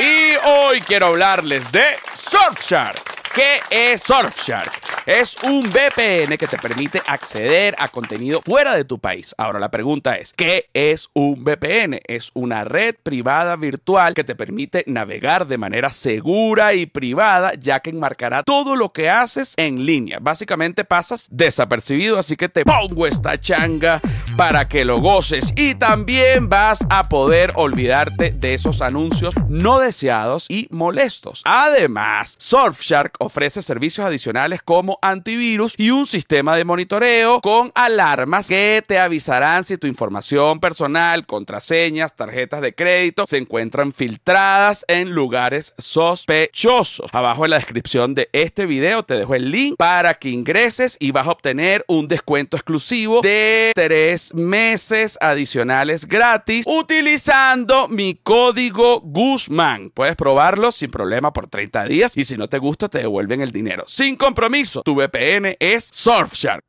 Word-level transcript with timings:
Y 0.00 0.34
hoy 0.46 0.80
quiero 0.80 1.08
hablarles 1.08 1.70
de 1.70 1.82
Surfshark. 2.14 3.20
¿Qué 3.34 3.60
es 3.70 4.02
Surfshark? 4.02 4.72
Es 5.04 5.36
un 5.42 5.68
VPN 5.68 6.38
que 6.38 6.46
te 6.46 6.56
permite 6.56 7.02
acceder 7.06 7.74
a 7.78 7.86
contenido 7.88 8.40
fuera 8.40 8.74
de 8.74 8.84
tu 8.84 8.98
país. 8.98 9.34
Ahora 9.36 9.58
la 9.58 9.70
pregunta 9.70 10.16
es, 10.16 10.32
¿qué 10.32 10.70
es 10.72 11.08
un 11.12 11.44
VPN? 11.44 12.00
Es 12.06 12.30
una 12.32 12.64
red 12.64 12.94
privada 13.02 13.56
virtual 13.56 14.14
que 14.14 14.24
te 14.24 14.34
permite 14.34 14.84
navegar 14.86 15.46
de 15.46 15.58
manera 15.58 15.90
segura 15.90 16.72
y 16.72 16.86
privada, 16.86 17.52
ya 17.54 17.80
que 17.80 17.90
enmarcará 17.90 18.42
todo 18.42 18.76
lo 18.76 18.92
que 18.92 19.10
haces 19.10 19.52
en 19.58 19.84
línea. 19.84 20.18
Básicamente 20.18 20.84
pasas 20.84 21.28
desapercibido, 21.30 22.18
así 22.18 22.36
que 22.36 22.48
te 22.48 22.64
pongo 22.64 23.06
esta 23.06 23.38
changa 23.38 24.00
para 24.40 24.68
que 24.68 24.86
lo 24.86 25.02
goces 25.02 25.52
y 25.54 25.74
también 25.74 26.48
vas 26.48 26.86
a 26.88 27.02
poder 27.02 27.52
olvidarte 27.56 28.30
de 28.30 28.54
esos 28.54 28.80
anuncios 28.80 29.34
no 29.50 29.80
deseados 29.80 30.46
y 30.48 30.66
molestos. 30.70 31.42
Además, 31.44 32.36
Surfshark 32.38 33.16
ofrece 33.18 33.60
servicios 33.60 34.06
adicionales 34.06 34.62
como 34.62 34.98
antivirus 35.02 35.74
y 35.76 35.90
un 35.90 36.06
sistema 36.06 36.56
de 36.56 36.64
monitoreo 36.64 37.42
con 37.42 37.70
alarmas 37.74 38.48
que 38.48 38.82
te 38.86 38.98
avisarán 38.98 39.62
si 39.62 39.76
tu 39.76 39.86
información 39.86 40.58
personal, 40.58 41.26
contraseñas, 41.26 42.16
tarjetas 42.16 42.62
de 42.62 42.74
crédito 42.74 43.26
se 43.26 43.36
encuentran 43.36 43.92
filtradas 43.92 44.86
en 44.88 45.10
lugares 45.10 45.74
sospechosos. 45.76 47.10
Abajo 47.12 47.44
en 47.44 47.50
la 47.50 47.58
descripción 47.58 48.14
de 48.14 48.30
este 48.32 48.64
video 48.64 49.02
te 49.02 49.18
dejo 49.18 49.34
el 49.34 49.50
link 49.50 49.74
para 49.76 50.14
que 50.14 50.30
ingreses 50.30 50.96
y 50.98 51.10
vas 51.10 51.26
a 51.26 51.32
obtener 51.32 51.84
un 51.88 52.08
descuento 52.08 52.56
exclusivo 52.56 53.20
de 53.20 53.72
meses 54.34 55.18
adicionales 55.20 56.06
gratis 56.06 56.66
utilizando 56.68 57.88
mi 57.88 58.14
código 58.14 59.00
Guzmán. 59.00 59.90
Puedes 59.90 60.16
probarlo 60.16 60.72
sin 60.72 60.90
problema 60.90 61.32
por 61.32 61.48
30 61.48 61.84
días 61.86 62.16
y 62.16 62.24
si 62.24 62.36
no 62.36 62.48
te 62.48 62.58
gusta 62.58 62.88
te 62.88 62.98
devuelven 62.98 63.40
el 63.40 63.52
dinero. 63.52 63.84
Sin 63.86 64.16
compromiso, 64.16 64.82
tu 64.82 64.94
VPN 64.94 65.56
es 65.58 65.90
Surfshark. 65.92 66.64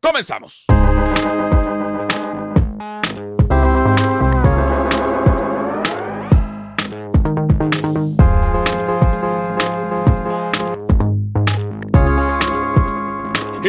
Comenzamos. 0.00 0.66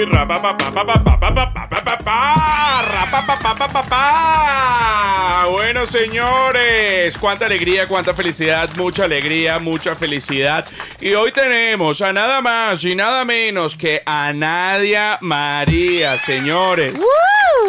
Y 0.03 0.05
rapa 0.05 0.41
pa 0.41 0.57
pa 0.57 0.69
pa 0.73 0.83
pa 0.85 0.95
pa 1.01 1.15
pa 1.17 1.33
pa 1.33 1.69
pa 1.69 1.79
pa 1.85 1.97
pa 2.03 2.81
rapa 2.91 3.25
pa 3.25 3.39
pa 3.39 3.55
pa 3.55 3.67
pa 3.71 3.83
pa 3.83 5.45
Bueno, 5.49 5.85
señores, 5.85 7.17
cuánta 7.17 7.45
alegría, 7.45 7.87
cuánta 7.87 8.13
felicidad, 8.13 8.69
mucha 8.75 9.05
alegría, 9.05 9.59
mucha 9.59 9.95
felicidad. 9.95 10.65
Y 10.99 11.13
hoy 11.13 11.31
tenemos 11.31 12.01
a 12.01 12.11
nada 12.11 12.41
más 12.41 12.83
y 12.83 12.95
nada 12.95 13.23
menos 13.23 13.77
que 13.77 14.01
a 14.05 14.33
Nadia 14.33 15.17
María, 15.21 16.17
señores. 16.17 16.99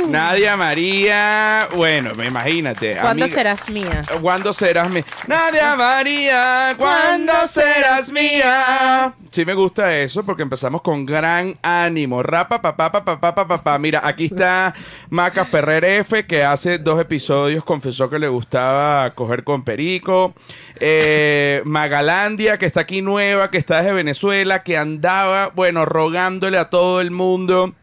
Nadia 0.09 0.57
María, 0.57 1.69
bueno, 1.77 2.11
imagínate. 2.25 2.97
¿Cuándo 2.97 3.25
amiga- 3.25 3.35
serás 3.37 3.71
mía? 3.71 4.03
¿Cuándo 4.21 4.53
serás 4.53 4.91
mía? 4.91 5.05
Nadia 5.29 5.77
María, 5.77 6.75
¿cuándo 6.77 7.47
serás 7.47 8.11
mía? 8.11 9.13
Sí 9.31 9.45
me 9.45 9.55
gusta 9.55 9.97
eso 9.97 10.25
porque 10.25 10.43
empezamos 10.43 10.83
con 10.83 11.07
gran 11.07 11.57
ánimo. 11.63 12.23
Rapa, 12.25 12.61
papá, 12.61 12.91
papá, 12.91 13.21
papá, 13.21 13.47
papá. 13.47 13.79
Mira, 13.79 14.01
aquí 14.03 14.25
está 14.25 14.75
Maca 15.11 15.45
Ferrer 15.45 15.85
F, 15.85 16.25
que 16.27 16.43
hace 16.43 16.79
dos 16.79 16.99
episodios 16.99 17.63
confesó 17.65 18.09
que 18.09 18.19
le 18.19 18.29
gustaba 18.29 19.11
coger 19.11 19.45
con 19.45 19.63
Perico. 19.63 20.35
Eh, 20.81 21.61
Magalandia, 21.65 22.59
que 22.59 22.67
está 22.67 22.81
aquí 22.81 23.03
nueva, 23.03 23.51
que 23.51 23.59
está 23.59 23.77
desde 23.77 23.93
Venezuela, 23.93 24.63
que 24.63 24.77
andaba, 24.77 25.51
bueno, 25.55 25.85
rogándole 25.85 26.57
a 26.59 26.71
todo 26.71 27.01
el 27.01 27.11
mundo 27.11 27.75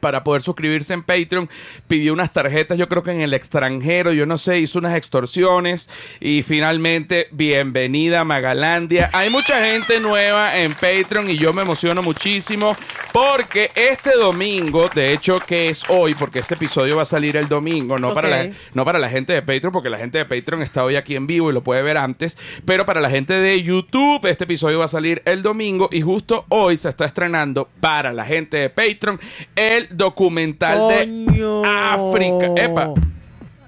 para 0.00 0.24
poder 0.24 0.42
suscribirse 0.42 0.94
en 0.94 1.02
Patreon, 1.02 1.48
pidió 1.86 2.12
unas 2.12 2.32
tarjetas, 2.32 2.78
yo 2.78 2.88
creo 2.88 3.02
que 3.02 3.10
en 3.10 3.20
el 3.20 3.34
extranjero, 3.34 4.12
yo 4.12 4.26
no 4.26 4.38
sé, 4.38 4.58
hizo 4.58 4.78
unas 4.78 4.96
extorsiones 4.96 5.90
y 6.20 6.42
finalmente, 6.42 7.28
bienvenida 7.30 8.20
a 8.20 8.24
Magalandia. 8.24 9.10
Hay 9.12 9.30
mucha 9.30 9.64
gente 9.64 10.00
nueva 10.00 10.58
en 10.58 10.72
Patreon 10.72 11.30
y 11.30 11.36
yo 11.36 11.52
me 11.52 11.62
emociono 11.62 12.02
muchísimo 12.02 12.76
porque 13.12 13.70
este 13.74 14.12
domingo, 14.16 14.88
de 14.94 15.12
hecho 15.12 15.38
que 15.38 15.68
es 15.68 15.82
hoy, 15.88 16.14
porque 16.14 16.38
este 16.38 16.54
episodio 16.54 16.96
va 16.96 17.02
a 17.02 17.06
salir 17.06 17.36
el 17.36 17.48
domingo, 17.48 17.98
no, 17.98 18.14
para, 18.14 18.28
la, 18.28 18.50
no 18.74 18.84
para 18.84 18.98
la 18.98 19.08
gente 19.08 19.32
de 19.32 19.42
Patreon, 19.42 19.72
porque 19.72 19.90
la 19.90 19.98
gente 19.98 20.18
de 20.18 20.24
Patreon 20.24 20.62
está 20.62 20.84
hoy 20.84 20.96
aquí 20.96 21.16
en 21.16 21.26
vivo 21.26 21.50
y 21.50 21.52
lo 21.52 21.62
puede 21.62 21.82
ver 21.82 21.96
antes, 21.96 22.38
pero 22.64 22.86
para 22.86 23.00
la 23.00 23.10
gente 23.10 23.34
de 23.34 23.62
YouTube, 23.62 24.26
este 24.26 24.44
episodio 24.44 24.78
va 24.78 24.84
a 24.84 24.88
salir 24.88 25.22
el 25.24 25.42
domingo 25.42 25.88
y 25.90 26.00
justo 26.00 26.44
hoy 26.48 26.76
se 26.76 26.88
está 26.88 27.04
estrenando 27.04 27.68
para 27.80 28.12
la 28.12 28.24
gente 28.24 28.56
de 28.56 28.70
Patreon 28.70 29.20
el 29.56 29.87
documental 29.90 30.78
Coño. 30.78 31.62
de 31.62 31.68
África. 31.68 32.46
Epa, 32.56 32.94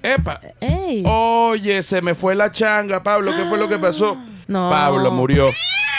epa. 0.01 0.41
Ey. 0.59 1.03
Oye, 1.05 1.83
se 1.83 2.01
me 2.01 2.15
fue 2.15 2.35
la 2.35 2.51
changa, 2.51 3.03
Pablo. 3.03 3.31
¿Qué 3.35 3.45
fue 3.45 3.57
lo 3.57 3.67
que 3.67 3.77
pasó? 3.77 4.17
No. 4.47 4.69
Pablo 4.69 5.11
murió. 5.11 5.49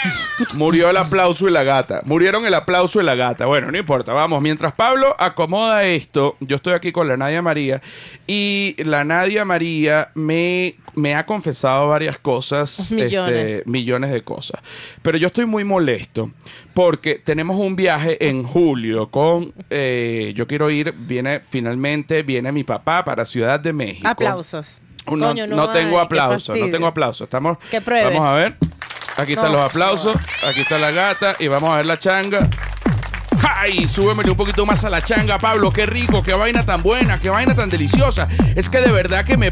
Murió 0.55 0.89
el 0.89 0.97
aplauso 0.97 1.47
y 1.47 1.51
la 1.51 1.63
gata. 1.63 2.01
Murieron 2.05 2.45
el 2.45 2.53
aplauso 2.53 2.99
y 3.01 3.03
la 3.03 3.15
gata. 3.15 3.45
Bueno, 3.45 3.71
no 3.71 3.77
importa. 3.77 4.13
Vamos, 4.13 4.41
mientras 4.41 4.73
Pablo 4.73 5.15
acomoda 5.19 5.83
esto, 5.85 6.35
yo 6.39 6.55
estoy 6.55 6.73
aquí 6.73 6.91
con 6.91 7.07
la 7.07 7.17
Nadia 7.17 7.41
María 7.41 7.81
y 8.27 8.75
la 8.83 9.03
Nadia 9.03 9.45
María 9.45 10.09
me, 10.15 10.75
me 10.95 11.15
ha 11.15 11.25
confesado 11.25 11.89
varias 11.89 12.17
cosas. 12.17 12.91
Millones. 12.91 13.35
este, 13.35 13.69
millones 13.69 14.11
de 14.11 14.21
cosas. 14.23 14.61
Pero 15.01 15.17
yo 15.17 15.27
estoy 15.27 15.45
muy 15.45 15.63
molesto 15.63 16.31
porque 16.73 17.15
tenemos 17.23 17.57
un 17.57 17.75
viaje 17.75 18.27
en 18.27 18.43
julio 18.43 19.09
con... 19.09 19.53
eh, 19.69 20.33
yo 20.35 20.47
quiero 20.47 20.69
ir, 20.69 20.93
viene 20.97 21.39
finalmente, 21.39 22.23
viene 22.23 22.51
mi 22.51 22.63
papá 22.63 23.05
para 23.05 23.25
Ciudad 23.25 23.59
de 23.59 23.73
México. 23.73 24.07
Aplausos. 24.07 24.81
No, 25.05 25.27
Coño, 25.27 25.47
no 25.47 25.69
tengo 25.71 25.99
hay, 25.99 26.05
aplausos, 26.05 26.57
no 26.57 26.69
tengo 26.69 26.87
aplausos. 26.87 27.25
Estamos, 27.25 27.57
Que 27.69 27.81
pruebes. 27.81 28.13
Vamos 28.13 28.25
a 28.25 28.33
ver. 28.35 28.55
Aquí 29.17 29.33
están 29.33 29.51
No, 29.51 29.59
los 29.59 29.69
aplausos, 29.69 30.15
aquí 30.47 30.61
está 30.61 30.77
la 30.77 30.91
gata 30.91 31.35
y 31.39 31.47
vamos 31.47 31.69
a 31.71 31.77
ver 31.77 31.85
la 31.85 31.99
changa. 31.99 32.49
¡Ay! 33.43 33.85
Súbemele 33.87 34.31
un 34.31 34.37
poquito 34.37 34.65
más 34.65 34.83
a 34.85 34.89
la 34.89 35.01
changa, 35.01 35.37
Pablo. 35.37 35.71
Qué 35.71 35.85
rico, 35.85 36.23
qué 36.23 36.33
vaina 36.33 36.65
tan 36.65 36.81
buena, 36.81 37.19
qué 37.19 37.29
vaina 37.29 37.53
tan 37.55 37.69
deliciosa. 37.69 38.27
Es 38.55 38.69
que 38.69 38.79
de 38.81 38.91
verdad 38.91 39.25
que 39.25 39.37
me 39.37 39.51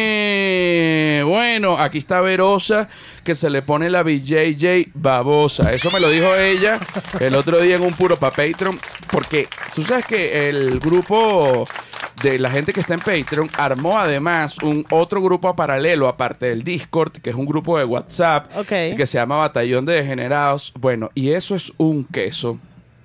pone. 0.00 1.22
Bueno, 1.24 1.78
aquí 1.78 1.98
está 1.98 2.20
Verosa, 2.20 2.88
que 3.24 3.34
se 3.34 3.48
le 3.50 3.62
pone 3.62 3.88
la 3.90 4.02
BJJ 4.02 4.88
babosa. 4.94 5.72
Eso 5.72 5.90
me 5.90 6.00
lo 6.00 6.08
dijo 6.10 6.34
ella 6.36 6.78
el 7.20 7.34
otro 7.34 7.60
día 7.60 7.76
en 7.76 7.82
un 7.82 7.92
puro 7.94 8.16
pa' 8.18 8.30
Patreon. 8.30 8.78
Porque 9.10 9.48
tú 9.74 9.82
sabes 9.82 10.04
que 10.06 10.48
el 10.48 10.78
grupo 10.78 11.66
de 12.22 12.38
la 12.38 12.50
gente 12.50 12.72
que 12.72 12.80
está 12.80 12.94
en 12.94 13.00
Patreon 13.00 13.48
armó 13.56 13.98
además 13.98 14.58
un 14.62 14.84
otro 14.90 15.22
grupo 15.22 15.54
paralelo 15.56 16.06
aparte 16.08 16.46
del 16.46 16.62
Discord, 16.62 17.12
que 17.12 17.30
es 17.30 17.36
un 17.36 17.46
grupo 17.46 17.78
de 17.78 17.84
WhatsApp 17.84 18.50
Ok. 18.58 18.68
que 18.68 19.06
se 19.06 19.16
llama 19.18 19.36
Batallón 19.38 19.86
de 19.86 19.94
Degenerados. 19.94 20.72
Bueno, 20.78 21.10
y 21.14 21.30
eso 21.30 21.54
es 21.54 21.72
un 21.78 22.04
queso. 22.04 22.58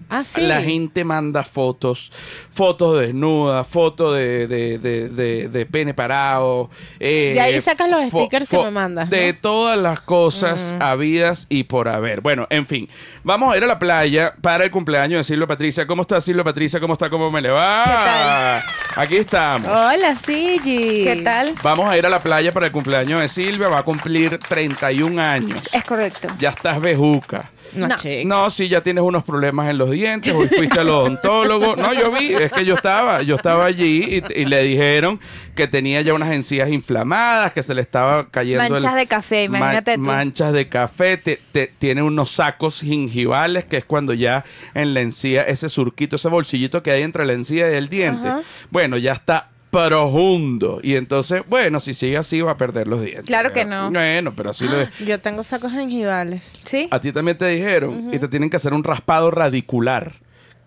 Ah, 0.10 0.24
sí. 0.24 0.42
La 0.42 0.62
gente 0.62 1.04
manda 1.04 1.44
fotos, 1.44 2.12
fotos 2.52 3.00
desnudas, 3.02 3.68
fotos 3.68 4.16
de, 4.16 4.48
de, 4.48 4.78
de, 4.78 5.10
de, 5.10 5.50
de 5.50 5.66
pene 5.66 5.94
parado. 5.94 6.70
eh, 7.00 7.32
De 7.34 7.42
ahí 7.42 7.60
sacas 7.62 7.90
los 7.90 8.02
fo- 8.12 8.22
stickers 8.22 8.48
que 8.48 8.58
me 8.58 8.72
mandas, 8.72 9.10
De 9.10 9.34
todas 9.34 9.78
las 9.78 10.00
cosas 10.02 10.76
habidas 10.80 11.48
y 11.50 11.64
por 11.64 11.88
haber. 11.88 12.22
Bueno, 12.22 12.46
en 12.50 12.66
fin, 12.66 12.88
vamos 13.24 13.54
a 13.54 13.58
ir 13.58 13.64
a 13.64 13.68
la 13.68 13.80
playa 13.80 14.36
para 14.42 14.66
el 14.66 14.72
cumpleaños 14.72 15.20
de 15.20 15.24
Silvia 15.24 15.48
Patricia. 15.48 15.88
¿Cómo 15.88 16.04
está 16.04 16.22
Silvia 16.22 16.44
Patricia? 16.44 16.80
¿Cómo 16.80 16.94
está? 16.94 17.10
¿Cómo 17.10 17.32
me 17.32 17.42
le 17.42 17.50
va? 17.50 18.58
Aquí 18.96 19.18
estamos. 19.18 19.68
Hola, 19.68 20.16
Sigi. 20.16 21.04
¿Qué 21.04 21.22
tal? 21.24 21.56
Vamos 21.64 21.90
a 21.90 21.98
ir 21.98 22.06
a 22.06 22.10
la 22.10 22.22
playa 22.22 22.52
para 22.52 22.68
el 22.68 22.72
cumpleaños 22.72 23.20
de 23.22 23.28
Silvia. 23.28 23.68
Va 23.68 23.80
a 23.80 23.84
cumplir 23.84 24.38
31 24.38 25.20
años. 25.22 25.62
Es 25.74 25.84
correcto. 25.84 26.28
Ya 26.40 26.50
estás 26.50 26.80
bejuca. 26.80 27.50
No, 27.76 27.88
No. 27.88 27.96
chica. 27.96 28.24
No, 28.28 28.50
sí, 28.50 28.68
ya 28.70 28.82
tienes 28.82 29.04
unos 29.04 29.24
problemas 29.24 29.70
en 29.70 29.78
los 29.78 29.92
dientes. 29.92 30.34
Hoy 30.34 30.48
fuiste 30.48 30.80
al 30.80 30.90
odontólogo. 30.90 31.76
No, 31.76 31.94
yo 31.94 32.12
vi, 32.12 32.34
es 32.34 32.52
que 32.52 32.66
yo 32.66 32.76
estaba, 32.76 33.22
yo 33.22 33.36
estaba 33.36 33.66
allí 33.66 34.22
y, 34.36 34.42
y 34.42 34.46
le 34.46 34.64
dijeron 34.64 35.20
que 35.56 35.68
tenía 35.68 36.02
ya 36.02 36.14
unas 36.14 36.32
encías 36.34 36.70
inflamadas, 36.70 37.54
que 37.54 37.64
se 37.64 37.74
le 37.74 37.82
estaba 37.82 38.30
cayendo 38.30 38.64
Manchas 38.70 38.94
el- 38.94 39.00
de 39.00 39.08
café, 39.08 39.44
imagínate 39.46 39.96
tú. 39.96 40.02
Manchas 40.02 40.52
de 40.54 40.68
café, 40.68 41.18
te- 41.18 41.40
te- 41.52 41.68
tiene 41.80 42.02
unos 42.02 42.32
sacos 42.32 42.82
gingivales, 42.82 43.66
que 43.66 43.78
es 43.78 43.86
cuando 43.86 44.14
ya 44.14 44.44
en 44.74 44.94
la 44.94 45.02
encía, 45.02 45.44
ese 45.44 45.70
surquito, 45.70 46.16
ese 46.18 46.28
bolsillito 46.30 46.84
que 46.84 46.92
hay 46.92 47.02
entre 47.04 47.26
la 47.26 47.34
encía 47.34 47.72
y 47.72 47.76
el 47.76 47.90
diente, 47.90 48.28
Ajá. 48.28 48.42
bueno, 48.72 48.98
ya 48.98 49.14
está 49.14 49.50
profundo. 49.76 50.80
Y 50.82 50.96
entonces, 50.96 51.44
bueno, 51.48 51.80
si 51.80 51.94
sigue 51.94 52.18
así 52.18 52.42
va 52.42 52.52
a 52.52 52.58
perder 52.58 52.88
los 52.88 53.02
dientes. 53.02 53.26
Claro 53.26 53.52
que 53.54 53.66
no. 53.66 53.92
Bueno, 53.92 54.34
pero 54.36 54.52
así 54.52 54.66
lo 54.66 54.76
Yo 55.06 55.20
tengo 55.20 55.44
sacos 55.44 55.72
gengivales. 55.72 56.62
¿Sí? 56.64 56.88
a 56.92 57.00
ti 57.00 57.12
también 57.12 57.38
te 57.38 57.48
dijeron 57.48 58.14
y 58.14 58.20
te 58.20 58.28
tienen 58.28 58.50
que 58.50 58.56
hacer 58.58 58.74
un 58.74 58.84
raspado 58.84 59.32
radicular. 59.32 60.14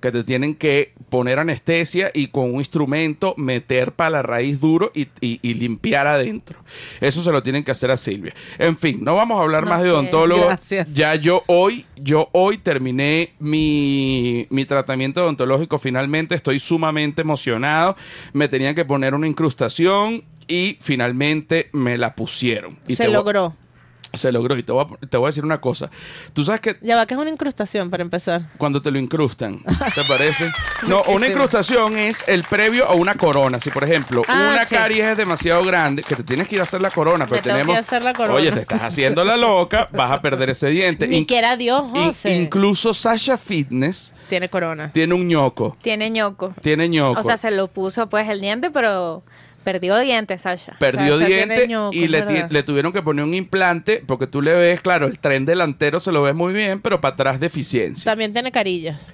Que 0.01 0.13
te 0.13 0.23
tienen 0.23 0.55
que 0.55 0.93
poner 1.11 1.39
anestesia 1.41 2.11
y 2.15 2.29
con 2.29 2.53
un 2.55 2.61
instrumento 2.61 3.35
meter 3.37 3.93
para 3.93 4.11
la 4.11 4.23
raíz 4.23 4.61
duro 4.61 4.93
y, 4.95 5.09
y- 5.21 5.41
y 5.43 5.55
limpiar 5.55 6.07
adentro. 6.07 6.61
Eso 7.01 7.23
se 7.23 7.33
lo 7.33 7.43
tienen 7.43 7.65
que 7.65 7.73
hacer 7.73 7.91
a 7.91 7.97
Silvia. 7.97 8.33
En 8.59 8.77
fin, 8.77 9.03
no 9.03 9.17
vamos 9.17 9.39
a 9.41 9.43
hablar 9.43 9.67
más 9.67 9.83
de 9.83 9.91
odontólogo. 9.91 10.47
gracias. 10.47 10.87
Ya 10.95 11.15
yo 11.17 11.43
hoy, 11.47 11.85
yo 11.97 12.29
hoy 12.33 12.59
terminé 12.59 13.33
mi, 13.41 14.47
mi 14.51 14.65
tratamiento 14.65 15.23
odontológico 15.25 15.79
finalmente. 15.79 16.35
Estoy 16.35 16.59
sumamente 16.61 17.23
emocionado. 17.23 17.97
Me 18.33 18.49
tenían 18.49 18.75
que 18.75 18.85
poner 18.85 19.15
una 19.15 19.27
incrustación 19.27 20.23
y 20.47 20.79
finalmente 20.81 21.69
me 21.73 21.99
la 21.99 22.15
pusieron. 22.15 22.79
Y 22.87 22.95
Se 22.95 23.09
logró. 23.09 23.55
Se 24.13 24.33
logró. 24.33 24.57
Y 24.57 24.63
te 24.63 24.73
voy, 24.73 24.85
a, 24.85 25.07
te 25.07 25.17
voy 25.17 25.27
a 25.27 25.29
decir 25.29 25.45
una 25.45 25.61
cosa. 25.61 25.91
Tú 26.33 26.45
sabes 26.45 26.61
que 26.61 26.77
Ya 26.83 26.97
va, 26.97 27.07
que 27.07 27.15
es 27.15 27.21
una 27.21 27.31
incrustación 27.31 27.91
para 27.91 28.03
empezar. 28.03 28.43
cuando 28.59 28.81
te 28.83 28.91
lo 28.91 28.99
incrustan, 28.99 29.63
¿te 29.95 30.05
parece? 30.05 30.47
No, 30.87 31.03
una 31.09 31.27
incrustación 31.27 31.97
es 31.99 32.23
el 32.29 32.45
previo 32.45 32.87
a 32.89 32.95
una 32.95 33.15
corona. 33.15 33.59
Si, 33.59 33.71
por 33.71 33.85
ejemplo, 33.85 34.23
Ah, 34.29 34.51
una 34.53 34.65
sí. 34.65 34.75
caries 34.77 35.05
es 35.07 35.17
demasiado 35.17 35.65
grande, 35.65 36.03
que 36.03 36.15
te 36.15 36.23
tienes 36.23 36.47
que 36.49 36.55
ir 36.55 36.61
a 36.61 36.65
hacer 36.65 36.81
la 36.81 36.91
corona, 36.91 37.27
pero 37.27 37.43
que 37.43 37.49
tenemos... 37.51 37.73
ir 37.73 37.77
a 37.77 37.81
hacer 37.81 38.03
la 38.03 38.13
corona. 38.13 38.35
Oye, 38.35 38.53
te 38.53 38.61
estás 38.61 38.83
haciendo 38.83 39.25
la 39.25 39.37
loca, 39.37 39.89
vas 39.93 40.13
a 40.13 40.23
perder 40.23 40.51
ese 40.51 40.69
diente. 40.69 41.09
Ni 41.09 41.19
In- 41.19 41.25
quiera 41.25 41.57
Dios, 41.57 41.83
in- 41.95 42.07
José. 42.07 42.37
incluso 42.37 42.95
Sasha 42.95 43.37
Fitness 43.37 44.15
Tiene 44.29 44.49
corona. 44.49 44.93
tiene 44.93 45.15
un 45.15 45.27
ñoco. 45.27 45.77
Tiene 45.83 46.11
ñoco. 46.11 46.55
Tiene 46.63 46.89
ñoco. 46.89 47.19
O 47.21 47.23
sea, 47.25 47.37
se 47.37 47.51
lo 47.51 47.67
puso 47.69 48.09
pues 48.09 48.29
el 48.29 48.41
diente, 48.41 48.71
pero 48.71 49.23
perdió 49.73 49.99
dientes, 49.99 50.43
Sasha. 50.43 50.77
Perdió 50.79 51.15
Sasha 51.15 51.27
tiene 51.27 51.55
diente 51.55 51.69
ñoco, 51.69 51.95
y 51.97 52.09
le, 52.09 52.23
ti- 52.23 52.33
¿verdad? 52.35 52.51
le 52.51 52.63
tuvieron 52.63 52.93
que 52.93 53.03
poner 53.03 53.25
un 53.25 53.35
implante 53.35 54.03
porque 54.07 54.27
tú 54.27 54.41
le 54.43 54.55
ves, 54.55 54.81
claro, 54.81 55.07
el 55.07 55.19
tren 55.19 55.45
delantero 55.45 56.01
se 56.01 56.13
lo 56.13 56.23
ves 56.23 56.35
muy 56.35 56.53
bien, 56.53 56.81
pero 56.81 57.01
para 57.01 57.15
atrás 57.15 57.41
deficiencia. 57.41 58.11
También 58.11 58.33
tiene 58.33 58.51
carillas. 58.53 59.13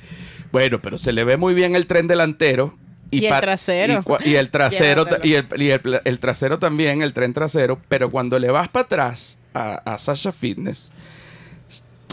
Bueno, 0.53 0.81
pero 0.81 0.99
se 0.99 1.13
le 1.13 1.25
ve 1.25 1.37
muy 1.37 1.55
bien 1.55 1.75
el 1.75 1.87
tren 1.87 2.07
delantero. 2.07 2.77
Y 3.11 3.25
el 3.27 3.31
pa- 3.31 3.41
trasero. 3.41 3.93
Y, 3.93 3.97
cua- 3.97 4.25
y 4.27 4.35
el 4.37 4.51
trasero 4.53 5.05
ta- 5.07 5.19
y, 5.23 5.35
el, 5.35 5.47
y 5.57 5.71
el 6.05 6.19
trasero 6.21 6.59
también, 6.59 7.03
el 7.03 7.13
tren 7.13 7.33
trasero. 7.35 7.81
Pero 7.89 8.09
cuando 8.11 8.39
le 8.39 8.51
vas 8.51 8.69
para 8.69 8.85
atrás 8.85 9.39
a, 9.53 9.75
a 9.95 9.99
Sasha 9.99 10.33
Fitness, 10.33 10.93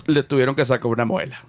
le 0.07 0.23
tuvieron 0.23 0.55
que 0.55 0.65
sacar 0.65 0.87
una 0.87 1.05
muela. 1.05 1.43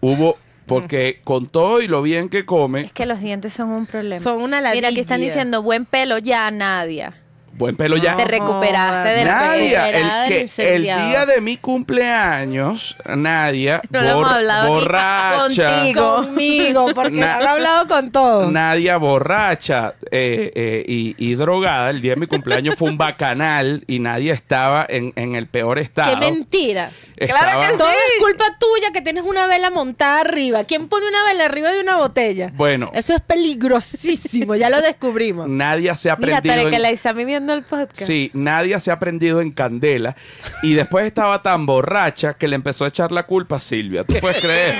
Hubo, 0.00 0.38
porque 0.66 1.20
con 1.24 1.46
todo 1.48 1.80
y 1.80 1.88
lo 1.88 2.02
bien 2.02 2.28
que 2.28 2.44
come, 2.44 2.82
Es 2.86 2.92
que 2.92 3.06
los 3.06 3.20
dientes 3.20 3.52
son 3.52 3.70
un 3.70 3.86
problema. 3.86 4.20
Son 4.20 4.42
una 4.42 4.60
Mira, 4.72 4.88
aquí 4.88 5.00
están 5.00 5.20
ladilla. 5.20 5.32
diciendo 5.32 5.62
buen 5.62 5.84
pelo 5.84 6.18
ya, 6.18 6.50
Nadia. 6.50 7.14
Buen 7.56 7.76
pelo 7.76 7.96
ya. 7.96 8.16
Te 8.16 8.24
recuperaste 8.24 9.08
del 9.10 9.24
Nadia, 9.26 9.86
recuperada 9.86 10.26
el, 10.26 10.50
que, 10.50 10.74
el 10.74 10.82
día 10.82 11.26
de 11.26 11.40
mi 11.40 11.56
cumpleaños, 11.56 12.96
Nadia, 13.06 13.82
No 13.90 14.00
lo 14.02 14.08
hemos 14.10 14.32
hablado 14.32 14.68
borracha, 14.68 15.70
contigo. 15.80 16.14
Conmigo, 16.16 16.90
porque 16.94 17.16
Na- 17.16 17.38
no 17.38 17.44
he 17.44 17.48
hablado 17.48 17.88
con 17.88 18.10
todos. 18.10 18.52
Nadia 18.52 18.96
borracha 18.96 19.94
eh, 20.10 20.50
eh, 20.54 20.84
y, 20.86 21.14
y 21.18 21.34
drogada, 21.34 21.90
el 21.90 22.00
día 22.02 22.14
de 22.14 22.20
mi 22.20 22.26
cumpleaños 22.26 22.76
fue 22.78 22.88
un 22.90 22.98
bacanal 22.98 23.84
y 23.86 23.98
Nadia 23.98 24.32
estaba 24.34 24.86
en, 24.88 25.12
en 25.16 25.34
el 25.34 25.46
peor 25.46 25.78
estado. 25.78 26.14
Qué 26.14 26.16
mentira. 26.20 26.90
Estaba- 27.16 27.66
Todo 27.78 27.88
es 27.88 28.22
culpa 28.22 28.44
tuya 28.58 28.90
que 28.92 29.00
tienes 29.00 29.24
una 29.24 29.46
vela 29.46 29.70
montada 29.70 30.20
arriba. 30.20 30.64
¿Quién 30.64 30.88
pone 30.88 31.08
una 31.08 31.24
vela 31.24 31.46
arriba 31.46 31.72
de 31.72 31.80
una 31.80 31.96
botella? 31.96 32.50
Bueno. 32.54 32.90
Eso 32.94 33.14
es 33.14 33.22
peligrosísimo, 33.22 34.54
ya 34.54 34.68
lo 34.70 34.80
descubrimos. 34.82 35.48
Nadia 35.48 35.94
se 35.96 36.10
ha 36.10 36.16
Mira, 36.16 36.38
aprendido. 36.38 36.68
Que 36.70 36.76
en- 36.76 36.82
la 36.82 36.90
Isami 36.92 37.24
el 37.52 37.62
podcast. 37.62 38.02
Sí, 38.02 38.30
Nadia 38.34 38.80
se 38.80 38.90
ha 38.90 38.98
prendido 38.98 39.40
en 39.40 39.50
candela 39.52 40.16
y 40.62 40.74
después 40.74 41.06
estaba 41.06 41.42
tan 41.42 41.66
borracha 41.66 42.34
que 42.34 42.48
le 42.48 42.56
empezó 42.56 42.84
a 42.84 42.88
echar 42.88 43.12
la 43.12 43.24
culpa 43.26 43.56
a 43.56 43.60
Silvia. 43.60 44.04
¿Tú 44.04 44.14
puedes 44.20 44.40
creer? 44.40 44.74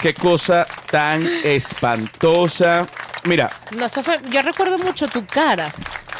Qué 0.00 0.14
cosa 0.14 0.66
tan 0.90 1.22
espantosa. 1.44 2.86
Mira, 3.24 3.50
No, 3.76 3.86
eso 3.86 4.02
fue- 4.02 4.18
yo 4.30 4.40
recuerdo 4.42 4.78
mucho 4.78 5.06
tu 5.08 5.24
cara. 5.26 5.72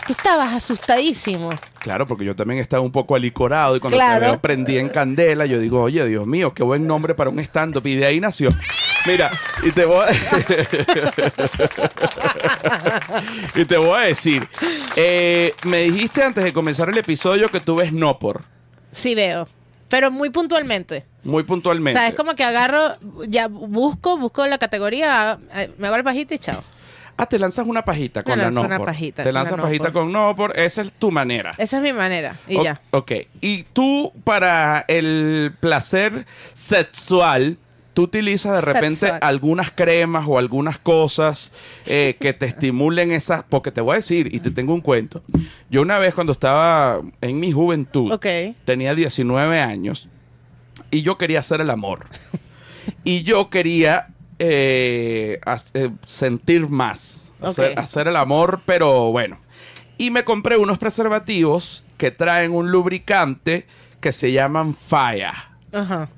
Tú 0.06 0.12
estabas 0.12 0.52
asustadísimo. 0.52 1.50
Claro, 1.80 2.06
porque 2.06 2.24
yo 2.24 2.36
también 2.36 2.60
estaba 2.60 2.82
un 2.82 2.92
poco 2.92 3.16
alicorado 3.16 3.74
y 3.74 3.80
cuando 3.80 3.96
Claro. 3.96 4.20
te 4.20 4.26
veo 4.26 4.40
prendí 4.40 4.78
en 4.78 4.90
candela, 4.90 5.46
yo 5.46 5.58
digo, 5.58 5.82
oye, 5.82 6.06
Dios 6.06 6.26
mío, 6.26 6.52
qué 6.54 6.62
buen 6.62 6.86
nombre 6.86 7.14
para 7.14 7.30
un 7.30 7.38
stand-up. 7.40 7.84
Y 7.86 7.96
de 7.96 8.06
ahí 8.06 8.20
nació. 8.20 8.50
Mira, 9.06 9.30
y 9.62 9.70
te 9.70 9.86
voy 9.86 10.04
a, 10.06 10.10
y 13.54 13.64
te 13.64 13.76
voy 13.78 13.98
a 13.98 14.02
decir, 14.06 14.46
eh, 14.96 15.54
me 15.64 15.82
dijiste 15.84 16.22
antes 16.22 16.44
de 16.44 16.52
comenzar 16.52 16.88
el 16.90 16.98
episodio 16.98 17.48
que 17.48 17.60
tú 17.60 17.76
ves 17.76 17.92
no 17.92 18.18
por, 18.18 18.42
Sí 18.92 19.14
veo. 19.14 19.48
Pero 19.88 20.10
muy 20.10 20.30
puntualmente. 20.30 21.04
muy 21.24 21.42
puntualmente. 21.42 21.98
O 21.98 22.00
sea, 22.00 22.08
es 22.08 22.14
como 22.14 22.34
que 22.36 22.44
agarro, 22.44 22.96
ya 23.26 23.48
busco, 23.48 24.16
busco 24.18 24.46
la 24.46 24.58
categoría, 24.58 25.38
eh, 25.54 25.70
me 25.78 25.88
hago 25.88 25.96
el 25.96 26.04
pajita 26.04 26.34
y 26.34 26.38
chao. 26.38 26.62
Ah, 27.22 27.26
te 27.26 27.38
lanzas 27.38 27.66
una 27.66 27.84
pajita 27.84 28.22
con 28.22 28.32
Me 28.32 28.36
la 28.38 28.44
lanzo 28.44 28.60
no 28.60 28.66
una 28.66 28.76
por. 28.78 28.86
pajita 28.86 29.22
Te 29.22 29.32
lanzas 29.32 29.60
pajita 29.60 29.84
por. 29.84 29.92
con 29.92 30.12
no 30.12 30.34
por, 30.34 30.58
esa 30.58 30.82
es 30.82 30.92
tu 30.92 31.10
manera. 31.10 31.52
Esa 31.58 31.76
es 31.76 31.82
mi 31.82 31.92
manera. 31.92 32.36
Y 32.48 32.56
O- 32.56 32.64
ya. 32.64 32.80
Ok. 32.92 33.12
Y 33.40 33.64
tú, 33.72 34.12
para 34.24 34.84
el 34.88 35.52
placer 35.60 36.24
sexual, 36.54 37.58
tú 37.94 38.02
utilizas 38.04 38.52
de 38.54 38.60
repente 38.72 38.96
Sexual. 38.96 39.18
algunas 39.22 39.70
cremas 39.72 40.24
o 40.26 40.38
algunas 40.38 40.78
cosas 40.78 41.52
eh, 41.86 42.16
que 42.20 42.32
te 42.32 42.46
estimulen 42.46 43.12
esas. 43.12 43.42
Porque 43.42 43.70
te 43.72 43.80
voy 43.80 43.92
a 43.92 43.96
decir, 43.96 44.34
y 44.34 44.40
te 44.40 44.50
tengo 44.50 44.72
un 44.72 44.80
cuento. 44.80 45.22
Yo 45.68 45.82
una 45.82 45.98
vez 45.98 46.14
cuando 46.14 46.32
estaba 46.32 47.00
en 47.20 47.38
mi 47.40 47.52
juventud, 47.52 48.12
Ok. 48.12 48.26
tenía 48.64 48.94
19 48.94 49.60
años, 49.60 50.08
y 50.90 51.02
yo 51.02 51.18
quería 51.18 51.40
hacer 51.40 51.60
el 51.60 51.70
amor. 51.70 52.06
y 53.04 53.22
yo 53.24 53.50
quería 53.50 54.08
eh, 54.40 55.38
eh, 55.74 55.90
sentir 56.06 56.68
más. 56.68 57.32
Hacer, 57.76 58.08
el 58.08 58.16
amor, 58.16 58.62
pero 58.66 59.12
bueno. 59.12 59.38
Y 59.98 60.10
me 60.10 60.24
compré 60.24 60.56
unos 60.56 60.78
preservativos 60.78 61.84
que 61.96 62.10
traen 62.10 62.52
un 62.52 62.70
lubricante 62.72 63.66
que 64.00 64.12
se 64.12 64.32
llaman 64.32 64.74
Faya. 64.74 65.50
Ajá. 65.72 66.08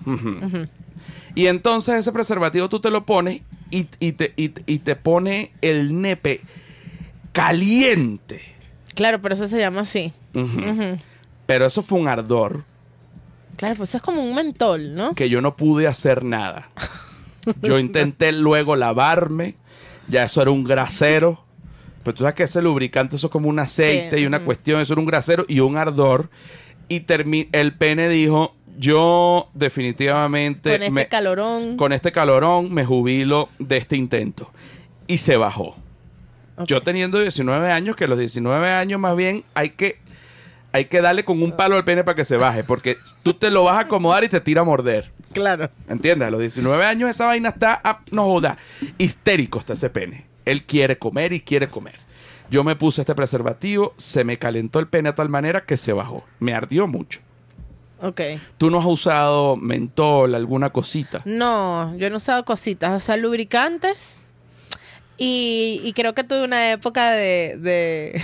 Y 1.34 1.46
entonces 1.48 1.96
ese 1.96 2.12
preservativo 2.12 2.68
tú 2.68 2.80
te 2.80 2.90
lo 2.90 3.04
pones 3.04 3.42
y, 3.70 3.86
y 4.00 4.12
te, 4.12 4.32
y- 4.36 4.52
y 4.66 4.78
te 4.80 4.96
pone 4.96 5.52
el 5.60 6.00
nepe 6.00 6.40
caliente. 7.32 8.42
Claro, 8.94 9.20
pero 9.20 9.34
eso 9.34 9.46
se 9.48 9.58
llama 9.58 9.80
así. 9.80 10.12
Ujú. 10.34 10.98
Pero 11.46 11.66
eso 11.66 11.82
fue 11.82 11.98
un 11.98 12.08
ardor 12.08 12.64
Claro, 13.56 13.76
pues 13.76 13.90
eso 13.90 13.98
es 13.98 14.02
como 14.02 14.22
un 14.22 14.34
mentol, 14.34 14.94
¿no? 14.94 15.14
que 15.14 15.28
yo 15.28 15.40
no 15.42 15.56
pude 15.56 15.86
hacer 15.86 16.24
nada. 16.24 16.70
Yo 17.62 17.78
intenté 17.78 18.32
luego 18.32 18.76
lavarme, 18.76 19.56
ya 20.08 20.24
eso 20.24 20.42
era 20.42 20.50
un 20.50 20.64
grasero. 20.64 21.44
Pero 22.04 22.14
tú 22.14 22.24
sabes 22.24 22.34
que 22.34 22.42
ese 22.44 22.60
lubricante, 22.62 23.16
eso 23.16 23.28
es 23.28 23.30
como 23.30 23.48
un 23.48 23.58
aceite 23.60 24.16
Sí, 24.16 24.22
y 24.24 24.26
una 24.26 24.40
cuestión, 24.40 24.80
eso 24.80 24.92
era 24.94 25.00
un 25.00 25.06
grasero 25.06 25.44
y 25.48 25.60
un 25.60 25.76
ardor. 25.76 26.30
Y 26.88 27.04
el 27.52 27.74
pene 27.74 28.08
dijo, 28.08 28.54
yo 28.76 29.48
definitivamente 29.54 30.70
Con 30.72 30.82
este 30.82 30.90
me- 30.90 31.08
calorón. 31.08 31.76
con 31.76 31.92
este 31.92 32.10
calorón 32.12 32.72
me 32.72 32.84
jubilo 32.84 33.48
de 33.58 33.76
este 33.76 33.96
intento. 33.96 34.50
Y 35.06 35.18
se 35.18 35.36
bajó. 35.36 35.76
Yo 36.66 36.82
teniendo 36.82 37.18
19 37.20 37.70
años, 37.70 37.96
que 37.96 38.06
los 38.06 38.18
19 38.18 38.70
años 38.70 39.00
más 39.00 39.16
bien 39.16 39.44
hay 39.54 39.70
que 39.70 39.98
hay 40.72 40.86
que 40.86 41.00
darle 41.00 41.24
con 41.24 41.42
un 41.42 41.52
palo 41.52 41.76
al 41.76 41.84
pene 41.84 42.02
para 42.04 42.14
que 42.14 42.24
se 42.24 42.36
baje, 42.36 42.64
porque 42.64 42.96
tú 43.22 43.34
te 43.34 43.50
lo 43.50 43.64
vas 43.64 43.76
a 43.76 43.80
acomodar 43.80 44.24
y 44.24 44.28
te 44.28 44.40
tira 44.40 44.62
a 44.62 44.64
morder. 44.64 45.10
Claro. 45.32 45.70
¿Entiendes? 45.88 46.28
A 46.28 46.30
los 46.30 46.40
19 46.40 46.84
años 46.84 47.10
esa 47.10 47.26
vaina 47.26 47.50
está, 47.50 47.80
a- 47.84 48.00
no 48.10 48.24
joda, 48.24 48.58
histérico 48.98 49.58
está 49.58 49.74
ese 49.74 49.90
pene. 49.90 50.26
Él 50.44 50.64
quiere 50.64 50.98
comer 50.98 51.32
y 51.32 51.40
quiere 51.40 51.68
comer. 51.68 51.94
Yo 52.50 52.64
me 52.64 52.76
puse 52.76 53.02
este 53.02 53.14
preservativo, 53.14 53.94
se 53.96 54.24
me 54.24 54.38
calentó 54.38 54.78
el 54.78 54.86
pene 54.88 55.08
a 55.10 55.14
tal 55.14 55.28
manera 55.28 55.62
que 55.62 55.76
se 55.76 55.92
bajó. 55.92 56.24
Me 56.38 56.52
ardió 56.52 56.86
mucho. 56.86 57.20
Ok. 58.02 58.20
¿Tú 58.58 58.68
no 58.68 58.80
has 58.80 58.86
usado 58.86 59.56
mentol, 59.56 60.34
alguna 60.34 60.70
cosita? 60.70 61.22
No, 61.24 61.96
yo 61.96 62.08
no 62.10 62.16
he 62.16 62.18
usado 62.18 62.44
cositas, 62.44 62.90
o 62.92 63.00
sea, 63.00 63.16
lubricantes. 63.16 64.16
Y, 65.16 65.80
y 65.84 65.92
creo 65.92 66.14
que 66.14 66.24
tuve 66.24 66.42
una 66.44 66.72
época 66.72 67.12
de. 67.12 67.56
de. 67.60 68.22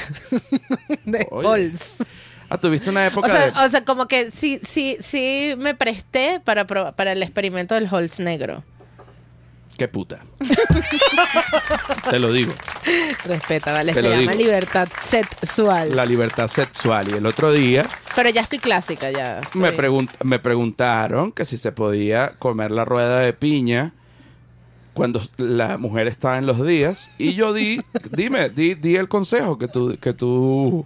de 1.05 1.29
Oye, 1.31 1.49
Halls. 1.49 1.93
Ah, 2.51 2.59
tuviste 2.59 2.89
una 2.91 3.01
O 3.05 3.09
época 3.09 3.29
sea, 3.29 3.51
de... 3.51 3.67
o 3.67 3.69
sea, 3.69 3.85
como 3.85 4.07
que 4.09 4.31
sí, 4.31 4.61
sí, 4.69 4.97
sí 5.01 5.55
me 5.59 5.75
presté 5.75 6.41
para, 6.45 6.67
para 6.67 7.13
el 7.13 7.23
experimento 7.23 7.75
del 7.75 7.89
Halls 7.93 8.19
negro. 8.21 8.65
Qué 9.77 9.87
puta. 9.87 10.19
Te 12.11 12.19
lo 12.19 12.33
digo. 12.33 12.53
Respeta, 13.25 13.73
vale, 13.73 13.93
Te 13.93 14.01
se 14.01 14.09
lo 14.09 14.11
llama 14.15 14.33
digo. 14.33 14.43
libertad 14.45 14.89
sexual. 15.05 15.95
La 15.95 16.05
libertad 16.05 16.49
sexual. 16.49 17.09
Y 17.13 17.17
el 17.17 17.27
otro 17.27 17.53
día 17.53 17.85
Pero 18.17 18.29
ya 18.31 18.41
estoy 18.41 18.59
clásica, 18.59 19.11
ya. 19.11 19.41
me, 19.55 19.69
estoy- 19.69 19.77
pregun- 19.87 20.11
me 20.25 20.39
preguntaron 20.39 21.31
que 21.33 21.45
si 21.45 21.59
se 21.59 21.71
podía 21.73 22.31
comer 22.39 22.71
la 22.73 22.85
rueda 22.85 23.21
de 23.21 23.33
piña 23.33 23.93
cuando 24.99 25.23
la 25.39 25.79
mujer 25.79 26.07
estaba 26.09 26.37
en 26.37 26.45
los 26.47 26.65
días. 26.67 27.11
Y 27.19 27.35
yo 27.35 27.55
di, 27.55 27.81
dime, 28.13 28.51
di, 28.51 28.75
di 28.75 28.97
el 28.97 29.09
consejo 29.09 29.57
que 29.57 29.69
tú, 29.69 29.97
que 30.01 30.13
tú, 30.13 30.85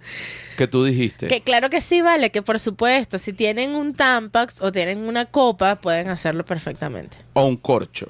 que 0.57 0.67
tú 0.67 0.85
dijiste. 0.85 1.27
Que 1.27 1.41
claro 1.41 1.69
que 1.69 1.81
sí, 1.81 2.01
vale, 2.01 2.29
que 2.31 2.41
por 2.41 2.59
supuesto, 2.59 3.17
si 3.17 3.33
tienen 3.33 3.75
un 3.75 3.93
Tampax 3.93 4.61
o 4.61 4.71
tienen 4.71 4.99
una 4.99 5.25
copa, 5.25 5.75
pueden 5.75 6.07
hacerlo 6.09 6.45
perfectamente. 6.45 7.17
O 7.33 7.45
un 7.45 7.57
corcho. 7.57 8.07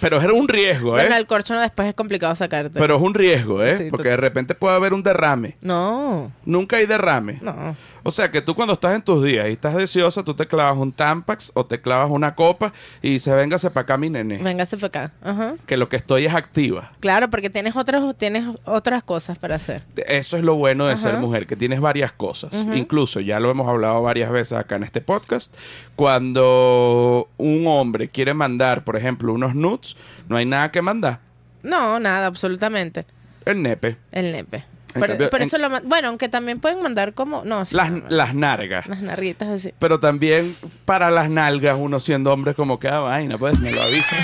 Pero 0.00 0.20
era 0.20 0.32
un 0.32 0.48
riesgo, 0.48 0.98
¿eh? 0.98 1.02
Bueno, 1.02 1.16
el 1.16 1.26
corcho 1.26 1.54
no 1.54 1.60
después 1.60 1.88
es 1.88 1.94
complicado 1.94 2.34
sacarte. 2.34 2.78
Pero 2.78 2.96
es 2.96 3.02
un 3.02 3.14
riesgo, 3.14 3.62
¿eh? 3.62 3.76
Sí, 3.76 3.84
Porque 3.90 4.08
de 4.08 4.16
repente 4.16 4.54
puede 4.54 4.74
haber 4.74 4.92
un 4.92 5.02
derrame. 5.02 5.56
No, 5.60 6.32
Nunca 6.44 6.76
hay 6.76 6.86
derrame. 6.86 7.38
no. 7.42 7.76
O 8.06 8.10
sea 8.10 8.30
que 8.30 8.42
tú 8.42 8.54
cuando 8.54 8.74
estás 8.74 8.94
en 8.94 9.02
tus 9.02 9.24
días 9.24 9.48
y 9.48 9.52
estás 9.52 9.74
deseosa, 9.74 10.22
tú 10.22 10.34
te 10.34 10.46
clavas 10.46 10.76
un 10.76 10.92
Tampax 10.92 11.50
o 11.54 11.64
te 11.64 11.80
clavas 11.80 12.10
una 12.10 12.34
copa 12.34 12.72
y 13.00 13.10
dices, 13.12 13.34
véngase 13.34 13.70
para 13.70 13.82
acá 13.84 13.96
mi 13.96 14.10
nene. 14.10 14.38
Véngase 14.38 14.76
para 14.76 14.86
acá. 15.06 15.12
Ajá. 15.22 15.54
Que 15.66 15.78
lo 15.78 15.88
que 15.88 15.96
estoy 15.96 16.26
es 16.26 16.34
activa. 16.34 16.92
Claro, 17.00 17.30
porque 17.30 17.48
tienes 17.48 17.74
otros, 17.76 18.14
tienes 18.16 18.44
otras 18.66 19.02
cosas 19.02 19.38
para 19.38 19.56
hacer. 19.56 19.82
Eso 20.06 20.36
es 20.36 20.42
lo 20.42 20.54
bueno 20.56 20.84
de 20.84 20.92
Ajá. 20.92 21.02
ser 21.02 21.18
mujer, 21.18 21.46
que 21.46 21.56
tienes 21.56 21.80
varias 21.80 22.12
cosas. 22.12 22.52
Incluso, 22.74 23.20
ya 23.20 23.40
lo 23.40 23.50
hemos 23.50 23.66
hablado 23.66 24.02
varias 24.02 24.30
veces 24.30 24.58
acá 24.58 24.76
en 24.76 24.84
este 24.84 25.00
podcast, 25.00 25.54
cuando 25.96 27.28
un 27.38 27.66
hombre 27.66 28.08
quiere 28.08 28.34
mandar, 28.34 28.84
por 28.84 28.96
ejemplo, 28.96 29.32
unos 29.32 29.54
nudes, 29.54 29.96
no 30.28 30.36
hay 30.36 30.44
nada 30.44 30.70
que 30.70 30.82
mandar. 30.82 31.20
No, 31.62 31.98
nada, 31.98 32.26
absolutamente. 32.26 33.06
El 33.46 33.62
nepe. 33.62 33.96
El 34.12 34.32
nepe. 34.32 34.64
Pero, 34.94 35.06
cambio, 35.08 35.30
pero 35.30 35.42
en- 35.42 35.48
eso 35.48 35.58
lo 35.58 35.70
ma- 35.70 35.82
bueno, 35.84 36.08
aunque 36.08 36.28
también 36.28 36.60
pueden 36.60 36.82
mandar 36.82 37.14
como 37.14 37.42
no, 37.44 37.64
sí, 37.64 37.74
Las, 37.76 37.90
no, 37.90 38.04
las 38.08 38.34
nargas. 38.34 38.86
las 38.86 39.00
narritas 39.02 39.48
así. 39.48 39.72
Pero 39.78 40.00
también 40.00 40.54
para 40.84 41.10
las 41.10 41.28
nalgas, 41.28 41.76
uno 41.78 42.00
siendo 42.00 42.32
hombre, 42.32 42.54
como 42.54 42.78
que, 42.78 42.88
ah, 42.88 43.00
vaina, 43.00 43.36
pues 43.38 43.58
me 43.58 43.72
lo 43.72 43.82
avisa. 43.82 44.16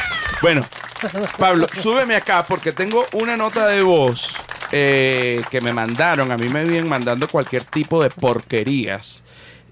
Bueno, 0.42 0.64
Pablo, 1.38 1.66
súbeme 1.80 2.14
acá 2.16 2.44
porque 2.48 2.72
tengo 2.72 3.04
una 3.12 3.36
nota 3.36 3.66
de 3.66 3.82
voz 3.82 4.32
eh, 4.72 5.42
que 5.50 5.60
me 5.60 5.72
mandaron. 5.72 6.30
A 6.32 6.36
mí 6.36 6.48
me 6.48 6.64
vienen 6.64 6.88
mandando 6.88 7.28
cualquier 7.28 7.64
tipo 7.64 8.02
de 8.02 8.10
porquerías. 8.10 9.22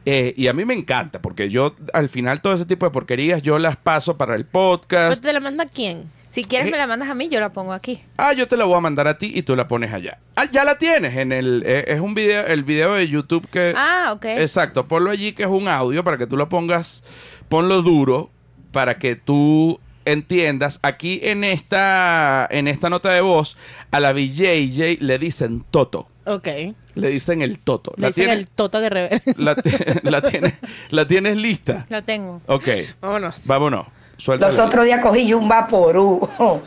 Eh, 0.07 0.33
y 0.37 0.47
a 0.49 0.53
mí 0.55 0.65
me 0.65 0.73
encanta 0.75 1.21
porque 1.21 1.51
yo, 1.51 1.75
al 1.93 2.09
final, 2.09 2.41
todo 2.41 2.55
ese 2.55 2.65
tipo 2.65 2.87
de 2.87 2.91
porquerías, 2.93 3.43
yo 3.43 3.59
las 3.59 3.77
paso 3.77 4.17
para 4.17 4.35
el 4.37 4.45
¿Pero 4.47 4.53
podcast. 4.79 5.23
te 5.23 5.33
la 5.33 5.41
manda 5.41 5.67
quién? 5.67 6.11
Si 6.31 6.45
quieres 6.45 6.69
Eh. 6.69 6.71
me 6.71 6.77
la 6.79 6.87
mandas 6.87 7.09
a 7.09 7.15
mí, 7.15 7.29
yo 7.29 7.41
la 7.41 7.49
pongo 7.53 7.73
aquí. 7.73 8.03
Ah, 8.17 8.33
yo 8.35 8.47
te 8.49 8.57
la 8.57 8.65
voy 8.65 8.77
a 8.77 8.81
mandar 8.81 9.09
a 9.09 9.17
ti 9.19 9.33
y 9.35 9.43
tú 9.43 9.57
la 9.57 9.67
pones 9.67 9.93
allá. 9.93 10.19
Ah, 10.37 10.45
ya 10.51 10.65
la 10.65 10.77
tienes 10.79 11.17
en 11.17 11.33
el. 11.33 11.63
eh, 11.67 11.85
es 11.89 12.01
un 12.01 12.15
video, 12.15 12.47
el 12.47 12.65
video 12.65 12.95
de 12.95 13.09
YouTube 13.09 13.49
que. 13.51 13.73
Ah, 13.77 14.11
ok. 14.15 14.25
Exacto, 14.27 14.87
ponlo 14.87 15.11
allí 15.11 15.33
que 15.33 15.45
es 15.45 15.49
un 15.49 15.69
audio 15.69 16.05
para 16.05 16.19
que 16.19 16.27
tú 16.27 16.37
lo 16.37 16.49
pongas, 16.49 17.03
ponlo 17.49 17.83
duro 17.83 18.31
para 18.73 18.99
que 18.99 19.17
tú 19.17 19.81
entiendas. 20.05 20.81
Aquí 20.83 21.21
en 21.23 21.45
esta, 21.45 22.47
en 22.51 22.69
esta 22.69 22.91
nota 22.91 23.11
de 23.11 23.21
voz, 23.23 23.57
a 23.91 24.01
la 24.01 24.13
BJJ 24.13 24.99
le 25.01 25.19
dicen 25.19 25.65
Toto. 25.71 26.09
Ok. 26.27 26.47
Le 26.95 27.09
dicen 27.09 27.41
el 27.41 27.59
Toto. 27.59 27.95
Le 27.97 28.03
¿La 28.03 28.09
dicen 28.09 28.25
tienes, 28.27 28.39
el 28.41 28.49
toto 28.49 28.81
guerrero. 28.81 29.17
la, 29.39 29.57
la 30.03 30.21
tienes, 30.23 30.55
¿La 30.91 31.09
tienes 31.09 31.37
lista? 31.39 31.87
La 31.89 32.03
tengo. 32.03 32.43
Ok, 32.47 32.69
Vámonos. 33.01 33.47
vámonos. 33.47 33.87
Los 34.27 34.59
otros 34.59 34.85
días 34.85 35.01
cogí 35.01 35.27
yo 35.29 35.39
un 35.39 35.49
vaporú. 35.49 36.29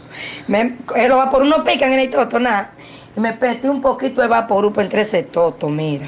Me, 0.47 0.77
eh, 0.95 1.07
los 1.07 1.17
vaporú 1.17 1.45
no 1.45 1.63
pican 1.63 1.91
en 1.91 1.99
el 1.99 2.09
toto, 2.09 2.39
nada. 2.39 2.71
Y 3.15 3.19
me 3.19 3.33
metí 3.33 3.67
un 3.67 3.81
poquito 3.81 4.21
de 4.21 4.29
vaporú 4.29 4.71
para 4.71 4.85
entre 4.85 5.01
ese 5.01 5.23
toto, 5.23 5.67
mira. 5.67 6.07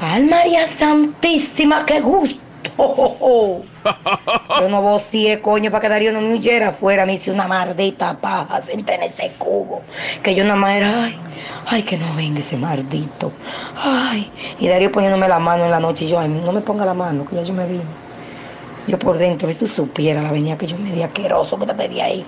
¡Ay, 0.00 0.22
María 0.22 0.66
Santísima, 0.66 1.84
qué 1.84 2.00
gusto! 2.00 2.38
Yo 4.60 4.68
no 4.68 4.80
vocié, 4.80 5.40
coño, 5.40 5.70
para 5.70 5.80
que 5.82 5.88
Darío 5.88 6.12
no 6.12 6.20
me 6.20 6.34
huyera 6.34 6.68
afuera. 6.68 7.04
Me 7.04 7.14
hice 7.14 7.32
una 7.32 7.48
maldita 7.48 8.16
paja, 8.16 8.60
senté 8.60 8.94
en 8.94 9.02
ese 9.02 9.32
cubo. 9.38 9.82
Que 10.22 10.34
yo 10.34 10.44
nada 10.44 10.56
más 10.56 10.76
era, 10.76 11.04
ay, 11.04 11.18
ay, 11.66 11.82
que 11.82 11.96
no 11.98 12.14
venga 12.14 12.38
ese 12.38 12.56
maldito. 12.56 13.32
Ay, 13.76 14.30
y 14.58 14.68
Darío 14.68 14.92
poniéndome 14.92 15.26
la 15.28 15.38
mano 15.38 15.64
en 15.64 15.70
la 15.70 15.80
noche. 15.80 16.04
Y 16.04 16.08
yo, 16.08 16.20
ay, 16.20 16.28
no 16.28 16.52
me 16.52 16.60
ponga 16.60 16.84
la 16.84 16.94
mano, 16.94 17.24
que 17.24 17.36
ya 17.36 17.42
yo 17.42 17.54
me 17.54 17.66
vine. 17.66 17.99
Yo 18.86 18.98
por 18.98 19.18
dentro, 19.18 19.48
si 19.48 19.54
tú 19.56 19.66
supieras 19.66 20.24
la 20.24 20.32
venía 20.32 20.56
que 20.58 20.66
yo 20.66 20.76
me 20.78 20.90
di 20.90 21.02
asqueroso 21.02 21.58
que 21.58 21.66
te 21.66 21.74
pedí 21.74 22.00
ahí. 22.00 22.24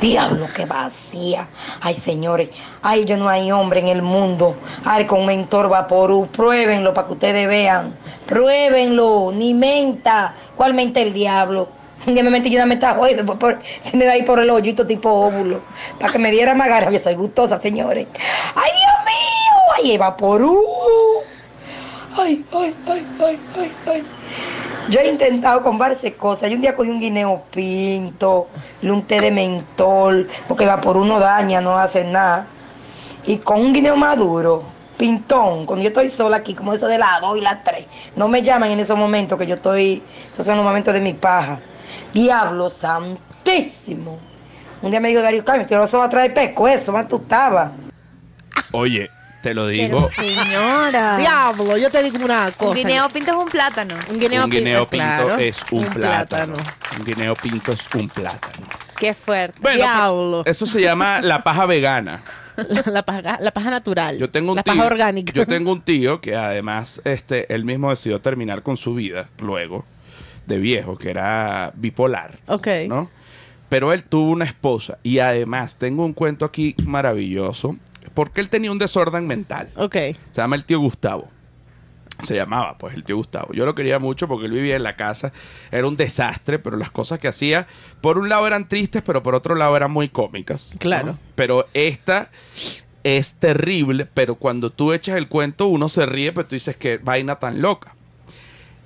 Diablo, 0.00 0.46
que 0.54 0.64
vacía. 0.64 1.48
Ay, 1.80 1.94
señores, 1.94 2.50
ay, 2.82 3.04
yo 3.04 3.16
no 3.16 3.28
hay 3.28 3.50
hombre 3.52 3.80
en 3.80 3.88
el 3.88 4.02
mundo. 4.02 4.56
Ay, 4.84 5.04
con 5.06 5.26
mentor 5.26 5.68
vaporú, 5.68 6.28
pruébenlo 6.28 6.94
para 6.94 7.06
que 7.08 7.12
ustedes 7.14 7.48
vean. 7.48 7.94
Pruébenlo, 8.26 9.32
ni 9.34 9.52
menta. 9.54 10.34
¿Cuál 10.56 10.74
menta 10.74 11.00
el 11.00 11.12
diablo? 11.12 11.68
Día 12.06 12.22
me 12.22 12.30
mentí 12.30 12.50
yo 12.50 12.56
una 12.58 12.66
menta, 12.66 12.96
por- 13.38 13.58
se 13.80 13.96
me 13.96 14.06
va 14.06 14.12
a 14.12 14.16
ir 14.16 14.24
por 14.24 14.38
el 14.38 14.48
hoyito 14.50 14.86
tipo 14.86 15.10
óvulo. 15.10 15.60
Para 15.98 16.12
que 16.12 16.18
me 16.18 16.30
diera 16.30 16.54
más 16.54 16.68
ganas. 16.68 16.92
Yo 16.92 16.98
soy 16.98 17.14
gustosa, 17.14 17.60
señores. 17.60 18.06
Ay, 18.54 18.70
Dios 18.70 19.84
mío, 19.84 19.90
ay, 19.92 19.98
vaporú. 19.98 20.60
Ay, 22.18 22.44
ay, 22.52 22.74
ay, 22.86 23.06
ay, 23.18 23.40
ay, 23.58 23.72
ay. 23.86 24.06
Yo 24.88 25.00
he 25.00 25.08
intentado 25.08 25.62
con 25.62 25.78
varias 25.78 26.00
cosas. 26.16 26.48
Yo 26.48 26.54
un 26.54 26.62
día 26.62 26.76
cogí 26.76 26.90
un 26.90 27.00
guineo 27.00 27.42
pinto, 27.50 28.48
un 28.82 29.02
té 29.02 29.20
de 29.20 29.32
mentol, 29.32 30.28
porque 30.46 30.62
el 30.62 30.70
vapor 30.70 30.96
uno 30.96 31.18
daña, 31.18 31.60
no 31.60 31.76
hace 31.76 32.04
nada. 32.04 32.46
Y 33.26 33.38
con 33.38 33.60
un 33.60 33.72
guineo 33.72 33.96
maduro, 33.96 34.62
pintón, 34.96 35.66
cuando 35.66 35.82
yo 35.82 35.88
estoy 35.88 36.08
sola 36.08 36.36
aquí, 36.36 36.54
como 36.54 36.72
eso 36.72 36.86
de 36.86 36.98
las 36.98 37.20
2 37.20 37.38
y 37.38 37.40
las 37.40 37.64
3, 37.64 37.84
no 38.14 38.28
me 38.28 38.42
llaman 38.42 38.70
en 38.70 38.78
esos 38.78 38.96
momentos 38.96 39.36
que 39.36 39.46
yo 39.46 39.56
estoy, 39.56 40.02
esos 40.32 40.46
son 40.46 40.56
los 40.56 40.64
momentos 40.64 40.94
de 40.94 41.00
mi 41.00 41.14
paja. 41.14 41.58
Diablo 42.12 42.70
santísimo. 42.70 44.18
Un 44.82 44.90
día 44.90 45.00
me 45.00 45.08
dijo 45.08 45.20
Darío, 45.20 45.44
Carmen, 45.44 45.66
te 45.66 45.74
lo 45.74 45.80
vas 45.80 45.94
a 45.94 46.08
traer 46.08 46.32
pesco, 46.32 46.68
eso, 46.68 46.92
más 46.92 47.08
tú 47.08 47.16
estabas. 47.16 47.72
Oye, 48.72 49.10
te 49.46 49.54
lo 49.54 49.68
digo. 49.68 50.02
Pero 50.16 50.34
señora. 50.34 51.16
Diablo, 51.18 51.76
yo 51.78 51.88
te 51.88 52.02
digo 52.02 52.24
una 52.24 52.50
cosa. 52.50 52.70
Un 52.70 52.74
guineo 52.74 53.08
pinto 53.10 53.30
es 53.30 53.36
un 53.36 53.48
plátano. 53.48 53.94
Un 54.10 54.18
guineo, 54.18 54.44
un 54.44 54.50
guineo 54.50 54.88
pinto 54.88 55.06
claro, 55.06 55.38
es 55.38 55.60
un, 55.70 55.84
plátano. 55.84 56.54
Un 56.98 57.04
guineo 57.04 57.36
pinto 57.36 57.70
es 57.70 57.94
un 57.94 58.08
plátano. 58.08 58.66
Qué 58.98 59.14
fuerte. 59.14 59.60
Bueno, 59.62 59.76
Diablo. 59.76 60.42
eso 60.44 60.66
se 60.66 60.80
llama 60.80 61.20
la 61.20 61.44
paja 61.44 61.64
vegana. 61.66 62.24
La, 62.56 62.82
la 62.92 63.02
paja, 63.04 63.38
la 63.40 63.52
paja 63.52 63.70
natural. 63.70 64.18
Yo 64.18 64.30
tengo 64.30 64.50
un 64.50 64.56
la 64.56 64.64
tío. 64.64 64.74
paja 64.74 64.86
orgánica. 64.86 65.32
Yo 65.32 65.46
tengo 65.46 65.70
un 65.70 65.82
tío 65.82 66.20
que 66.20 66.34
además, 66.34 67.00
este, 67.04 67.54
él 67.54 67.64
mismo 67.64 67.90
decidió 67.90 68.20
terminar 68.20 68.64
con 68.64 68.76
su 68.76 68.96
vida 68.96 69.28
luego 69.38 69.84
de 70.46 70.58
viejo, 70.58 70.98
que 70.98 71.10
era 71.10 71.70
bipolar. 71.76 72.40
Ok. 72.48 72.66
¿no? 72.88 73.10
Pero 73.68 73.92
él 73.92 74.02
tuvo 74.02 74.28
una 74.32 74.44
esposa 74.44 74.98
y 75.04 75.20
además 75.20 75.76
tengo 75.76 76.04
un 76.04 76.14
cuento 76.14 76.44
aquí 76.44 76.74
maravilloso 76.84 77.76
porque 78.16 78.40
él 78.40 78.48
tenía 78.48 78.72
un 78.72 78.78
desorden 78.78 79.26
mental. 79.26 79.68
Ok. 79.76 79.94
Se 79.94 80.16
llama 80.38 80.56
el 80.56 80.64
tío 80.64 80.80
Gustavo. 80.80 81.28
Se 82.22 82.34
llamaba, 82.34 82.78
pues, 82.78 82.94
el 82.94 83.04
tío 83.04 83.16
Gustavo. 83.18 83.52
Yo 83.52 83.66
lo 83.66 83.74
quería 83.74 83.98
mucho 83.98 84.26
porque 84.26 84.46
él 84.46 84.52
vivía 84.52 84.74
en 84.74 84.82
la 84.82 84.96
casa. 84.96 85.34
Era 85.70 85.86
un 85.86 85.96
desastre, 85.96 86.58
pero 86.58 86.78
las 86.78 86.90
cosas 86.90 87.18
que 87.18 87.28
hacía, 87.28 87.66
por 88.00 88.16
un 88.16 88.30
lado 88.30 88.46
eran 88.46 88.68
tristes, 88.68 89.02
pero 89.02 89.22
por 89.22 89.34
otro 89.34 89.54
lado 89.54 89.76
eran 89.76 89.90
muy 89.90 90.08
cómicas. 90.08 90.70
¿no? 90.72 90.78
Claro. 90.78 91.18
Pero 91.34 91.66
esta 91.74 92.30
es 93.04 93.34
terrible, 93.34 94.06
pero 94.06 94.36
cuando 94.36 94.70
tú 94.70 94.94
echas 94.94 95.18
el 95.18 95.28
cuento, 95.28 95.66
uno 95.66 95.90
se 95.90 96.06
ríe, 96.06 96.32
pero 96.32 96.48
tú 96.48 96.56
dices 96.56 96.74
que 96.74 96.96
vaina 96.96 97.36
tan 97.36 97.60
loca. 97.60 97.94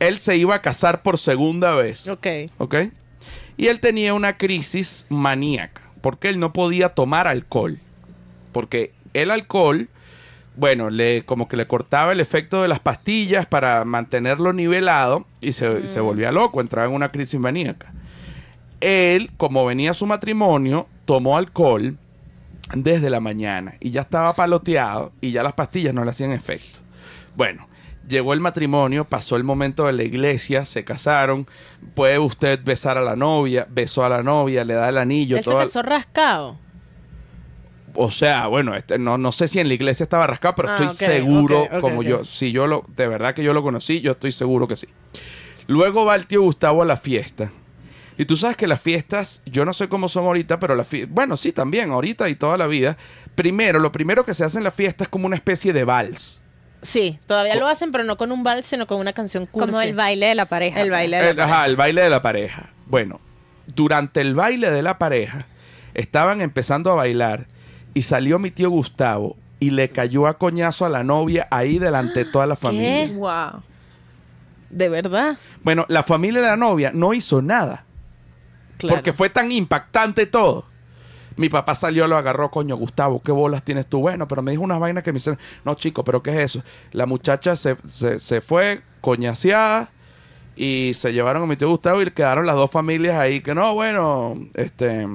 Él 0.00 0.18
se 0.18 0.38
iba 0.38 0.56
a 0.56 0.60
casar 0.60 1.02
por 1.04 1.18
segunda 1.18 1.76
vez. 1.76 2.08
Ok. 2.08 2.26
¿Ok? 2.58 2.74
Y 3.56 3.68
él 3.68 3.78
tenía 3.78 4.12
una 4.12 4.32
crisis 4.32 5.06
maníaca, 5.08 5.82
porque 6.00 6.30
él 6.30 6.40
no 6.40 6.52
podía 6.52 6.88
tomar 6.88 7.28
alcohol. 7.28 7.78
Porque 8.50 8.92
el 9.14 9.30
alcohol, 9.30 9.88
bueno, 10.56 10.90
le 10.90 11.24
como 11.24 11.48
que 11.48 11.56
le 11.56 11.66
cortaba 11.66 12.12
el 12.12 12.20
efecto 12.20 12.62
de 12.62 12.68
las 12.68 12.80
pastillas 12.80 13.46
para 13.46 13.84
mantenerlo 13.84 14.52
nivelado 14.52 15.26
y 15.40 15.52
se, 15.52 15.86
se 15.86 16.00
volvía 16.00 16.32
loco, 16.32 16.60
entraba 16.60 16.88
en 16.88 16.94
una 16.94 17.10
crisis 17.10 17.38
maníaca. 17.40 17.92
Él, 18.80 19.30
como 19.36 19.64
venía 19.64 19.90
a 19.92 19.94
su 19.94 20.06
matrimonio, 20.06 20.86
tomó 21.04 21.36
alcohol 21.36 21.96
desde 22.74 23.10
la 23.10 23.20
mañana 23.20 23.74
y 23.80 23.90
ya 23.90 24.02
estaba 24.02 24.32
paloteado 24.34 25.12
y 25.20 25.32
ya 25.32 25.42
las 25.42 25.52
pastillas 25.54 25.92
no 25.94 26.04
le 26.04 26.10
hacían 26.10 26.32
efecto. 26.32 26.80
Bueno, 27.36 27.68
llegó 28.08 28.32
el 28.32 28.40
matrimonio, 28.40 29.04
pasó 29.04 29.36
el 29.36 29.44
momento 29.44 29.86
de 29.86 29.92
la 29.92 30.02
iglesia, 30.02 30.64
se 30.64 30.84
casaron, 30.84 31.46
puede 31.94 32.18
usted 32.18 32.60
besar 32.64 32.96
a 32.96 33.02
la 33.02 33.16
novia, 33.16 33.66
besó 33.70 34.04
a 34.04 34.08
la 34.08 34.22
novia, 34.22 34.64
le 34.64 34.74
da 34.74 34.88
el 34.88 34.98
anillo, 34.98 35.36
Él 35.36 35.44
se 35.44 35.50
todo- 35.50 35.60
casó 35.60 35.82
rascado. 35.82 36.56
O 38.02 38.10
sea, 38.10 38.46
bueno, 38.46 38.74
este, 38.74 38.98
no, 38.98 39.18
no 39.18 39.30
sé 39.32 39.46
si 39.46 39.60
en 39.60 39.68
la 39.68 39.74
iglesia 39.74 40.04
estaba 40.04 40.26
rascado, 40.26 40.54
pero 40.56 40.70
Ah, 40.70 40.74
estoy 40.74 40.88
seguro, 40.90 41.68
como 41.80 42.02
yo, 42.02 42.24
si 42.24 42.50
yo 42.50 42.66
lo, 42.66 42.84
de 42.96 43.06
verdad 43.08 43.34
que 43.34 43.42
yo 43.42 43.52
lo 43.52 43.62
conocí, 43.62 44.00
yo 44.00 44.12
estoy 44.12 44.32
seguro 44.32 44.66
que 44.66 44.76
sí. 44.76 44.86
Luego 45.66 46.04
va 46.04 46.14
el 46.14 46.26
tío 46.26 46.42
Gustavo 46.42 46.82
a 46.82 46.84
la 46.86 46.96
fiesta. 46.96 47.52
Y 48.16 48.24
tú 48.24 48.36
sabes 48.36 48.56
que 48.56 48.66
las 48.66 48.80
fiestas, 48.80 49.42
yo 49.46 49.64
no 49.64 49.72
sé 49.72 49.88
cómo 49.88 50.08
son 50.08 50.24
ahorita, 50.26 50.58
pero 50.58 50.74
las 50.74 50.86
fiestas, 50.86 51.14
bueno, 51.14 51.36
sí, 51.36 51.52
también, 51.52 51.90
ahorita 51.90 52.28
y 52.28 52.34
toda 52.34 52.56
la 52.56 52.66
vida. 52.66 52.96
Primero, 53.34 53.78
lo 53.78 53.92
primero 53.92 54.24
que 54.24 54.34
se 54.34 54.44
hace 54.44 54.58
en 54.58 54.64
la 54.64 54.70
fiesta 54.70 55.04
es 55.04 55.08
como 55.10 55.26
una 55.26 55.36
especie 55.36 55.72
de 55.72 55.84
vals. 55.84 56.40
Sí, 56.82 57.18
todavía 57.26 57.56
lo 57.56 57.66
hacen, 57.66 57.92
pero 57.92 58.04
no 58.04 58.16
con 58.16 58.32
un 58.32 58.42
vals, 58.42 58.66
sino 58.66 58.86
con 58.86 58.98
una 58.98 59.12
canción 59.12 59.44
cursi. 59.46 59.68
Como 59.68 59.80
el 59.82 59.94
baile 59.94 60.26
de 60.26 60.34
la 60.34 60.46
pareja. 60.46 60.80
El 60.80 60.90
baile 60.90 61.18
de 61.18 61.30
El, 61.30 61.36
la 61.36 61.44
ajá, 61.44 61.52
pareja. 61.52 61.66
el 61.66 61.76
baile 61.76 62.00
de 62.02 62.10
la 62.10 62.22
pareja. 62.22 62.70
Bueno, 62.86 63.20
durante 63.66 64.20
el 64.22 64.34
baile 64.34 64.70
de 64.70 64.82
la 64.82 64.98
pareja, 64.98 65.46
estaban 65.94 66.40
empezando 66.40 66.90
a 66.90 66.94
bailar 66.94 67.46
y 67.94 68.02
salió 68.02 68.38
mi 68.38 68.50
tío 68.50 68.70
Gustavo 68.70 69.36
y 69.58 69.70
le 69.70 69.90
cayó 69.90 70.26
a 70.26 70.38
coñazo 70.38 70.84
a 70.84 70.88
la 70.88 71.04
novia 71.04 71.46
ahí 71.50 71.78
delante 71.78 72.24
de 72.24 72.30
toda 72.30 72.46
la 72.46 72.56
familia. 72.56 73.08
Wow. 73.14 73.62
De 74.70 74.88
verdad. 74.88 75.36
Bueno, 75.62 75.84
la 75.88 76.02
familia 76.02 76.40
de 76.40 76.46
la 76.46 76.56
novia 76.56 76.90
no 76.94 77.12
hizo 77.12 77.42
nada 77.42 77.84
Claro. 78.78 78.96
porque 78.96 79.12
fue 79.12 79.28
tan 79.28 79.52
impactante 79.52 80.26
todo. 80.26 80.64
Mi 81.36 81.48
papá 81.48 81.74
salió, 81.74 82.06
lo 82.06 82.16
agarró, 82.16 82.50
coño, 82.50 82.76
Gustavo, 82.76 83.20
¿qué 83.22 83.32
bolas 83.32 83.62
tienes 83.62 83.86
tú? 83.86 84.00
Bueno, 84.00 84.26
pero 84.28 84.42
me 84.42 84.50
dijo 84.50 84.62
unas 84.62 84.80
vainas 84.80 85.02
que 85.04 85.12
me 85.12 85.18
hicieron. 85.18 85.38
No, 85.64 85.74
chico, 85.74 86.04
pero 86.04 86.22
¿qué 86.22 86.30
es 86.30 86.36
eso? 86.36 86.62
La 86.92 87.06
muchacha 87.06 87.56
se, 87.56 87.76
se, 87.86 88.18
se 88.18 88.40
fue 88.40 88.82
coñaseada 89.00 89.90
y 90.56 90.92
se 90.94 91.12
llevaron 91.12 91.42
a 91.42 91.46
mi 91.46 91.56
tío 91.56 91.68
Gustavo 91.68 92.02
y 92.02 92.10
quedaron 92.10 92.46
las 92.46 92.56
dos 92.56 92.70
familias 92.70 93.16
ahí. 93.16 93.40
Que 93.40 93.54
no, 93.54 93.74
bueno, 93.74 94.36
este, 94.54 95.06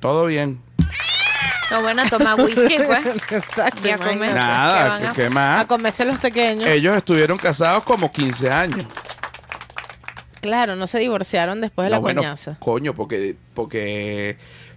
todo 0.00 0.26
bien. 0.26 0.60
No, 1.70 1.82
bueno, 1.82 2.02
toma 2.10 2.34
whisky, 2.36 2.76
pues. 2.86 3.06
Exacto. 3.30 3.86
Y 3.88 3.90
a 3.90 3.94
imagínate. 3.96 4.04
comer. 4.14 4.28
¿qué 4.30 4.34
Nada, 4.34 4.88
van 4.88 5.00
¿qué, 5.00 5.06
a- 5.06 5.12
qué 5.12 5.24
A 5.26 5.30
más? 5.30 5.66
comerse 5.66 6.04
los 6.04 6.18
pequeños. 6.18 6.68
Ellos 6.68 6.94
estuvieron 6.96 7.38
casados 7.38 7.84
como 7.84 8.10
15 8.12 8.50
años. 8.50 8.86
Claro, 10.40 10.76
no 10.76 10.86
se 10.86 10.98
divorciaron 10.98 11.60
después 11.60 11.86
de 11.86 11.90
No, 11.90 11.96
la 11.96 12.00
bueno, 12.00 12.20
coñaza. 12.20 12.56
Coño, 12.60 12.94
porque, 12.94 13.34
porque, 13.54 14.36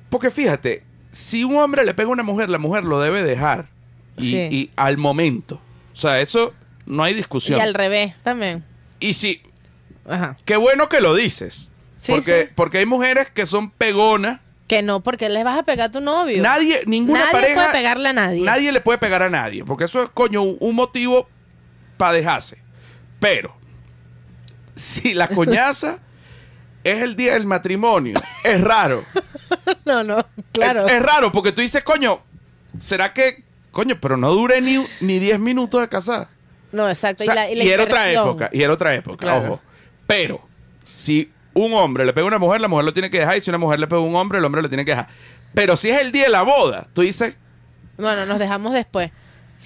porque 0.10 0.32
fíjate, 0.32 0.84
si 1.12 1.44
un 1.44 1.58
hombre 1.58 1.84
le 1.84 1.94
pega 1.94 2.08
a 2.08 2.12
una 2.14 2.24
mujer, 2.24 2.50
la 2.50 2.58
mujer 2.58 2.86
lo 2.86 3.02
debe 3.02 3.22
dejar. 3.24 3.68
Y, 4.18 4.30
Sí. 4.30 4.38
y 4.50 4.72
al 4.78 4.98
momento. 4.98 5.60
O 5.94 5.98
sea, 5.98 6.22
eso 6.22 6.54
no 6.86 7.04
hay 7.04 7.14
Y 7.14 7.18
discusión. 7.18 7.60
al 7.60 7.74
revés 7.74 8.14
también. 8.24 8.64
Y 9.02 9.14
sí, 9.14 9.42
Ajá. 10.10 10.38
qué 10.46 10.56
bueno 10.56 10.88
que 10.90 11.02
lo 11.02 11.14
dices. 11.16 11.70
Sí, 11.98 12.14
porque, 12.14 12.46
sí. 12.46 12.52
porque 12.56 12.78
hay 12.78 12.86
mujeres 12.86 13.30
que 13.30 13.46
son 13.46 13.70
pegonas. 13.72 14.40
Que 14.68 14.82
no, 14.82 15.02
porque 15.02 15.30
le 15.30 15.44
vas 15.46 15.58
a 15.60 15.64
pegar 15.64 15.88
a 15.90 15.92
tu 15.92 16.02
novio. 16.02 16.42
Nadie, 16.42 16.82
ninguna 16.86 17.20
Nadie 17.20 17.32
pareja. 17.32 17.56
puede 17.56 17.72
pegarle 17.72 18.10
a 18.10 18.14
nadie. 18.14 18.44
Nadie 18.44 18.72
le 18.72 18.82
puede 18.82 18.98
pegar 18.98 19.24
a 19.24 19.30
nadie. 19.30 19.64
Porque 19.64 19.86
eso 19.86 20.04
es, 20.04 20.10
coño, 20.10 20.42
un, 20.44 20.76
motivo 20.76 21.28
para 21.96 22.12
dejarse. 22.14 22.58
Pero, 23.20 23.56
si 24.76 25.14
la 25.14 25.28
coñaza 25.30 26.00
es 26.84 27.02
el 27.02 27.16
día 27.16 27.34
del 27.34 27.46
matrimonio, 27.46 28.20
es 28.44 28.62
raro. 28.62 29.04
No, 29.86 30.04
no, 30.04 30.26
claro. 30.52 30.86
Es, 30.86 30.92
es 30.94 31.02
raro 31.02 31.32
porque 31.32 31.54
tú 31.54 31.62
dices, 31.62 31.82
coño, 31.82 32.20
¿será 32.80 33.14
que, 33.14 33.46
coño, 33.72 33.96
pero 34.02 34.18
no 34.18 34.32
dure 34.34 34.60
ni, 34.60 34.86
ni 35.00 35.20
10 35.20 35.40
minutos 35.40 35.80
de 35.80 35.88
casada? 35.88 36.30
no, 36.74 36.90
exacto. 36.90 37.24
O 37.24 37.26
sea, 37.26 37.34
y 37.34 37.36
la, 37.36 37.52
y 37.52 37.56
la 37.56 37.64
y 37.64 37.70
era 37.70 37.84
otra 37.84 38.12
época, 38.12 38.50
y 38.52 38.62
era 38.62 38.74
otra 38.74 38.94
época, 38.94 39.18
Claro. 39.18 39.54
ojo. 39.54 39.62
Pero, 40.06 40.42
si 40.84 41.32
un 41.58 41.74
hombre 41.74 42.06
le 42.06 42.14
pega 42.14 42.26
a 42.26 42.28
una 42.28 42.40
mujer, 42.40 42.62
la 42.62 42.68
mujer 42.68 42.86
lo 42.86 42.94
tiene 42.94 43.10
que 43.10 43.20
dejar, 43.20 43.38
y 43.38 43.42
si 43.42 43.50
una 43.50 43.58
mujer 43.58 43.80
le 43.80 43.88
pega 43.88 44.00
a 44.02 44.04
un 44.04 44.16
hombre, 44.16 44.38
el 44.40 44.46
hombre 44.46 44.62
lo 44.62 44.70
tiene 44.70 44.86
que 44.86 44.92
dejar. 44.92 45.08
Pero 45.54 45.76
si 45.76 45.90
es 45.90 46.00
el 46.00 46.12
día 46.12 46.24
de 46.24 46.30
la 46.30 46.44
boda, 46.44 46.88
tú 46.94 47.02
dices, 47.02 47.38
Bueno, 47.98 48.26
nos 48.26 48.40
dejamos 48.40 48.74
después. 48.74 49.12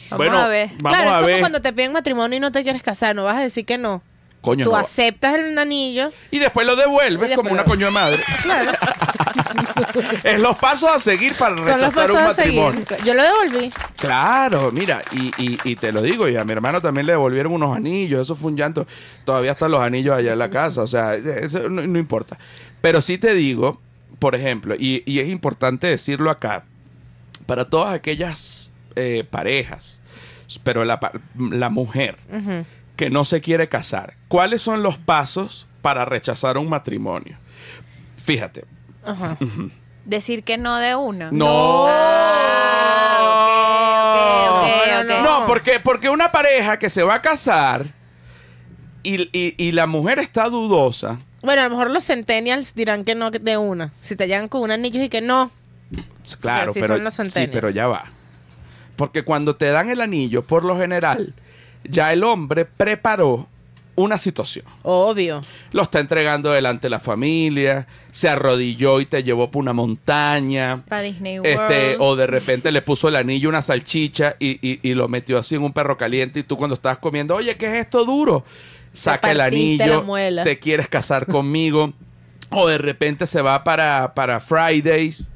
Vamos 0.09 0.17
bueno, 0.25 0.39
a 0.39 0.47
ver. 0.47 0.71
vamos 0.79 0.97
claro, 0.97 1.09
a 1.09 1.13
es 1.13 1.15
como 1.17 1.27
ver. 1.27 1.39
cuando 1.41 1.61
te 1.61 1.73
piden 1.73 1.91
matrimonio 1.93 2.37
y 2.37 2.39
no 2.39 2.51
te 2.51 2.63
quieres 2.63 2.81
casar, 2.81 3.15
no 3.15 3.25
vas 3.25 3.37
a 3.37 3.41
decir 3.41 3.65
que 3.65 3.77
no. 3.77 4.01
Coño, 4.41 4.65
Tú 4.65 4.71
no. 4.71 4.77
aceptas 4.77 5.35
el 5.35 5.55
anillo. 5.57 6.11
Y 6.31 6.39
después 6.39 6.65
lo 6.65 6.75
devuelves 6.75 7.29
después 7.29 7.35
como 7.37 7.51
una 7.51 7.63
coño 7.63 7.85
de 7.87 7.91
madre. 7.91 8.23
Claro. 8.41 8.71
es 10.23 10.39
los 10.39 10.57
pasos 10.57 10.89
a 10.91 10.99
seguir 10.99 11.35
para 11.35 11.55
Son 11.55 11.65
los 11.65 11.75
rechazar 11.75 11.93
pasos 11.93 12.11
un 12.11 12.17
a 12.17 12.23
matrimonio. 12.27 12.83
Yo 13.05 13.13
lo 13.13 13.23
devolví. 13.23 13.69
Claro, 13.97 14.71
mira, 14.71 15.01
y, 15.11 15.27
y, 15.37 15.59
y 15.63 15.75
te 15.75 15.91
lo 15.91 16.01
digo, 16.01 16.27
y 16.27 16.35
a 16.37 16.43
mi 16.43 16.53
hermano 16.53 16.81
también 16.81 17.05
le 17.05 17.13
devolvieron 17.13 17.53
unos 17.53 17.75
anillos, 17.75 18.21
eso 18.21 18.35
fue 18.35 18.51
un 18.51 18.57
llanto. 18.57 18.87
Todavía 19.25 19.51
están 19.51 19.71
los 19.71 19.81
anillos 19.81 20.15
allá 20.15 20.33
en 20.33 20.39
la 20.39 20.49
casa, 20.49 20.81
o 20.81 20.87
sea, 20.87 21.15
eso 21.15 21.69
no, 21.69 21.81
no 21.85 21.99
importa. 21.99 22.37
Pero 22.81 23.01
sí 23.01 23.17
te 23.17 23.33
digo, 23.35 23.79
por 24.19 24.33
ejemplo, 24.35 24.75
y, 24.77 25.03
y 25.05 25.19
es 25.19 25.29
importante 25.29 25.87
decirlo 25.87 26.29
acá, 26.31 26.63
para 27.45 27.69
todas 27.69 27.93
aquellas 27.93 28.71
eh, 28.95 29.23
parejas, 29.29 30.01
pero 30.63 30.83
la, 30.83 30.99
la 31.37 31.69
mujer 31.69 32.17
Ujú. 32.31 32.65
Que 33.01 33.09
no 33.09 33.25
se 33.25 33.41
quiere 33.41 33.67
casar, 33.67 34.13
¿cuáles 34.27 34.61
son 34.61 34.83
los 34.83 34.95
pasos 34.99 35.65
para 35.81 36.05
rechazar 36.05 36.55
un 36.59 36.69
matrimonio? 36.69 37.35
Fíjate, 38.23 38.65
Ajá. 39.03 39.39
Decir 40.05 40.43
que 40.43 40.59
no 40.59 40.75
de 40.77 40.93
una. 40.95 41.31
no. 41.31 41.87
Ah, 43.73 44.63
ok. 45.03 45.23
No, 45.23 45.45
porque, 45.47 45.79
porque 45.79 46.09
una 46.09 46.31
pareja 46.31 46.77
que 46.77 46.91
se 46.91 47.01
va 47.01 47.15
a 47.15 47.21
casar 47.23 47.87
y, 49.01 49.21
y- 49.35 49.55
y 49.57 49.71
la 49.71 49.87
mujer 49.87 50.19
está 50.19 50.47
dudosa. 50.47 51.17
Bueno, 51.41 51.61
a 51.61 51.63
lo 51.65 51.71
mejor 51.71 51.89
los 51.89 52.05
centennials 52.05 52.75
dirán 52.75 53.03
que 53.03 53.15
no 53.15 53.31
de 53.31 53.57
una. 53.57 53.91
Si 54.01 54.15
te 54.15 54.27
llegan 54.27 54.47
con 54.47 54.61
un 54.61 54.69
anillo 54.69 55.01
y 55.01 55.09
que 55.09 55.21
no. 55.21 55.49
Claro, 56.39 56.71
pero, 56.75 56.87
son 56.97 57.03
los 57.03 57.13
sí, 57.15 57.23
centennials. 57.23 57.51
pero 57.53 57.71
ya 57.71 57.87
va. 57.87 58.05
Porque 58.95 59.23
cuando 59.23 59.55
te 59.55 59.71
dan 59.71 59.89
el 59.89 60.01
anillo, 60.01 60.45
por 60.45 60.63
lo 60.63 60.77
general, 60.77 61.33
ya 61.83 62.11
el 62.13 62.23
hombre 62.23 62.65
preparó 62.65 63.47
una 63.95 64.17
situación. 64.17 64.65
Obvio. 64.83 65.43
Lo 65.73 65.83
está 65.83 65.99
entregando 65.99 66.51
delante 66.51 66.83
de 66.87 66.89
la 66.91 66.99
familia, 66.99 67.87
se 68.09 68.29
arrodilló 68.29 68.99
y 69.01 69.05
te 69.05 69.21
llevó 69.21 69.51
por 69.51 69.61
una 69.61 69.73
montaña. 69.73 70.81
Para 70.87 71.01
Disney 71.03 71.39
World. 71.39 71.71
Este, 71.71 71.95
o 71.99 72.15
de 72.15 72.25
repente 72.27 72.71
le 72.71 72.81
puso 72.81 73.09
el 73.09 73.15
anillo 73.17 73.49
una 73.49 73.61
salchicha 73.61 74.35
y, 74.39 74.57
y- 74.67 74.79
y 74.81 74.93
lo 74.93 75.07
metió 75.07 75.37
así 75.37 75.55
en 75.55 75.63
un 75.63 75.73
perro 75.73 75.97
caliente 75.97 76.39
y 76.39 76.43
tú 76.43 76.57
cuando 76.57 76.75
estabas 76.75 76.97
comiendo, 76.99 77.35
oye, 77.35 77.55
¿qué 77.57 77.67
es 77.67 77.85
esto 77.85 78.05
duro? 78.05 78.43
Saca 78.93 79.31
el 79.31 79.41
anillo, 79.41 79.85
la 79.97 80.01
muela. 80.01 80.43
te 80.43 80.57
quieres 80.59 80.87
casar 80.87 81.25
conmigo. 81.27 81.93
o 82.49 82.67
de 82.67 82.77
repente 82.77 83.25
se 83.27 83.41
va 83.41 83.63
para, 83.63 84.13
para 84.13 84.39
Fridays. 84.41 85.29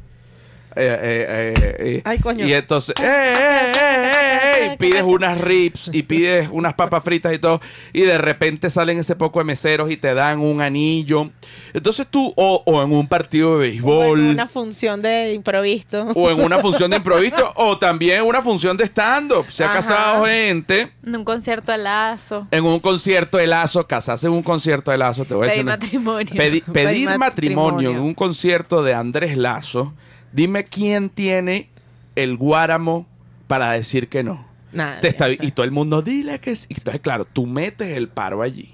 Eh, 0.75 0.99
eh, 1.01 1.53
eh, 1.57 1.75
eh, 1.79 2.01
Ay, 2.05 2.19
coño. 2.19 2.45
Y 2.45 2.53
entonces, 2.53 2.95
¡eh, 2.99 3.03
eh, 3.03 3.33
eh, 3.37 3.71
eh, 3.75 4.51
eh! 4.67 4.71
y 4.73 4.77
pides 4.79 5.03
unas 5.03 5.39
ribs 5.39 5.89
y 5.93 6.03
pides 6.03 6.49
unas 6.51 6.73
papas 6.73 7.03
fritas 7.03 7.33
y 7.33 7.39
todo. 7.39 7.61
Y 7.93 8.01
de 8.01 8.17
repente 8.17 8.69
salen 8.69 8.99
ese 8.99 9.15
poco 9.15 9.39
de 9.39 9.45
meseros 9.45 9.89
y 9.91 9.97
te 9.97 10.13
dan 10.13 10.39
un 10.39 10.61
anillo. 10.61 11.29
Entonces 11.73 12.07
tú, 12.09 12.33
o, 12.35 12.63
o 12.65 12.83
en 12.83 12.91
un 12.91 13.07
partido 13.07 13.51
de 13.51 13.55
O 13.55 13.59
béisbol 13.59 14.19
en 14.19 14.25
una 14.25 14.47
función 14.47 15.01
de 15.01 15.33
improviso. 15.33 16.03
o 16.15 16.29
en 16.29 16.41
una 16.41 16.57
función 16.59 16.89
de 16.91 16.97
improviso 16.97 17.51
o 17.55 17.77
también 17.77 18.19
en 18.19 18.25
una 18.25 18.41
función 18.41 18.77
de 18.77 18.85
stand-up. 18.85 19.45
Se 19.49 19.63
ha 19.63 19.67
Ajá. 19.67 19.75
casado 19.75 20.25
gente 20.25 20.91
En 21.05 21.15
un 21.15 21.25
concierto 21.25 21.71
a 21.71 21.77
lazo. 21.77 22.47
en 22.51 22.63
un 22.65 22.79
concierto 22.79 23.37
de 23.37 23.47
lazo, 23.47 23.85
casarse 23.87 24.27
en 24.27 24.33
un 24.33 24.43
concierto 24.43 24.91
de 24.91 24.97
lazo, 24.97 25.25
te 25.25 25.33
voy 25.33 25.47
a 25.47 25.49
Pedir 25.49 25.65
decir. 25.65 25.65
una- 25.65 25.77
matrimonio. 25.77 26.33
Pedi- 26.33 26.63
Pedir 26.71 26.73
pedir 26.73 27.05
matrimonio 27.17 27.19
matrimonio. 27.19 27.89
en 27.91 27.99
un 27.99 28.13
concierto 28.13 28.83
de 28.83 28.93
Andrés 28.93 29.37
Lazo, 29.37 29.93
dime 30.35 30.65
quién 30.65 31.09
tiene 31.09 31.69
el 32.15 32.35
guáramo 32.37 33.07
para 33.47 33.71
decir 33.71 34.09
que 34.09 34.23
no. 34.23 34.45
Nada. 34.71 34.99
Te 34.99 35.07
está- 35.07 35.29
y 35.29 35.51
todo 35.51 35.63
el 35.63 35.71
mundo, 35.71 36.01
dile 36.01 36.39
que 36.39 36.55
sí. 36.55 36.67
Entonces, 36.69 37.01
claro, 37.01 37.25
tú 37.25 37.45
metes 37.45 37.95
el 37.95 38.09
paro 38.09 38.41
allí. 38.41 38.73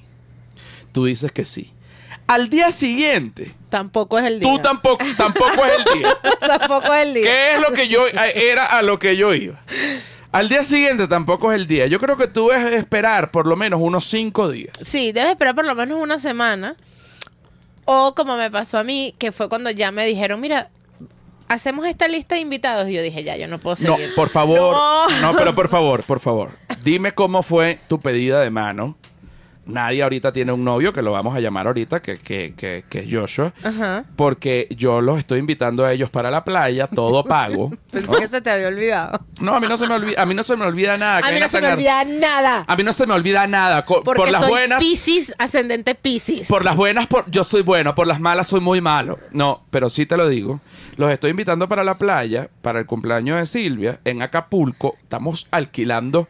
Tú 0.91 1.05
dices 1.05 1.31
que 1.31 1.45
sí. 1.45 1.71
Al 2.27 2.49
día 2.49 2.71
siguiente, 2.71 3.51
Tampoco 3.69 4.17
es 4.17 4.25
el 4.25 4.39
día. 4.39 4.49
tú 4.49 4.59
tampoco, 4.61 5.03
tampoco 5.17 5.65
es 5.65 5.71
el 5.77 5.99
día. 5.99 6.17
Tampoco 6.39 6.93
es 6.93 7.07
el 7.07 7.13
día. 7.13 7.23
¿Qué 7.23 7.55
es 7.55 7.61
lo 7.61 7.73
que 7.75 7.87
yo 7.87 8.05
era 8.07 8.65
a 8.65 8.81
lo 8.81 8.99
que 8.99 9.15
yo 9.17 9.33
iba? 9.33 9.59
Al 10.31 10.47
día 10.49 10.63
siguiente 10.63 11.07
tampoco 11.09 11.51
es 11.51 11.57
el 11.59 11.67
día. 11.67 11.87
Yo 11.87 11.99
creo 11.99 12.15
que 12.17 12.27
tú 12.27 12.47
debes 12.49 12.73
esperar 12.73 13.31
por 13.31 13.45
lo 13.47 13.55
menos 13.57 13.81
unos 13.81 14.05
cinco 14.05 14.49
días. 14.49 14.73
Sí, 14.83 15.11
debes 15.11 15.31
esperar 15.31 15.55
por 15.55 15.65
lo 15.65 15.75
menos 15.75 15.99
una 16.01 16.19
semana. 16.19 16.75
O 17.85 18.13
como 18.15 18.37
me 18.37 18.49
pasó 18.49 18.77
a 18.77 18.83
mí, 18.83 19.13
que 19.17 19.31
fue 19.31 19.49
cuando 19.49 19.69
ya 19.71 19.91
me 19.91 20.05
dijeron, 20.05 20.39
mira, 20.39 20.69
hacemos 21.53 21.85
esta 21.85 22.07
lista 22.07 22.35
de 22.35 22.41
invitados 22.41 22.87
y 22.89 22.93
yo 22.93 23.01
dije, 23.01 23.23
ya, 23.23 23.35
yo 23.35 23.47
no 23.47 23.59
puedo 23.59 23.75
No, 23.81 23.95
seguir. 23.97 24.15
por 24.15 24.29
favor. 24.29 24.73
No. 24.73 25.21
No. 25.21 25.35
pero 25.37 25.53
por 25.53 25.67
favor, 25.67 26.03
por 26.03 26.19
favor. 26.19 26.51
Dime 26.83 27.13
cómo 27.13 27.43
fue 27.43 27.79
tu 27.87 27.99
pedida 27.99 28.39
de 28.41 28.49
mano. 28.49 28.95
Nadie 29.71 30.03
ahorita 30.03 30.31
tiene 30.33 30.51
un 30.51 30.63
novio, 30.63 30.93
que 30.93 31.01
lo 31.01 31.11
vamos 31.11 31.35
a 31.35 31.39
llamar 31.39 31.67
ahorita, 31.67 32.01
que, 32.01 32.17
que, 32.19 32.53
que, 32.55 32.83
que 32.89 32.99
es 32.99 33.07
Joshua. 33.09 33.53
Ajá. 33.63 34.05
Porque 34.15 34.67
yo 34.77 35.01
los 35.01 35.17
estoy 35.19 35.39
invitando 35.39 35.85
a 35.85 35.93
ellos 35.93 36.09
para 36.09 36.29
la 36.31 36.43
playa, 36.43 36.87
todo 36.87 37.23
pago. 37.25 37.71
Pensé 37.91 38.11
¿no? 38.11 38.17
que 38.19 38.27
se 38.27 38.41
te 38.41 38.49
había 38.49 38.67
olvidado. 38.67 39.19
No, 39.39 39.55
a 39.55 39.59
mí 39.59 39.67
no 39.67 39.77
se 39.77 39.87
me 39.87 39.95
olvida, 39.95 40.21
a 40.21 40.25
mí 40.25 40.33
no 40.35 40.43
se 40.43 40.55
me 40.57 40.65
olvida 40.65 40.97
nada. 40.97 41.27
A 41.27 41.31
mí 41.31 41.39
no 41.39 41.47
se 41.47 41.61
me 41.61 41.67
olvida 41.71 42.03
nada. 42.05 42.65
A 42.67 42.75
mí 42.75 42.83
no 42.83 42.93
se 42.93 43.07
me 43.07 43.13
olvida 43.13 43.47
nada. 43.47 43.85
Co- 43.85 44.03
Porque 44.03 44.21
por 44.21 44.31
las 44.31 44.41
soy 44.41 44.51
buenas, 44.51 44.79
Piscis, 44.79 45.33
ascendente 45.37 45.95
Piscis. 45.95 46.47
por 46.47 46.63
las 46.65 46.75
buenas, 46.75 47.07
por, 47.07 47.29
yo 47.31 47.43
soy 47.43 47.61
bueno, 47.61 47.95
por 47.95 48.07
las 48.07 48.19
malas 48.19 48.47
soy 48.47 48.59
muy 48.59 48.81
malo. 48.81 49.19
No, 49.31 49.63
pero 49.71 49.89
sí 49.89 50.05
te 50.05 50.17
lo 50.17 50.27
digo. 50.27 50.59
Los 50.97 51.11
estoy 51.11 51.31
invitando 51.31 51.67
para 51.69 51.83
la 51.83 51.97
playa, 51.97 52.49
para 52.61 52.79
el 52.79 52.85
cumpleaños 52.85 53.37
de 53.37 53.45
Silvia, 53.45 53.99
en 54.05 54.21
Acapulco. 54.21 54.95
Estamos 55.01 55.47
alquilando 55.51 56.27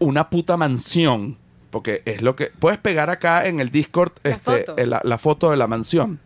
una 0.00 0.30
puta 0.30 0.56
mansión. 0.56 1.36
Porque 1.70 2.02
es 2.06 2.22
lo 2.22 2.34
que. 2.36 2.46
Puedes 2.58 2.78
pegar 2.78 3.10
acá 3.10 3.46
en 3.46 3.60
el 3.60 3.70
Discord 3.70 4.12
La 4.22 4.30
este, 4.30 4.64
foto. 4.64 4.78
eh, 4.78 4.86
la, 4.86 5.00
la 5.04 5.18
foto 5.18 5.50
de 5.50 5.56
la 5.56 5.66
mansión. 5.66 6.18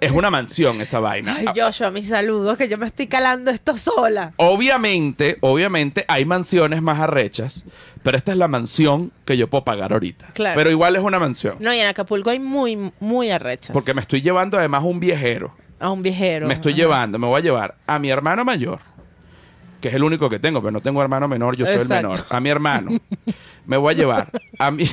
es 0.00 0.10
una 0.10 0.30
mansión 0.30 0.80
esa 0.80 0.98
vaina. 0.98 1.36
Ay, 1.38 1.46
Joshua, 1.54 1.90
mis 1.90 2.08
saludos, 2.08 2.56
que 2.56 2.68
yo 2.68 2.78
me 2.78 2.86
estoy 2.86 3.06
calando 3.06 3.50
esto 3.50 3.76
sola. 3.76 4.32
Obviamente, 4.36 5.36
obviamente 5.40 6.04
hay 6.08 6.24
mansiones 6.24 6.82
más 6.82 6.98
arrechas, 6.98 7.64
pero 8.02 8.16
esta 8.16 8.32
es 8.32 8.38
la 8.38 8.48
mansión 8.48 9.12
que 9.24 9.36
yo 9.36 9.48
puedo 9.48 9.64
pagar 9.64 9.92
ahorita. 9.92 10.30
Claro. 10.34 10.56
Pero 10.56 10.70
igual 10.70 10.96
es 10.96 11.02
una 11.02 11.18
mansión. 11.18 11.56
No, 11.60 11.72
y 11.72 11.78
en 11.78 11.86
Acapulco 11.86 12.30
hay 12.30 12.40
muy, 12.40 12.92
muy 12.98 13.30
arrechas. 13.30 13.72
Porque 13.72 13.94
me 13.94 14.00
estoy 14.00 14.20
llevando 14.20 14.58
además 14.58 14.82
un 14.84 14.98
viejero. 14.98 15.54
A 15.78 15.90
un 15.90 16.02
viejero. 16.02 16.48
Me 16.48 16.54
estoy 16.54 16.72
Ajá. 16.72 16.82
llevando, 16.82 17.18
me 17.18 17.26
voy 17.26 17.40
a 17.40 17.42
llevar 17.44 17.74
a 17.86 17.98
mi 17.98 18.10
hermano 18.10 18.44
mayor, 18.44 18.80
que 19.84 19.88
es 19.90 19.94
el 19.96 20.02
único 20.02 20.30
que 20.30 20.38
tengo, 20.38 20.62
pero 20.62 20.70
no 20.70 20.80
tengo 20.80 21.02
hermano 21.02 21.28
menor, 21.28 21.56
yo 21.58 21.66
soy 21.66 21.74
Exacto. 21.74 21.94
el 21.94 22.02
menor. 22.04 22.20
A 22.30 22.40
mi 22.40 22.48
hermano. 22.48 22.90
Me 23.66 23.76
voy 23.76 23.92
a 23.92 23.96
llevar 23.98 24.30
a 24.58 24.70
mi... 24.70 24.88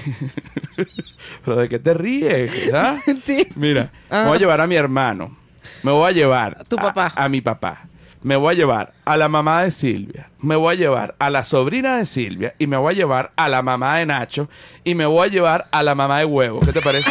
¿Pero 1.45 1.55
de 1.57 1.69
qué 1.69 1.79
te 1.79 1.93
ríes? 1.93 2.73
ah? 2.73 2.97
Sí. 3.25 3.47
Mira, 3.55 3.83
me 4.09 4.17
Ah. 4.17 4.25
voy 4.27 4.35
a 4.35 4.39
llevar 4.39 4.59
a 4.59 4.67
mi 4.67 4.75
hermano. 4.75 5.37
Me 5.81 5.91
voy 5.93 6.09
a 6.09 6.11
llevar 6.13 6.65
Tu 6.65 6.77
a- 6.77 6.81
papá. 6.81 7.13
A, 7.15 7.29
mi 7.29 7.39
papá. 7.39 7.85
Me 8.21 8.35
voy 8.35 8.53
a 8.53 8.57
llevar 8.57 8.91
a 9.05 9.15
la 9.15 9.29
mamá 9.29 9.63
de 9.63 9.71
Silvia. 9.71 10.29
Me 10.41 10.57
voy 10.57 10.75
a 10.75 10.77
llevar 10.77 11.15
a 11.19 11.29
la 11.29 11.45
sobrina 11.45 11.95
de 11.95 12.05
Silvia. 12.05 12.53
Y 12.59 12.67
me 12.67 12.75
voy 12.75 12.93
a 12.93 12.97
llevar 12.97 13.31
a 13.37 13.47
la 13.47 13.61
mamá 13.61 13.95
de 13.97 14.05
Nacho. 14.05 14.49
Y 14.83 14.93
me 14.93 15.05
voy 15.05 15.29
a 15.29 15.31
llevar 15.31 15.67
a 15.71 15.83
la 15.83 15.95
mamá 15.95 16.19
de 16.19 16.25
Huevo. 16.25 16.59
¿Qué 16.59 16.73
te 16.73 16.81
parece? 16.81 17.09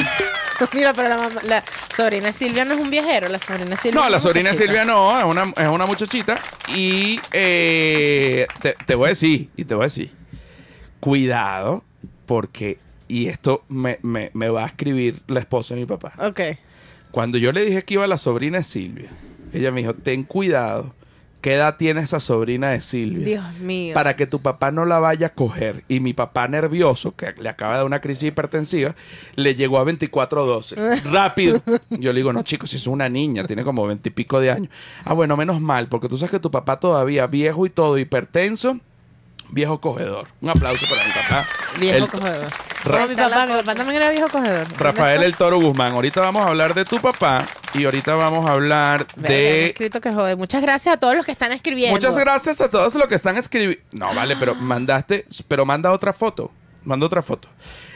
Mira, 0.75 0.93
pero 0.93 1.09
la, 1.43 1.65
sobrina 1.97 2.33
Silvia 2.33 2.65
no 2.65 2.75
es 2.75 2.81
un 2.81 2.91
viejero, 2.91 3.29
la 3.29 3.39
sobrina 3.39 3.77
Silvia 3.77 4.01
No, 4.01 4.05
es 4.07 4.11
la 4.11 4.17
una 4.17 4.21
sobrina 4.21 4.51
muchachita. 4.51 4.67
Silvia 4.73 4.85
no, 4.85 5.19
es 5.19 5.25
una, 5.25 5.53
es 5.57 5.69
una 5.69 5.87
muchachita. 5.87 6.39
Y 6.75 7.21
eh, 7.33 8.47
te, 8.61 8.75
te 8.87 8.95
voy 8.95 9.07
a 9.07 9.09
decir, 9.11 9.49
y 9.57 9.65
te 9.65 9.75
voy 9.75 9.83
a 9.83 9.87
decir, 9.87 10.13
cuidado, 11.01 11.85
porque, 12.27 12.79
y 13.09 13.27
esto 13.29 13.65
me, 13.69 13.99
me- 14.03 14.31
me 14.35 14.49
va 14.49 14.65
a 14.65 14.67
escribir 14.69 15.23
la 15.27 15.41
esposa 15.41 15.75
de 15.75 15.81
mi 15.81 15.87
papá. 15.87 16.13
Ok. 16.19 16.41
Cuando 17.11 17.39
yo 17.39 17.53
le 17.53 17.65
dije 17.65 17.83
que 17.85 17.95
iba 17.95 18.07
la 18.07 18.19
sobrina 18.19 18.63
Silvia, 18.63 19.11
ella 19.53 19.73
me 19.73 19.81
dijo, 19.81 19.95
ten 19.95 20.23
cuidado, 20.25 20.95
¿qué 21.41 21.55
edad 21.55 21.77
tiene 21.77 22.01
esa 22.03 22.21
sobrina 22.21 22.71
de 22.71 22.81
Silvia? 22.81 23.25
Dios 23.25 23.59
mío. 23.61 23.95
Para 23.95 24.17
que 24.17 24.27
tu 24.27 24.41
papá 24.41 24.71
no 24.71 24.85
la 24.85 24.99
vaya 24.99 25.29
a 25.29 25.35
coger. 25.35 25.85
Y 25.89 26.01
mi 26.01 26.13
papá 26.13 26.49
nervioso, 26.49 27.15
que 27.17 27.33
le 27.39 27.49
acaba 27.49 27.73
de 27.73 27.77
dar 27.79 27.87
una 27.87 28.01
crisis 28.01 28.25
hipertensiva, 28.29 28.95
le 29.37 29.55
llegó 29.55 29.79
a 29.79 29.85
24-12. 29.85 31.03
Rápido. 31.11 31.61
Yo 31.91 32.13
le 32.13 32.19
digo, 32.21 32.33
no, 32.33 32.43
chicos, 32.43 32.71
si 32.71 32.77
es 32.77 32.87
una 32.87 33.09
niña, 33.09 33.45
tiene 33.45 33.65
como 33.65 33.87
20 33.87 34.09
y 34.09 34.13
pico 34.13 34.41
de 34.41 34.51
años. 34.51 34.71
Ah, 35.05 35.15
bueno, 35.15 35.37
menos 35.37 35.61
mal, 35.61 35.89
porque 35.89 36.09
tú 36.09 36.17
sabes 36.19 36.31
que 36.31 36.41
tu 36.41 36.51
papá 36.51 36.79
todavía 36.81 37.27
viejo 37.27 37.67
y 37.67 37.71
todo, 37.71 37.99
hipertenso, 37.99 38.79
viejo 39.51 39.81
cogedor. 39.81 40.29
Un 40.41 40.51
aplauso 40.51 40.87
para 40.89 41.05
mi 41.07 41.13
papá. 41.13 41.47
Viejo 41.79 42.05
El- 42.05 42.09
cogedor. 42.09 42.49
Ra- 42.85 43.07
mi 43.07 43.15
papá, 43.15 43.47
mi 43.47 43.53
papá 43.53 43.75
también 43.75 43.97
era 44.03 44.11
viejo 44.11 44.29
cogedor. 44.29 44.67
Rafael 44.79 45.23
el 45.23 45.37
Toro 45.37 45.61
Guzmán. 45.61 45.93
Ahorita 45.93 46.21
vamos 46.21 46.45
a 46.45 46.49
hablar 46.49 46.75
de 46.75 46.85
tu 46.85 46.99
papá 46.99 47.47
y 47.75 47.85
ahorita 47.85 48.15
vamos 48.15 48.49
a 48.49 48.53
hablar 48.53 49.07
de... 49.17 49.67
escrito 49.67 50.01
que 50.01 50.13
jode. 50.13 50.35
Muchas 50.37 50.63
gracias 50.63 50.95
a 50.95 50.99
todos 50.99 51.15
los 51.15 51.27
que 51.27 51.33
están 51.33 51.53
escribiendo. 51.53 51.95
Muchas 51.95 52.17
gracias 52.19 52.61
a 52.61 52.71
todos 52.71 52.95
los 52.95 53.07
que 53.09 53.15
están 53.15 53.37
escribiendo. 53.37 53.83
No, 53.93 54.15
vale, 54.15 54.35
pero 54.37 54.55
mandaste, 54.55 55.27
pero 55.49 55.67
manda 55.67 55.93
otra 55.93 56.13
foto. 56.13 56.51
Manda 56.85 57.05
otra 57.07 57.21
foto. 57.23 57.49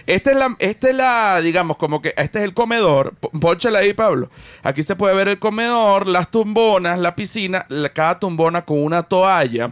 Esta 0.06 0.32
es 0.32 0.36
la, 0.36 0.54
esta 0.58 0.90
es 0.90 0.94
la, 0.94 1.40
digamos, 1.40 1.78
como 1.78 2.02
que 2.02 2.12
este 2.18 2.38
es 2.40 2.44
el 2.44 2.52
comedor. 2.52 3.14
Pónchala 3.40 3.78
ahí, 3.78 3.94
Pablo. 3.94 4.28
Aquí 4.62 4.82
se 4.82 4.96
puede 4.96 5.14
ver 5.14 5.28
el 5.28 5.38
comedor, 5.38 6.06
las 6.06 6.30
tumbonas, 6.30 6.98
la 6.98 7.16
piscina, 7.16 7.64
la- 7.70 7.88
cada 7.88 8.18
tumbona 8.20 8.62
con 8.66 8.82
una 8.84 9.02
toalla. 9.02 9.70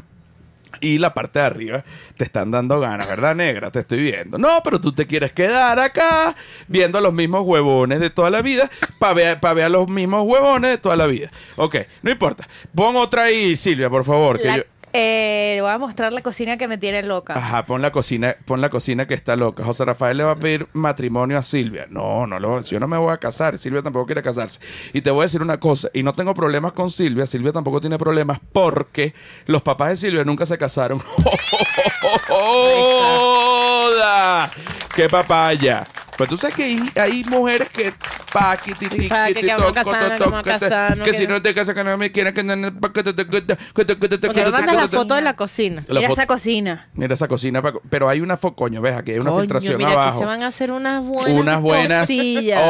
Y 0.80 0.98
la 0.98 1.14
parte 1.14 1.38
de 1.38 1.44
arriba 1.44 1.85
te 2.16 2.24
están 2.24 2.50
dando 2.50 2.80
ganas, 2.80 3.06
¿verdad, 3.06 3.35
negra? 3.35 3.70
Te 3.70 3.80
estoy 3.80 4.00
viendo. 4.00 4.38
No, 4.38 4.61
pero 4.64 4.80
tú 4.80 4.92
te 4.92 5.06
quieres 5.06 5.32
quedar 5.32 5.78
acá 5.78 6.35
viendo 6.66 7.00
los 7.00 7.12
mismos 7.12 7.42
huevones 7.44 8.00
de 8.00 8.11
toda 8.11 8.30
la 8.30 8.42
vida 8.42 8.70
para 8.98 9.14
ver, 9.14 9.40
pa 9.40 9.52
ver 9.52 9.66
a 9.66 9.68
los 9.68 9.88
mismos 9.88 10.22
huevones 10.26 10.70
de 10.72 10.78
toda 10.78 10.96
la 10.96 11.06
vida. 11.06 11.30
Ok, 11.56 11.76
no 12.02 12.11
importa. 12.11 12.48
Pon 12.74 12.96
otra 12.96 13.24
ahí, 13.24 13.54
Silvia, 13.56 13.88
por 13.90 14.04
favor. 14.04 14.40
Que 14.40 14.48
La- 14.48 14.56
yo- 14.58 14.62
eh, 14.92 15.59
voy 15.61 15.70
a 15.70 15.78
mostrar 15.78 16.12
la 16.12 16.22
cocina 16.22 16.57
que 16.57 16.68
me 16.68 16.78
tiene 16.78 17.02
loca. 17.02 17.35
Ajá, 17.35 17.66
pon 17.66 17.83
la 17.83 17.92
cocina, 17.92 18.37
pon 18.44 18.61
la 18.61 18.70
cocina 18.70 19.07
que 19.07 19.14
está 19.14 19.37
loca. 19.37 19.64
José 19.64 19.85
Rafael 19.85 20.16
le 20.16 20.24
va 20.24 20.33
a 20.33 20.37
pedir 20.37 20.68
matrimonio 20.72 21.38
a 21.38 21.42
Silvia. 21.42 21.87
No, 21.88 22.26
no 22.26 22.38
lo, 22.38 22.61
yo 22.62 22.81
no 22.81 22.88
me 22.88 22.98
voy 22.98 23.12
a 23.12 23.18
casar. 23.18 23.59
Silvia 23.59 23.83
tampoco 23.83 24.07
quiere 24.07 24.22
casarse. 24.22 24.61
Y 24.92 25.00
te 25.00 25.11
voy 25.11 25.20
a 25.20 25.22
decir 25.24 25.42
una 25.42 25.59
cosa, 25.59 25.88
y 25.94 26.02
no 26.02 26.12
tengo 26.12 26.35
problemas 26.35 26.72
con 26.72 26.90
Silvia. 26.90 27.26
Silvia 27.26 27.52
tampoco 27.52 27.81
tiene 27.81 27.98
problemas 27.98 28.40
porque 28.52 29.14
los 29.46 29.62
papás 29.62 29.90
de 29.90 29.96
Silvia 29.96 30.24
nunca 30.24 30.46
se 30.46 30.59
casaron. 30.59 31.00
¡Joda! 32.28 34.50
¡Qué 34.94 35.09
papaya! 35.09 35.87
Pues 36.22 36.30
tú 36.30 36.37
sabes 36.37 36.54
que 36.54 36.62
hay, 36.62 36.78
hay 36.94 37.24
mujeres 37.24 37.68
que 37.70 37.92
pa, 38.32 38.56
que 38.56 38.72
si 41.12 41.26
no 41.26 41.42
te 41.42 41.52
casas 41.52 41.74
que 41.74 41.82
no 41.82 41.98
me 41.98 42.12
quieren 42.12 42.32
que 42.32 42.44
no- 42.44 42.80
que 42.92 43.02
te- 43.02 43.12
que 43.12 43.24
te- 43.24 43.26
que 43.26 43.42
te- 43.42 43.56
que 43.74 43.85
te- 43.85 43.98
que 43.98 44.08
te- 44.08 44.18
Porque 44.18 44.44
me 44.44 44.50
mandas 44.52 44.76
la 44.76 44.87
foto 44.87 45.16
de 45.16 45.22
la 45.22 45.35
cocina. 45.35 45.82
la 45.88 45.98
Mira 45.98 46.12
esa 46.12 46.26
cocina. 46.28 46.88
Mira 46.94 47.14
esa 47.14 47.26
cocina, 47.26 47.61
pero 47.90 48.08
hay 48.08 48.20
una 48.20 48.37
coño, 48.37 48.80
ves, 48.80 48.94
aquí 48.94 49.11
hay 49.11 49.18
una 49.18 49.30
Coño, 49.30 49.40
filtración 49.40 49.78
mira, 49.78 49.90
abajo. 49.94 50.11
aquí 50.11 50.18
se 50.20 50.24
van 50.26 50.42
a 50.44 50.46
hacer 50.46 50.70
unas 50.70 51.02
buenas 51.02 51.40
unas 51.40 51.61
buenas. 51.61 52.08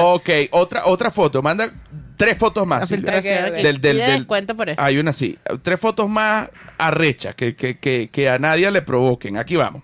Ok, 0.04 0.30
otra 0.50 0.86
otra 0.86 1.10
foto, 1.10 1.42
manda 1.42 1.70
tres 2.16 2.38
fotos 2.38 2.66
más. 2.66 2.80
La 2.80 2.86
Silvia. 2.86 3.12
filtración 3.12 3.34
Ok, 3.44 3.48
ok. 3.48 3.54
aquí. 3.54 3.62
Del, 3.62 3.80
del, 3.80 3.96
Pide 3.96 4.06
del- 4.06 4.18
descuento 4.18 4.54
por 4.56 4.70
eso. 4.70 4.80
Hay 4.80 4.98
una 4.98 5.12
sí, 5.12 5.38
tres 5.62 5.78
fotos 5.80 6.08
más 6.08 6.50
arrechas 6.78 7.34
que, 7.34 7.54
que, 7.54 7.78
que, 7.78 8.08
que 8.12 8.28
a 8.28 8.38
Nadia 8.38 8.70
le 8.70 8.82
provoquen. 8.82 9.36
Aquí 9.36 9.56
vamos. 9.56 9.82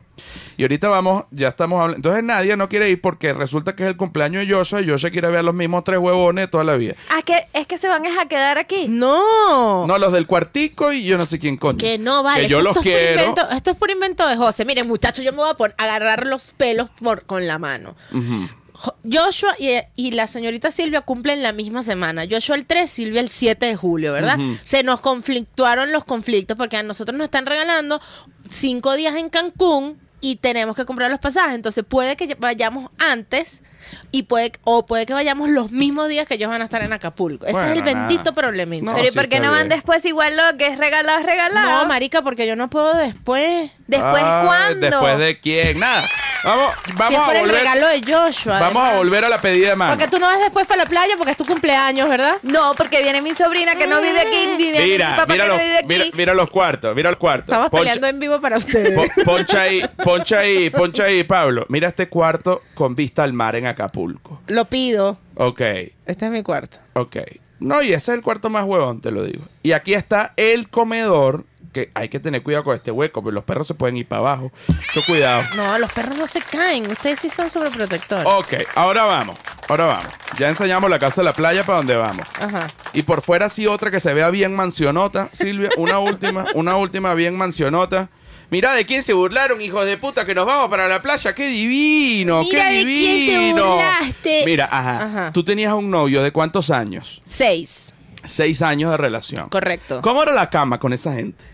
Y 0.57 0.63
ahorita 0.63 0.89
vamos, 0.89 1.25
ya 1.31 1.49
estamos 1.49 1.77
hablando. 1.81 1.97
Entonces 1.97 2.25
Nadia 2.25 2.57
no 2.57 2.69
quiere 2.69 2.91
ir 2.91 3.01
porque 3.01 3.33
resulta 3.33 3.77
que 3.77 3.85
es 3.85 3.89
el 3.89 3.97
cumpleaños 3.97 4.45
de 4.47 4.53
Joshua 4.53 4.81
y 4.81 4.89
Joshua 4.89 5.11
quiere 5.11 5.29
ver 5.31 5.45
los 5.45 5.55
mismos 5.55 5.85
tres 5.85 6.01
huevones 6.01 6.43
de 6.43 6.49
toda 6.49 6.65
la 6.65 6.75
vida. 6.77 6.97
Ah, 7.09 7.23
que 7.25 7.47
es 7.53 7.67
que 7.69 7.79
se 7.79 7.87
van 7.89 8.05
a 8.05 8.27
quedar 8.27 8.59
aquí. 8.59 8.89
No. 8.89 9.87
No, 9.87 9.97
los 9.97 10.13
del 10.13 10.27
cuartico 10.27 10.93
y 10.93 11.05
yo 11.05 11.17
no 11.17 11.25
sé 11.27 11.39
quién 11.39 11.57
coño. 11.57 11.79
Que 11.79 11.99
no, 11.99 12.25
vale. 12.25 12.43
Que 12.43 12.49
yo 12.49 12.59
esto 12.59 12.69
los 12.71 12.77
es 12.79 12.83
por 12.83 12.93
quiero. 12.93 13.23
invento- 13.23 13.49
esto 13.57 13.71
es 13.71 13.77
por 13.77 13.91
invento 13.91 14.27
de 14.29 14.37
José. 14.37 14.65
Miren, 14.65 14.89
muchachos, 14.89 15.25
yo 15.25 15.31
me 15.33 15.39
voy 15.39 15.51
a 15.51 15.55
por 15.55 15.75
agarrar 15.79 16.27
los 16.27 16.51
pelos 16.57 16.91
por, 17.01 17.23
con 17.25 17.47
la 17.47 17.59
mano. 17.61 17.95
Ujú. 18.13 18.49
Jo- 18.81 18.95
Joshua 19.11 19.55
y, 19.59 19.71
y 19.97 20.13
la 20.13 20.27
señorita 20.29 20.71
Silvia 20.71 21.01
cumplen 21.01 21.43
la 21.43 21.53
misma 21.53 21.83
semana. 21.83 22.25
Joshua 22.31 22.55
el 22.57 22.65
3, 22.67 22.89
Silvia 22.91 23.21
el 23.21 23.29
7 23.29 23.67
de 23.67 23.75
julio, 23.77 24.13
¿verdad? 24.13 24.37
Se 24.65 24.83
nos 24.85 25.01
conflictuaron 25.01 25.91
los 25.93 26.05
conflictos 26.05 26.57
porque 26.57 26.77
a 26.77 26.83
nosotros 26.83 27.17
nos 27.19 27.25
están 27.25 27.47
regalando 27.47 28.01
cinco 28.49 28.95
días 28.97 29.17
en 29.17 29.29
Cancún 29.31 29.99
y 30.21 30.37
tenemos 30.37 30.77
que 30.77 30.85
comprar 30.85 31.11
los 31.11 31.21
pasajes. 31.21 31.55
Entonces 31.55 31.85
puede 31.89 32.17
que 32.17 32.35
vayamos 32.39 32.91
antes 32.99 33.63
y 34.11 34.25
puede 34.25 34.53
o 34.65 34.87
puede 34.87 35.07
que 35.07 35.15
vayamos 35.15 35.49
los 35.51 35.73
mismos 35.73 36.09
días 36.09 36.27
que 36.27 36.35
ellos 36.35 36.49
van 36.51 36.61
a 36.63 36.65
estar 36.65 36.83
en 36.83 36.93
Acapulco. 36.93 37.45
Ese 37.47 37.53
Bueno, 37.55 37.71
es 37.73 37.77
el 37.79 37.83
bendito 37.83 38.33
problemita. 38.35 38.85
No, 38.87 38.95
Pero 38.95 39.07
¿y 39.09 39.11
sí, 39.11 39.17
por 39.17 39.29
qué 39.29 39.37
está 39.37 39.47
no 39.47 39.53
van 39.53 39.69
bien. 39.69 39.77
después 39.79 40.05
igual 40.05 40.37
lo 40.37 40.57
que 40.59 40.67
es 40.67 40.79
regalado, 40.79 41.19
es 41.21 41.27
regalado? 41.27 41.71
No, 41.71 41.87
marica, 41.87 42.23
porque 42.23 42.47
yo 42.47 42.57
no 42.57 42.69
puedo 42.71 42.95
después. 42.95 43.71
¿Después 43.87 44.23
Ay, 44.25 44.47
cuándo? 44.47 44.87
¿Después 44.91 45.19
de 45.19 45.41
quién? 45.41 45.79
Nada. 45.79 46.05
Vamos, 46.45 46.73
si 46.87 46.93
vamos 46.93 47.13
es 47.15 47.19
a 47.19 47.25
por 47.25 47.35
el 47.35 47.41
volver. 47.43 47.57
regalo 47.59 47.89
de 47.89 48.01
Joshua. 48.01 48.61
Vamos 48.61 48.77
a 48.83 48.87
además. 48.87 48.97
volver 48.99 49.25
a 49.25 49.29
la 49.29 49.41
pedida 49.41 49.71
de 49.71 49.75
mano. 49.75 49.93
Porque 49.97 50.09
tú 50.09 50.21
no 50.21 50.27
vas 50.27 50.39
después 50.39 50.67
para 50.69 50.85
la 50.85 50.89
playa 50.89 51.15
porque 51.17 51.33
es 51.33 51.37
tu 51.37 51.45
cumpleaños, 51.45 52.09
¿verdad? 52.09 52.37
No, 52.45 52.75
porque 52.77 53.03
viene 53.03 53.21
mi 53.23 53.35
sobrina 53.35 53.75
que 53.75 53.89
no 53.89 54.01
vive 54.01 54.21
aquí, 54.21 54.57
vive 54.57 54.79
mi 54.85 54.91
Mira, 54.93 55.17
papá 55.17 55.33
mira 55.33 55.45
que 55.45 55.49
los, 55.49 55.57
no 55.59 55.63
vive 55.65 55.79
aquí. 55.79 55.89
mira, 55.89 56.05
mira 56.15 56.35
los 56.35 56.49
cuartos, 56.51 56.95
mira 56.95 57.11
el 57.11 57.19
cuarto. 57.19 57.51
Estamos 57.53 57.71
Poncha- 57.71 57.79
peleando 57.81 58.07
en 58.07 58.21
vivo 58.21 58.41
para 58.41 58.59
ustedes. 58.59 58.95
po- 58.95 59.25
poncha 59.25 59.63
ahí, 59.63 59.83
poncha 60.05 60.39
ahí, 60.39 60.71
poncha 60.71 61.05
ahí, 61.05 61.25
Pablo. 61.25 61.67
Mira 61.71 61.89
este 61.89 62.09
cuarto 62.09 62.63
con 62.75 62.95
vista 62.95 63.25
al 63.25 63.33
mar 63.33 63.57
en 63.57 63.67
Acapulco. 63.69 64.41
Lo 64.49 64.65
pido. 64.67 65.19
Ok, 65.37 65.61
Este 66.07 66.27
es 66.27 66.31
mi 66.31 66.43
cuarto. 66.43 66.79
ok. 66.95 67.17
No, 67.61 67.83
y 67.83 67.89
ese 67.89 68.13
es 68.13 68.19
el 68.19 68.23
cuarto 68.23 68.51
más 68.51 68.65
huevón, 68.65 69.01
te 69.01 69.11
lo 69.11 69.25
digo. 69.25 69.45
Y 69.65 69.73
aquí 69.73 69.93
está 69.95 70.33
el 70.37 70.69
comedor 70.69 71.45
que 71.73 71.91
hay 71.95 72.09
que 72.09 72.21
tener 72.21 72.43
cuidado 72.45 72.63
con 72.65 72.75
este 72.77 72.93
hueco, 72.93 73.21
porque 73.21 73.35
los 73.35 73.43
perros 73.43 73.67
se 73.67 73.75
pueden 73.75 73.97
ir 73.97 74.07
para 74.07 74.21
abajo. 74.21 74.53
Mucho 74.69 75.03
cuidado. 75.07 75.43
No, 75.57 75.77
los 75.79 75.93
perros 75.93 76.17
no 76.17 76.27
se 76.29 76.41
caen. 76.41 76.89
Ustedes 76.91 77.19
sí 77.19 77.29
son 77.29 77.51
sobreprotectores. 77.51 78.25
Ok, 78.27 78.55
ahora 78.77 79.05
vamos, 79.05 79.37
ahora 79.69 79.87
vamos. 79.87 80.07
Ya 80.39 80.49
enseñamos 80.49 80.89
la 80.89 81.01
casa 81.01 81.21
de 81.21 81.25
la 81.25 81.33
playa 81.33 81.65
para 81.65 81.79
donde 81.79 81.97
vamos. 81.97 82.27
Ajá. 82.41 82.69
Y 82.93 83.03
por 83.03 83.23
fuera 83.23 83.49
sí 83.49 83.67
otra 83.67 83.91
que 83.91 83.99
se 83.99 84.15
vea 84.15 84.31
bien 84.31 84.55
mansionota, 84.55 85.29
Silvia, 85.33 85.71
una 85.79 85.99
última, 85.99 86.47
una 86.55 86.77
última 86.77 87.15
bien 87.15 87.37
mansionota. 87.37 88.09
Mira 88.51 88.73
de 88.75 88.87
quién 88.87 89.03
se 89.03 89.13
burlaron, 89.13 89.61
hijos 89.61 89.85
de 89.85 89.99
puta, 89.99 90.25
que 90.25 90.35
nos 90.35 90.47
vamos 90.47 90.71
para 90.71 90.89
la 90.89 91.03
playa. 91.03 91.35
¡Qué 91.35 91.49
divino! 91.49 92.43
Mira 92.45 92.69
¡Qué 92.71 92.77
de 92.79 92.83
quién 92.85 93.27
te 93.27 93.39
divino! 93.39 93.75
burlaste. 93.75 94.43
Mira, 94.47 94.69
ajá, 94.71 95.05
Ajá. 95.05 95.33
Tú 95.33 95.45
tenías 95.45 95.73
un 95.75 95.91
novio 95.91 96.23
de 96.23 96.33
cuántos 96.33 96.71
años? 96.71 97.21
Seis. 97.27 97.93
Seis 98.25 98.63
años 98.63 98.91
de 98.91 98.97
relación. 98.97 99.49
Correcto. 99.51 100.01
¿Cómo 100.03 100.23
era 100.23 100.33
la 100.33 100.49
cama 100.49 100.79
con 100.81 100.93
esa 100.95 101.13
gente? 101.13 101.45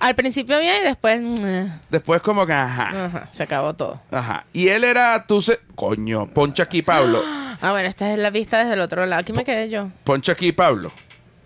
Al 0.00 0.14
principio 0.14 0.58
bien 0.60 0.74
y 0.82 0.84
después. 0.84 1.20
mm, 1.20 1.66
Después 1.90 2.20
como 2.22 2.46
que, 2.46 2.52
ajá, 2.52 3.06
Ajá, 3.06 3.28
se 3.32 3.42
acabó 3.42 3.74
todo. 3.74 4.00
ajá. 4.10 4.44
Y 4.52 4.68
él 4.68 4.84
era, 4.84 5.26
tú 5.26 5.40
se... 5.40 5.58
Coño, 5.74 6.28
poncha 6.28 6.64
aquí, 6.64 6.82
Pablo. 6.82 7.22
Ah, 7.62 7.70
bueno, 7.70 7.88
esta 7.88 8.12
es 8.12 8.18
la 8.18 8.28
vista 8.28 8.58
desde 8.58 8.74
el 8.74 8.80
otro 8.80 9.06
lado. 9.06 9.22
Aquí 9.22 9.32
me 9.32 9.42
quedé 9.42 9.70
yo. 9.70 9.88
Poncha 10.02 10.32
aquí, 10.32 10.52
Pablo. 10.52 10.90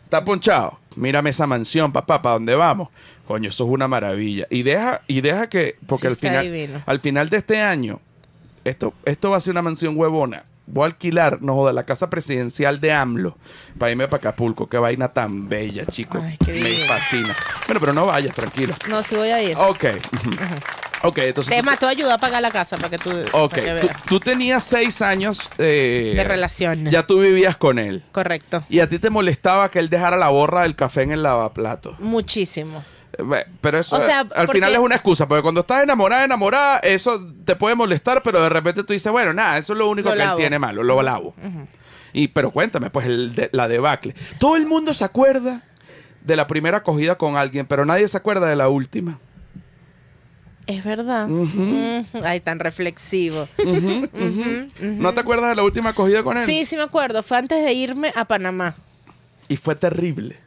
¿Está 0.05 0.25
ponchado? 0.25 0.81
Mírame 0.97 1.31
esa 1.31 1.47
mansión, 1.47 1.92
papá, 1.92 2.21
¿para 2.23 2.33
dónde 2.33 2.57
vamos? 2.57 2.88
Coño, 3.28 3.50
eso 3.50 3.64
es 3.64 3.70
una 3.70 3.86
maravilla. 3.88 4.46
Y 4.48 4.62
deja, 4.62 5.02
y 5.06 5.20
deja 5.20 5.50
que, 5.50 5.76
porque 5.86 6.06
Sí, 6.06 6.08
al 6.08 6.16
final, 6.16 6.44
divino. 6.50 6.82
al 6.86 7.00
final 7.00 7.28
de 7.28 7.36
este 7.36 7.60
año, 7.60 8.00
esto, 8.64 8.94
esto 9.04 9.28
va 9.30 9.36
a 9.36 9.40
ser 9.40 9.50
una 9.50 9.60
mansión 9.60 9.98
huevona. 9.98 10.44
Voy 10.66 10.84
a 10.84 10.86
alquilar, 10.86 11.42
no 11.42 11.54
joda, 11.54 11.74
la 11.74 11.84
casa 11.84 12.08
presidencial 12.08 12.80
de 12.80 12.90
AMLO 12.90 13.36
para 13.76 13.90
irme 13.90 14.06
para 14.08 14.16
Acapulco. 14.16 14.66
Qué 14.66 14.78
vaina 14.78 15.08
tan 15.08 15.46
bella, 15.46 15.84
chico. 15.84 16.22
Ay, 16.24 16.38
qué 16.42 16.52
Me 16.52 16.86
fascina. 16.86 17.36
Bueno, 17.66 17.80
pero 17.80 17.92
no 17.92 18.06
vayas, 18.06 18.34
tranquilo. 18.34 18.74
No, 18.88 19.02
sí 19.02 19.14
voy 19.14 19.28
a 19.28 19.42
ir. 19.42 19.54
Ok. 19.58 19.84
Ok, 21.04 21.18
entonces. 21.18 21.54
Te 21.54 21.62
te 21.76 21.84
voy 21.84 22.10
a 22.10 22.14
a 22.14 22.18
pagar 22.18 22.40
la 22.42 22.50
casa 22.50 22.76
para 22.76 22.88
que 22.88 22.98
tú. 22.98 23.10
Ok, 23.32 23.52
que 23.54 23.78
tú, 23.82 23.88
tú 24.08 24.20
tenías 24.20 24.64
seis 24.64 25.00
años 25.02 25.38
eh, 25.58 26.14
De 26.16 26.24
relación. 26.24 26.86
Ya 26.90 27.06
tú 27.06 27.20
vivías 27.20 27.56
con 27.56 27.78
él. 27.78 28.02
Correcto. 28.10 28.64
Y 28.70 28.80
a 28.80 28.88
ti 28.88 28.98
te 28.98 29.10
molestaba 29.10 29.70
que 29.70 29.78
él 29.78 29.90
dejara 29.90 30.16
la 30.16 30.28
borra 30.30 30.62
del 30.62 30.74
café 30.74 31.02
en 31.02 31.12
el 31.12 31.22
lavaplatos. 31.22 32.00
Muchísimo. 32.00 32.82
Pero 33.61 33.78
eso 33.78 33.96
O 33.96 34.00
sea, 34.00 34.20
al 34.20 34.28
porque- 34.28 34.52
final 34.52 34.72
es 34.72 34.78
una 34.78 34.94
excusa, 34.94 35.26
porque 35.26 35.42
cuando 35.42 35.62
estás 35.62 35.83
enamorada, 35.83 36.24
enamorada, 36.24 36.78
eso 36.78 37.20
te 37.44 37.57
puede 37.57 37.74
molestar, 37.74 38.22
pero 38.22 38.40
de 38.40 38.48
repente 38.48 38.85
tú 38.85 38.92
dices, 38.92 39.11
bueno, 39.11 39.33
nada, 39.35 39.59
eso 39.59 39.72
es 39.72 39.78
lo 39.78 39.88
único 39.88 40.09
Lo 40.11 40.14
que 40.14 40.22
él 40.22 40.31
tiene 40.37 40.59
malo, 40.59 40.83
lo 40.83 41.02
lavo. 41.02 41.35
Y 42.12 42.28
pero 42.28 42.50
cuéntame, 42.50 42.90
pues 42.90 43.07
el 43.07 43.35
de- 43.35 43.50
la 43.52 43.66
debacle. 43.68 44.14
Todo 44.38 44.57
el 44.57 44.66
mundo 44.66 44.94
se 44.94 45.04
acuerda 45.04 45.62
de 46.22 46.37
la 46.37 46.46
primera 46.46 46.78
acogida 46.78 47.16
con 47.16 47.37
alguien, 47.37 47.66
pero 47.66 47.85
nadie 47.85 48.07
se 48.09 48.16
acuerda 48.16 48.46
de 48.48 48.57
la 48.57 48.68
última. 48.68 49.18
Es 50.66 50.85
verdad. 50.85 51.26
Ay, 52.24 52.40
tan 52.40 52.59
reflexivo. 52.59 53.48
¿No 54.81 55.14
te 55.14 55.20
acuerdas 55.20 55.50
de 55.50 55.57
la 55.57 55.62
última 55.62 55.90
acogida 55.90 56.22
con 56.22 56.37
él? 56.37 56.44
Sí, 56.44 56.66
sí 56.66 56.76
me 56.76 56.83
acuerdo. 56.83 57.22
Fue 57.22 57.38
antes 57.38 57.64
de 57.64 57.72
irme 57.72 58.12
a 58.14 58.26
Panamá. 58.26 58.74
Y 59.48 59.57
fue 59.57 59.74
terrible. 59.76 60.38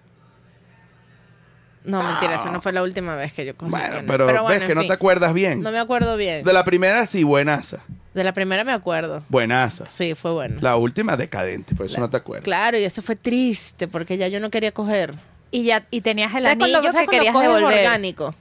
No, 1.84 2.02
mentira, 2.04 2.36
esa 2.36 2.52
no 2.52 2.62
fue 2.62 2.74
la 2.74 2.84
última 2.84 3.16
vez 3.16 3.34
que 3.34 3.44
yo 3.46 3.56
cogí. 3.56 3.72
Bueno, 3.72 4.02
pero, 4.06 4.28
ves 4.46 4.62
en 4.62 4.68
que 4.68 4.76
no 4.76 4.82
fin. 4.82 4.88
te 4.90 4.94
acuerdas 4.94 5.34
bien. 5.34 5.62
No 5.62 5.72
me 5.72 5.80
acuerdo 5.80 6.16
bien. 6.16 6.44
De 6.46 6.54
la 6.54 6.64
primera 6.64 7.06
sí, 7.08 7.24
buenaza. 7.24 7.80
De 8.14 8.24
la 8.24 8.34
primera 8.34 8.64
me 8.64 8.72
acuerdo. 8.74 9.24
Buenaza. 9.30 9.86
Sí, 9.88 10.14
fue 10.16 10.32
bueno. 10.32 10.58
La 10.62 10.76
última 10.76 11.18
decadente, 11.18 11.74
por 11.74 11.86
eso 11.88 12.00
no 12.00 12.10
te 12.10 12.18
acuerdas. 12.18 12.44
Claro, 12.44 12.78
y 12.78 12.84
eso 12.84 13.02
fue 13.02 13.16
triste 13.16 13.88
porque 13.88 14.18
ya 14.18 14.28
yo 14.28 14.40
no 14.40 14.50
quería 14.52 14.72
coger. 14.74 15.16
Y 15.50 15.64
ya 15.64 15.86
y 15.92 16.02
tenías 16.02 16.34
el 16.36 16.44
¿Sabes 16.44 16.52
anillo 16.62 16.80
cuando, 16.82 16.92
¿sabes 16.92 17.10
que 17.10 17.16
querías 17.18 17.34
cuando 17.34 17.52
coges 17.52 17.62
devolver. 17.62 17.86
orgánico? 17.86 18.36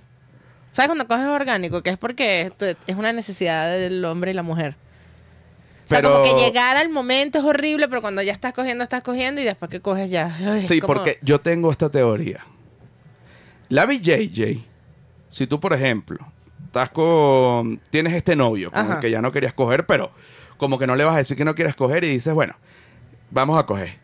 ¿Sabes 0.71 0.89
cuando 0.89 1.07
coges 1.09 1.27
orgánico? 1.27 1.83
Que 1.83 1.91
es 1.91 1.99
porque 1.99 2.53
es 2.87 2.97
una 2.97 3.13
necesidad 3.13 3.71
del 3.71 4.05
hombre 4.05 4.33
y 4.33 4.35
la 4.35 4.43
mujer. 4.43 4.77
O 5.87 5.89
sea, 5.89 6.03
como 6.03 6.23
que 6.23 6.35
llegar 6.35 6.77
al 6.77 6.89
momento 6.89 7.39
es 7.41 7.45
horrible, 7.45 7.89
pero 7.89 8.01
cuando 8.01 8.23
ya 8.23 8.33
estás 8.33 8.53
cogiendo, 8.53 8.85
estás 8.85 9.03
cogiendo 9.03 9.41
y 9.41 9.45
después 9.45 9.69
que 9.71 9.81
coges 9.81 10.09
ya. 10.11 10.37
ay, 10.47 10.61
Sí, 10.61 10.81
como- 10.81 10.95
porque 10.95 11.19
yo 11.23 11.41
tengo 11.41 11.71
esta 11.73 11.89
teoría. 11.89 12.45
La 13.71 13.87
BJJ, 13.87 14.65
si 15.31 15.47
tú, 15.47 15.61
por 15.61 15.73
ejemplo, 15.73 16.19
estás 16.67 16.91
con. 16.91 17.81
tienes 17.91 18.15
este 18.15 18.35
novio 18.35 18.71
con 18.73 18.93
el 18.93 18.99
que 18.99 19.11
ya 19.13 19.23
no 19.23 19.31
querías 19.31 19.55
coger, 19.55 19.87
pero 19.87 20.11
como 20.57 20.77
que 20.77 20.89
no 20.89 20.97
le 20.97 21.05
vas 21.05 21.15
a 21.15 21.19
decir 21.19 21.37
que 21.37 21.45
no 21.45 21.55
quieres 21.55 21.77
coger 21.77 22.03
y 22.03 22.09
dices, 22.09 22.35
bueno, 22.35 22.57
vamos 23.31 23.57
a 23.57 23.67
coger. 23.67 23.99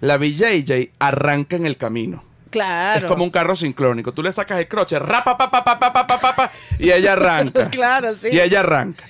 La 0.00 0.16
BJJ 0.16 0.92
arranca 0.98 1.54
en 1.54 1.66
el 1.66 1.76
camino. 1.76 2.24
Claro. 2.48 3.00
Es 3.00 3.04
como 3.04 3.24
un 3.24 3.30
carro 3.30 3.54
sincrónico. 3.54 4.12
Tú 4.12 4.22
le 4.22 4.32
sacas 4.32 4.58
el 4.58 4.68
croche, 4.68 4.98
rapa, 4.98 5.36
pa, 5.36 5.50
pa, 5.50 5.62
pa, 5.62 5.78
pa, 5.78 5.92
pa, 5.92 6.06
pa, 6.06 6.18
pa, 6.18 6.34
pa, 6.34 6.50
y 6.78 6.90
ella 6.90 7.12
arranca. 7.12 7.68
Claro, 7.70 8.14
sí. 8.22 8.28
Y 8.32 8.40
ella 8.40 8.60
arranca 8.60 9.04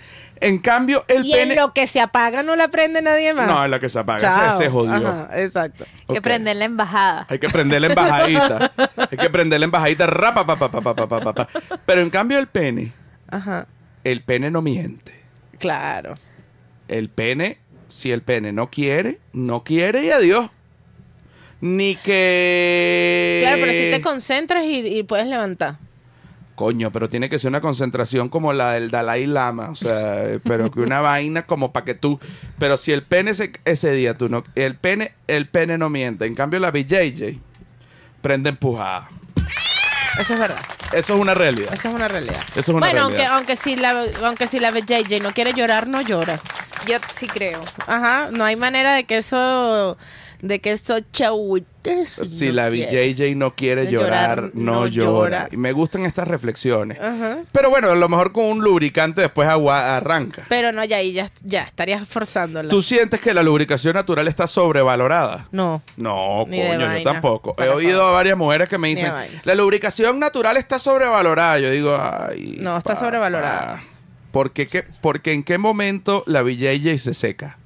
en 0.45 0.59
cambio, 0.59 1.05
el 1.09 1.23
pene. 1.23 1.55
En 1.55 1.57
lo 1.57 1.73
que 1.73 1.87
se 1.87 2.01
apaga 2.01 2.43
no 2.43 2.55
la 2.55 2.69
prende 2.69 3.01
nadie 3.01 3.33
más. 3.33 3.47
No, 3.47 3.65
es 3.65 3.71
la 3.71 3.81
que 3.81 3.89
se 3.89 3.99
apaga. 3.99 4.29
Ese, 4.29 4.65
ese, 4.65 4.71
jodió. 4.71 5.29
Exacto. 5.33 5.85
Hay 6.07 6.15
que 6.17 6.21
prender 6.21 6.57
la 6.57 6.67
embajada. 6.67 7.27
Hay 7.31 7.39
que 7.39 7.49
prender 7.49 7.81
la 7.81 7.87
embajadita. 7.89 8.73
Hay 9.11 9.17
que 9.17 9.31
prender 9.31 9.61
la 9.61 9.65
embajadita. 9.65 10.07
Rapa, 10.07 10.47
pa, 10.47 10.57
pa, 10.57 11.33
pa, 11.33 11.49
Pero 11.87 12.01
en 12.03 12.11
cambio, 12.11 12.39
el 12.39 12.47
pene. 12.47 12.93
Ajá. 13.29 13.67
El 14.05 14.23
pene 14.23 14.51
no 14.51 14.61
miente. 14.61 15.15
Claro. 15.59 16.15
El 16.89 17.09
pene, 17.09 17.59
si 17.89 18.13
el 18.13 18.21
pene 18.21 18.53
no 18.53 18.71
quiere, 18.71 19.21
no 19.33 19.65
quiere 19.65 20.05
y 20.05 20.11
adiós 20.11 20.51
ni 21.63 21.97
que. 21.97 23.39
Claro, 23.41 23.57
pero 23.61 23.73
si 23.73 23.91
te 23.91 24.03
concentras 24.03 24.65
y 24.67 25.03
puedes 25.05 25.27
levantar. 25.27 25.79
Coño, 26.55 26.93
pero 26.93 27.09
tiene 27.09 27.29
que 27.29 27.38
ser 27.40 27.49
una 27.49 27.61
concentración 27.61 28.29
como 28.29 28.53
la 28.53 28.73
del 28.73 28.90
Dalai 28.90 29.27
Lama, 29.27 29.71
o 29.71 29.75
sea, 29.75 30.25
pero 30.45 30.71
que 30.71 30.81
una 30.81 31.01
vaina 31.01 31.43
como 31.47 31.73
para 31.73 31.85
que 31.85 31.95
tú, 31.95 32.21
pero 32.59 32.77
si 32.77 32.93
el 32.93 33.03
pene 33.03 33.35
se- 33.35 33.53
ese 33.64 33.90
día 33.93 34.17
tú 34.17 34.29
no, 34.29 34.45
el 34.55 34.77
pene, 34.77 35.14
el 35.27 35.49
pene 35.49 35.79
no 35.79 35.90
miente, 35.90 36.27
en 36.27 36.37
cambio 36.37 36.61
la 36.61 36.71
BJJ 36.71 37.40
prende 38.23 38.51
empujada. 38.51 39.09
Eso 40.19 40.35
es 40.35 40.38
verdad. 40.38 40.61
Eso 40.93 41.14
es 41.14 41.19
una 41.21 41.35
realidad. 41.35 41.73
Eso 41.75 41.88
es 41.88 41.95
una 41.95 42.07
realidad. 42.07 42.40
Eso 42.51 42.61
es 42.61 42.69
una 42.69 42.79
bueno, 42.79 43.01
aunque, 43.03 43.17
realidad. 43.17 43.37
aunque 43.37 43.57
si 43.57 43.75
la 43.75 44.05
aunque 44.25 44.47
si 44.47 44.61
la 44.61 44.71
JJ 44.71 45.21
no 45.21 45.33
quiere 45.35 45.55
llorar, 45.55 45.88
no 45.88 46.01
llora. 46.03 46.38
Yo 46.87 46.99
sí 47.14 47.27
creo. 47.27 47.61
Ajá, 47.88 48.29
no 48.31 48.45
hay 48.45 48.55
manera 48.55 48.95
de 48.95 49.05
que 49.05 49.17
eso 49.19 49.99
de 50.47 50.59
que 50.61 50.73
eso 50.73 50.99
chauites. 51.13 52.21
Si 52.27 52.47
no 52.49 52.53
la 52.53 52.71
quiere. 52.71 53.13
BJJ 53.13 53.35
no 53.37 53.55
quiere 53.55 53.91
llorar, 53.91 54.41
llorar, 54.43 54.51
no, 54.55 54.73
no 54.73 54.87
llora. 54.87 55.11
llora. 55.45 55.49
Y 55.53 55.57
me 55.57 55.73
gustan 55.73 56.05
estas 56.07 56.29
reflexiones. 56.29 56.99
Ajá. 57.01 57.39
Pero 57.53 57.71
bueno, 57.71 57.89
a 57.91 57.95
lo 57.95 58.09
mejor 58.09 58.33
con 58.33 58.45
un 58.45 58.61
lubricante 58.63 59.21
después 59.23 59.49
agua 59.49 59.97
arranca. 59.97 60.45
Pero 60.49 60.73
no, 60.73 60.85
ya 60.85 60.99
ahí 60.99 61.13
ya, 61.13 61.29
ya 61.43 61.63
estarías 61.63 62.07
forzándola. 62.09 62.69
¿Tú 62.69 62.83
sientes 62.83 63.21
que 63.21 63.33
la 63.35 63.43
lubricación 63.43 63.95
natural 63.95 64.29
está 64.29 64.47
sobrevalorada? 64.47 65.49
No. 65.51 65.83
No, 65.97 66.45
Ni 66.49 66.61
coño, 66.61 66.97
yo 66.99 67.03
tampoco. 67.05 67.55
He 67.59 67.69
oído 67.69 67.99
favor. 67.99 68.11
a 68.13 68.17
varias 68.17 68.39
mujeres 68.39 68.69
que 68.69 68.79
me 68.79 68.89
dicen, 68.89 69.13
la 69.45 69.55
lubricación 69.55 70.19
natural 70.19 70.57
está 70.57 70.79
sobrevalorada. 70.79 71.59
Yo 71.59 71.71
digo, 71.71 71.97
ay. 72.01 72.57
No, 72.61 72.77
está 72.79 72.97
sobrevalorada. 72.97 73.83
¿Por 74.31 74.51
qué, 74.53 74.67
qué- 74.67 74.85
porque 75.01 75.33
en 75.33 75.45
qué 75.45 75.59
momento 75.59 76.25
la 76.27 76.43
BJJ 76.43 76.99
se 76.99 77.15
seca? 77.15 77.59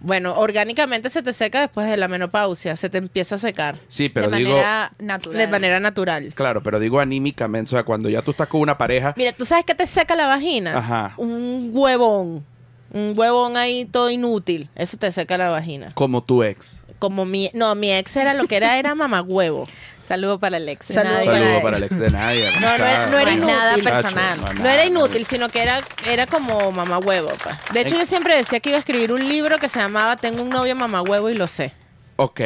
Bueno, 0.00 0.34
orgánicamente 0.38 1.10
se 1.10 1.22
te 1.22 1.32
seca 1.32 1.60
después 1.60 1.88
de 1.88 1.96
la 1.96 2.06
menopausia, 2.08 2.76
se 2.76 2.88
te 2.88 2.98
empieza 2.98 3.34
a 3.34 3.38
secar 3.38 3.78
Sí, 3.88 4.08
pero 4.08 4.30
de 4.30 4.36
digo, 4.38 4.50
manera 4.50 4.92
natural. 4.98 5.38
de 5.38 5.46
manera 5.48 5.80
natural. 5.80 6.32
claro, 6.34 6.62
pero 6.62 6.78
digo 6.78 7.00
anímicamente, 7.00 7.68
o 7.68 7.72
sea, 7.76 7.82
cuando 7.84 8.08
ya 8.08 8.22
tú 8.22 8.30
estás 8.30 8.48
con 8.48 8.60
una 8.60 8.78
pareja, 8.78 9.14
Mira, 9.16 9.32
¿tú 9.32 9.44
sabes 9.44 9.64
qué 9.64 9.74
te 9.74 9.86
seca 9.86 10.14
la 10.14 10.26
vagina? 10.26 10.76
Ajá. 10.78 11.14
Un 11.16 11.70
huevón. 11.72 12.44
Un 12.90 13.12
huevón 13.16 13.56
ahí 13.56 13.84
todo 13.84 14.08
inútil. 14.10 14.68
Eso 14.74 14.96
te 14.96 15.10
seca 15.12 15.36
la 15.36 15.50
vagina. 15.50 15.90
como 15.94 16.22
tu 16.22 16.42
ex. 16.42 16.80
Como 16.98 17.24
mi... 17.24 17.50
No, 17.52 17.74
mi 17.74 17.92
ex 17.92 18.16
era 18.16 18.34
lo 18.34 18.46
que 18.46 18.56
era, 18.56 18.78
era 18.78 18.94
mamagüevo. 18.94 19.68
Saludo 20.08 20.38
para 20.40 20.56
el 20.56 20.68
ex. 20.68 20.86
Saludo 20.86 21.14
para 21.16 21.24
Saludo 21.24 21.56
él. 21.56 21.62
para 21.62 21.76
el 21.76 21.82
ex 21.84 21.98
de 21.98 22.10
nadie. 22.10 22.50
No, 22.60 22.60
no 22.78 22.84
era- 22.86 23.06
no 23.08 23.18
era 23.18 23.32
es 23.32 23.38
nada 23.40 23.72
inútil. 23.74 23.84
personal. 23.92 24.40
Chacho, 24.40 24.54
No 24.54 24.68
era 24.68 24.84
inútil, 24.86 25.26
sino 25.26 25.48
que 25.50 25.60
era, 25.62 25.80
era 26.06 26.26
como 26.26 26.72
mamagüevo. 26.72 27.28
pues. 27.42 27.56
De 27.74 27.82
hecho, 27.82 27.96
yo 27.98 28.06
siempre 28.06 28.34
decía 28.36 28.58
que 28.60 28.70
iba 28.70 28.76
a 28.76 28.80
escribir 28.80 29.12
un 29.12 29.28
libro 29.28 29.58
que 29.58 29.68
se 29.68 29.78
llamaba 29.78 30.16
Tengo 30.16 30.42
un 30.42 30.48
novio 30.48 30.74
mamagüevo 30.74 31.28
y 31.28 31.34
lo 31.34 31.46
sé. 31.46 31.72
Ok, 32.16 32.40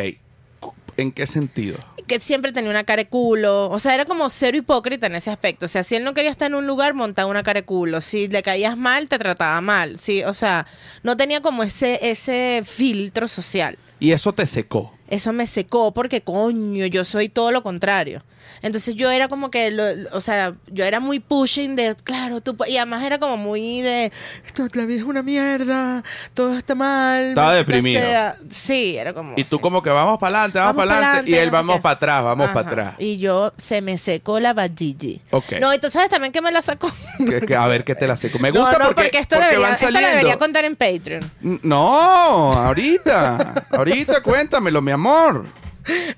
¿en 0.97 1.13
qué 1.13 1.27
sentido? 1.27 1.79
que 2.09 2.19
siempre 2.21 2.53
tenía 2.53 2.69
una 2.69 2.85
cara 2.85 3.05
de 3.05 3.09
culo. 3.09 3.71
O 3.71 3.79
sea, 3.79 3.95
era 3.95 4.05
como 4.05 4.29
cero 4.29 4.57
hipócrita 4.59 5.07
en 5.07 5.15
ese 5.15 5.31
aspecto. 5.31 5.65
O 5.65 5.69
sea, 5.69 5.83
si 5.83 5.95
él 5.95 6.05
no 6.05 6.13
quería 6.13 6.31
estar 6.31 6.49
en 6.51 6.57
un 6.57 6.67
lugar, 6.67 6.93
montaba 6.93 7.31
una 7.31 7.43
cara 7.43 7.61
de 7.61 7.65
culo. 7.65 8.01
Si 8.03 8.29
le 8.29 8.43
caías 8.43 8.77
mal, 8.77 9.09
te 9.09 9.19
trataba 9.19 9.59
mal. 9.63 9.99
Sí, 9.99 10.23
o 10.25 10.35
sea, 10.35 10.67
no 11.05 11.17
tenía 11.17 11.41
como 11.41 11.63
ese, 11.63 12.01
ese 12.11 12.63
filtro 12.67 13.29
social. 13.29 13.79
Y 13.99 14.11
eso 14.13 14.35
te 14.35 14.45
secó. 14.45 14.93
Eso 15.09 15.33
me 15.33 15.47
secó 15.47 15.93
porque 15.93 16.23
coño, 16.23 16.87
yo 16.87 17.05
soy 17.05 17.29
todo 17.29 17.51
lo 17.53 17.63
contrario. 17.63 18.23
Entonces 18.61 18.95
yo 18.95 19.11
era 19.11 19.29
como 19.29 19.51
que, 19.51 19.71
lo- 19.73 19.85
o 20.17 20.21
sea, 20.21 20.55
yo 20.69 20.85
era 20.85 21.01
muy 21.01 21.19
pushing 21.21 21.75
de, 21.75 21.97
claro, 22.05 22.41
tú, 22.41 22.57
y 22.69 22.77
además 22.77 23.03
era 23.03 23.19
como 23.19 23.37
muy 23.37 23.81
de, 23.81 24.13
esto, 24.47 24.67
la 24.75 24.85
vida 24.85 24.99
es 25.01 25.05
una 25.07 25.23
mierda, 25.23 26.03
todo 26.35 26.57
está 26.57 26.75
mal. 26.77 27.31
Estaba 27.31 27.55
deprimido. 27.55 28.01
sea". 28.01 28.37
Sí, 28.51 28.97
era 28.97 29.15
como... 29.15 29.33
Y 29.37 29.45
tú 29.45 29.57
sí. 29.57 29.63
como 29.63 29.83
que 29.83 29.91
vamos 29.91 30.19
para 30.19 30.39
adelante, 30.39 30.59
vamos, 30.61 30.77
para 30.77 30.93
adelante. 30.97 31.31
Y 31.31 31.35
él 31.35 31.47
no 31.47 31.53
vamos 31.53 31.81
para 31.81 31.95
atrás, 31.95 32.23
vamos 32.25 32.49
para 32.51 32.69
atrás. 32.69 32.95
Y 32.99 33.19
yo, 33.19 33.53
se 33.57 33.81
me 33.81 33.97
secó 33.99 34.39
la 34.39 34.53
vajiji. 34.55 35.21
Ok. 35.31 35.55
No, 35.61 35.73
y 35.75 35.79
tú 35.79 35.91
sabes 35.91 36.09
también 36.09 36.33
que 36.33 36.41
me 36.41 36.53
la 36.53 36.63
sacó. 36.63 36.91
Que- 37.27 37.41
que 37.41 37.57
a 37.57 37.67
ver 37.69 37.85
qué 37.85 37.95
te 37.95 38.07
la 38.07 38.17
seco. 38.17 38.39
Me 38.39 38.51
No, 38.53 38.61
gusta 38.63 38.79
no, 38.79 38.85
porque, 38.87 39.03
porque 39.05 39.19
esto, 39.19 39.37
porque 39.37 39.47
debería, 39.57 39.67
van 39.67 39.73
esto 39.75 39.93
debería 39.93 40.37
contar 40.39 40.65
en 40.65 40.77
Patreon. 40.77 41.31
No, 41.63 42.53
ahorita. 42.53 43.65
ahorita 43.71 44.21
cuéntamelo, 44.23 44.83
mi 44.83 44.91
amor. 44.93 45.02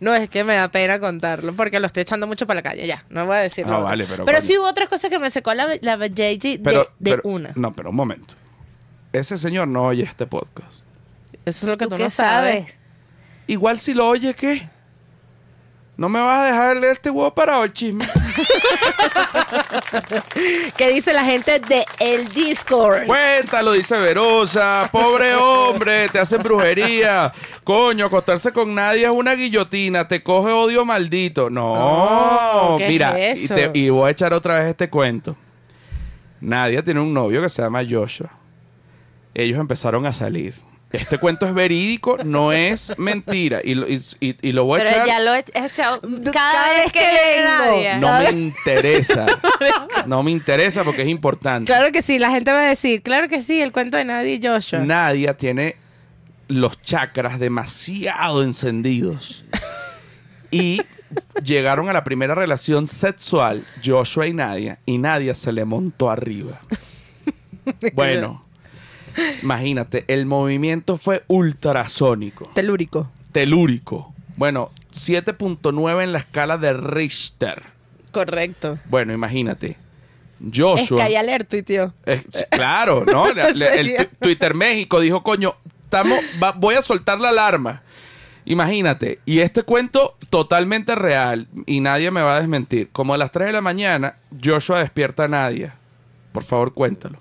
No, 0.00 0.14
es 0.14 0.28
que 0.28 0.44
me 0.44 0.54
da 0.54 0.68
pena 0.68 0.98
contarlo 1.00 1.54
porque 1.56 1.80
lo 1.80 1.86
estoy 1.86 2.02
echando 2.02 2.26
mucho 2.26 2.46
para 2.46 2.58
la 2.58 2.62
calle. 2.62 2.86
Ya, 2.86 3.04
no 3.08 3.24
voy 3.24 3.36
a 3.36 3.40
decir 3.40 3.64
Ah, 3.68 3.78
vale, 3.78 4.04
pero 4.08 4.24
Pero 4.26 4.42
sí 4.42 4.58
hubo 4.58 4.66
otras 4.68 4.88
cosas 4.90 5.10
que 5.10 5.18
me 5.18 5.30
secó 5.30 5.54
la, 5.54 5.68
la 5.80 5.96
vajayjay 5.96 6.36
de, 6.38 6.60
Pero, 6.62 6.82
de 6.98 7.10
pero- 7.12 7.22
una. 7.24 7.52
No, 7.54 7.74
pero 7.74 7.90
un 7.90 7.96
momento. 7.96 8.34
Ese 9.12 9.38
señor 9.38 9.68
no 9.68 9.84
oye 9.84 10.02
este 10.02 10.26
podcast. 10.26 10.86
Eso 11.46 11.64
es 11.66 11.70
lo 11.70 11.78
que 11.78 11.84
¿Tú 11.86 11.92
tú, 11.92 11.96
qué 11.96 12.04
no 12.04 12.10
sabes. 12.10 12.74
Igual 13.46 13.78
si 13.78 13.94
lo 13.94 14.08
oye, 14.08 14.34
¿qué? 14.34 14.68
¿No 15.96 16.08
me 16.08 16.18
vas 16.20 16.40
a 16.40 16.44
dejar 16.46 16.76
leer 16.76 16.92
este 16.94 17.08
huevo 17.10 17.32
parado 17.32 17.62
el 17.62 17.72
chisme? 17.72 18.04
¿Qué 20.76 20.88
dice 20.92 21.12
la 21.12 21.24
gente 21.24 21.60
de 21.60 21.84
el 22.00 22.28
Discord? 22.28 23.06
Cuéntalo, 23.06 23.72
dice 23.72 23.98
Verosa. 24.00 24.88
Pobre 24.90 25.34
hombre, 25.36 26.08
te 26.08 26.18
hacen 26.18 26.42
brujería. 26.42 27.32
Coño, 27.62 28.06
acostarse 28.06 28.52
con 28.52 28.74
nadie 28.74 29.04
es 29.04 29.10
una 29.10 29.34
guillotina. 29.34 30.08
Te 30.08 30.22
coge 30.22 30.50
odio 30.50 30.84
maldito. 30.84 31.48
No, 31.50 32.70
No, 32.72 32.76
¿qué 32.78 32.88
mira, 32.88 33.18
es 33.18 33.38
y, 33.40 33.44
eso? 33.44 33.54
te- 33.54 33.70
y 33.74 33.88
voy 33.90 34.08
a 34.08 34.10
echar 34.10 34.32
otra 34.32 34.58
vez 34.58 34.66
este 34.70 34.90
cuento. 34.90 35.36
Nadia 36.40 36.82
tiene 36.82 37.00
un 37.00 37.14
novio 37.14 37.40
que 37.40 37.48
se 37.48 37.62
llama 37.62 37.82
Joshua. 37.88 38.30
Ellos 39.32 39.58
empezaron 39.58 40.04
a 40.06 40.12
salir. 40.12 40.54
Este 40.96 41.18
cuento 41.18 41.46
es 41.46 41.54
verídico, 41.54 42.16
no 42.24 42.52
es 42.52 42.92
mentira. 42.98 43.60
Y 43.64 43.74
lo, 43.74 43.88
y- 43.88 44.00
y- 44.20 44.36
y 44.42 44.52
lo 44.52 44.64
voy 44.64 44.80
a 44.80 44.84
Pero 44.84 44.96
echar. 44.96 45.06
ya 45.06 45.20
lo 45.20 45.34
he 45.34 45.44
echado 45.66 46.00
cada, 46.00 46.32
Cada 46.32 46.70
vez 46.74 46.92
que, 46.92 46.98
que 47.00 47.40
vengo. 47.40 47.48
Nadia. 47.50 47.98
No 47.98 48.18
me 48.20 48.30
interesa. 48.30 49.26
No 50.06 50.22
me 50.22 50.30
interesa 50.30 50.84
porque 50.84 51.02
es 51.02 51.08
importante. 51.08 51.66
Claro 51.72 51.90
que 51.90 52.02
sí, 52.02 52.18
la 52.18 52.30
gente 52.30 52.52
va 52.52 52.60
a 52.60 52.68
decir, 52.68 53.02
claro 53.02 53.28
que 53.28 53.40
sí, 53.40 53.60
el 53.62 53.72
cuento 53.72 53.96
de 53.96 54.04
Nadie 54.04 54.34
y 54.34 54.46
Joshua. 54.46 54.80
Nadia 54.80 55.36
tiene 55.36 55.76
los 56.48 56.80
chakras 56.82 57.38
demasiado 57.38 58.42
encendidos. 58.42 59.44
Y 60.50 60.82
llegaron 61.42 61.88
a 61.88 61.92
la 61.92 62.04
primera 62.04 62.34
relación 62.34 62.86
sexual, 62.86 63.64
Joshua 63.84 64.26
y 64.28 64.32
Nadia, 64.34 64.78
y 64.86 64.98
Nadia 64.98 65.34
se 65.34 65.52
le 65.52 65.64
montó 65.64 66.10
arriba. 66.10 66.60
Bueno, 67.94 68.44
imagínate, 69.42 70.04
el 70.08 70.26
movimiento 70.26 70.98
fue 70.98 71.24
ultrasónico, 71.28 72.50
Telúrico. 72.54 73.10
telúrico. 73.32 74.14
Bueno, 74.36 74.70
7.9 74.92 76.02
en 76.02 76.12
la 76.12 76.18
escala 76.18 76.58
de 76.58 76.72
Richter. 76.72 77.62
Correcto. 78.10 78.78
Bueno, 78.86 79.12
imagínate. 79.12 79.70
Es 79.70 79.76
Joshua. 80.58 80.98
que. 80.98 81.92
Es- 82.04 82.26
sí, 82.32 82.44
claro, 82.50 83.04
¿no? 83.04 83.26
El 83.28 84.08
Twitter 84.20 84.54
México 84.54 85.00
dijo, 85.00 85.22
coño, 85.22 85.54
estamos, 85.84 86.18
va- 86.42 86.52
voy 86.52 86.74
a 86.74 86.82
soltar 86.82 87.20
la 87.20 87.28
alarma. 87.30 87.82
Imagínate, 88.46 89.20
y 89.24 89.38
este 89.38 89.62
cuento 89.62 90.18
totalmente 90.28 90.94
real, 90.94 91.48
y 91.64 91.80
nadie 91.80 92.10
me 92.10 92.20
va 92.20 92.36
a 92.36 92.40
desmentir. 92.40 92.90
Como 92.92 93.14
a 93.14 93.18
las 93.18 93.32
3 93.32 93.46
de 93.46 93.52
la 93.54 93.62
mañana, 93.62 94.16
Joshua 94.44 94.80
despierta 94.80 95.24
a 95.24 95.28
Nadia. 95.28 95.76
Por 96.32 96.44
favor, 96.44 96.74
cuéntalo. 96.74 97.18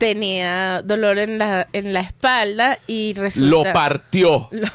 Tenía 0.00 0.80
dolor 0.82 1.18
en 1.18 1.36
la, 1.36 1.68
en 1.74 1.92
la 1.92 2.00
espalda 2.00 2.78
y 2.86 3.12
resulta... 3.12 3.50
Lo 3.50 3.70
partió. 3.70 4.48
Lo- 4.50 4.66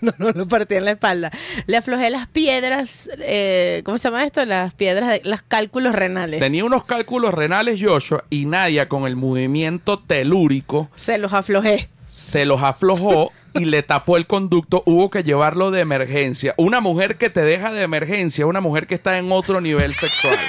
no, 0.00 0.12
no 0.18 0.30
lo 0.30 0.46
partí 0.46 0.76
en 0.76 0.84
la 0.84 0.92
espalda. 0.92 1.32
Le 1.66 1.76
aflojé 1.76 2.08
las 2.08 2.28
piedras, 2.28 3.08
eh, 3.18 3.82
¿cómo 3.84 3.98
se 3.98 4.04
llama 4.08 4.22
esto? 4.22 4.44
Las 4.44 4.72
piedras, 4.74 5.08
de, 5.10 5.22
los 5.24 5.42
cálculos 5.42 5.92
renales. 5.92 6.38
Tenía 6.38 6.64
unos 6.64 6.84
cálculos 6.84 7.34
renales 7.34 7.80
Joshua 7.82 8.22
y 8.30 8.46
Nadia 8.46 8.88
con 8.88 9.06
el 9.08 9.16
movimiento 9.16 9.98
telúrico 9.98 10.88
Se 10.94 11.18
los 11.18 11.32
aflojé. 11.32 11.88
se 12.06 12.44
los 12.44 12.62
aflojó 12.62 13.32
y 13.54 13.64
le 13.64 13.82
tapó 13.82 14.16
el 14.18 14.28
conducto. 14.28 14.84
Hubo 14.86 15.10
que 15.10 15.24
llevarlo 15.24 15.72
de 15.72 15.80
emergencia. 15.80 16.54
Una 16.56 16.78
mujer 16.80 17.16
que 17.16 17.28
te 17.28 17.42
deja 17.42 17.72
de 17.72 17.82
emergencia, 17.82 18.46
una 18.46 18.60
mujer 18.60 18.86
que 18.86 18.94
está 18.94 19.18
en 19.18 19.32
otro 19.32 19.60
nivel 19.60 19.96
sexual. 19.96 20.38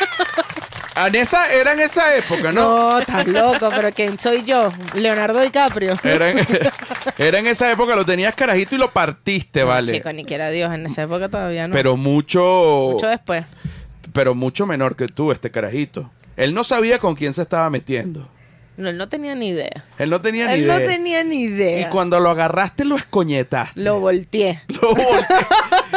En 0.96 1.16
esa, 1.16 1.52
era 1.52 1.72
en 1.74 1.80
esa 1.80 2.16
época, 2.16 2.52
¿no? 2.52 2.62
No, 2.92 3.00
estás 3.00 3.26
loco, 3.28 3.70
pero 3.70 3.92
¿quién 3.94 4.20
soy 4.20 4.44
yo? 4.44 4.72
Leonardo 4.96 5.40
DiCaprio. 5.40 5.94
Era, 6.04 6.32
en, 6.32 6.40
era 7.18 7.40
en 7.40 7.48
esa 7.48 7.72
época, 7.72 7.96
lo 7.96 8.06
tenías 8.06 8.36
carajito 8.36 8.76
y 8.76 8.78
lo 8.78 8.92
partiste, 8.92 9.64
vale. 9.64 9.94
Chico, 9.94 10.12
ni 10.12 10.26
quiera 10.26 10.50
Dios, 10.50 10.74
en 10.74 10.86
esa 10.86 11.04
época 11.04 11.30
todavía 11.30 11.68
no. 11.68 11.74
pero 11.74 11.96
mucho, 11.98 12.90
Mucho 12.94 13.08
después. 13.08 13.46
pero 14.14 14.36
mucho 14.36 14.66
menor 14.66 14.96
que 14.96 15.08
tú, 15.08 15.32
este 15.32 15.50
carajito. 15.50 16.12
Él 16.36 16.54
no 16.54 16.64
sabía 16.64 17.00
con 17.00 17.16
quién 17.16 17.34
se 17.34 17.42
estaba 17.42 17.70
metiendo. 17.70 18.28
No, 18.78 18.90
él 18.90 18.98
no 18.98 19.08
tenía 19.10 19.36
ni 19.36 19.50
idea. 19.50 19.86
Él 20.00 20.10
no 20.10 20.22
tenía 20.22 20.48
ni 20.48 20.54
él 20.54 20.60
idea. 20.62 20.80
no 20.80 20.86
tenía 20.86 21.24
ni 21.24 21.42
idea. 21.44 21.82
Y 21.82 21.86
cuando 21.92 22.20
lo 22.20 22.30
agarraste, 22.32 22.84
lo 22.84 22.96
escoñetaste. 22.96 23.80
Lo 23.82 24.00
volteé. 24.00 24.62
Lo 24.68 24.96
volteé. 24.96 25.38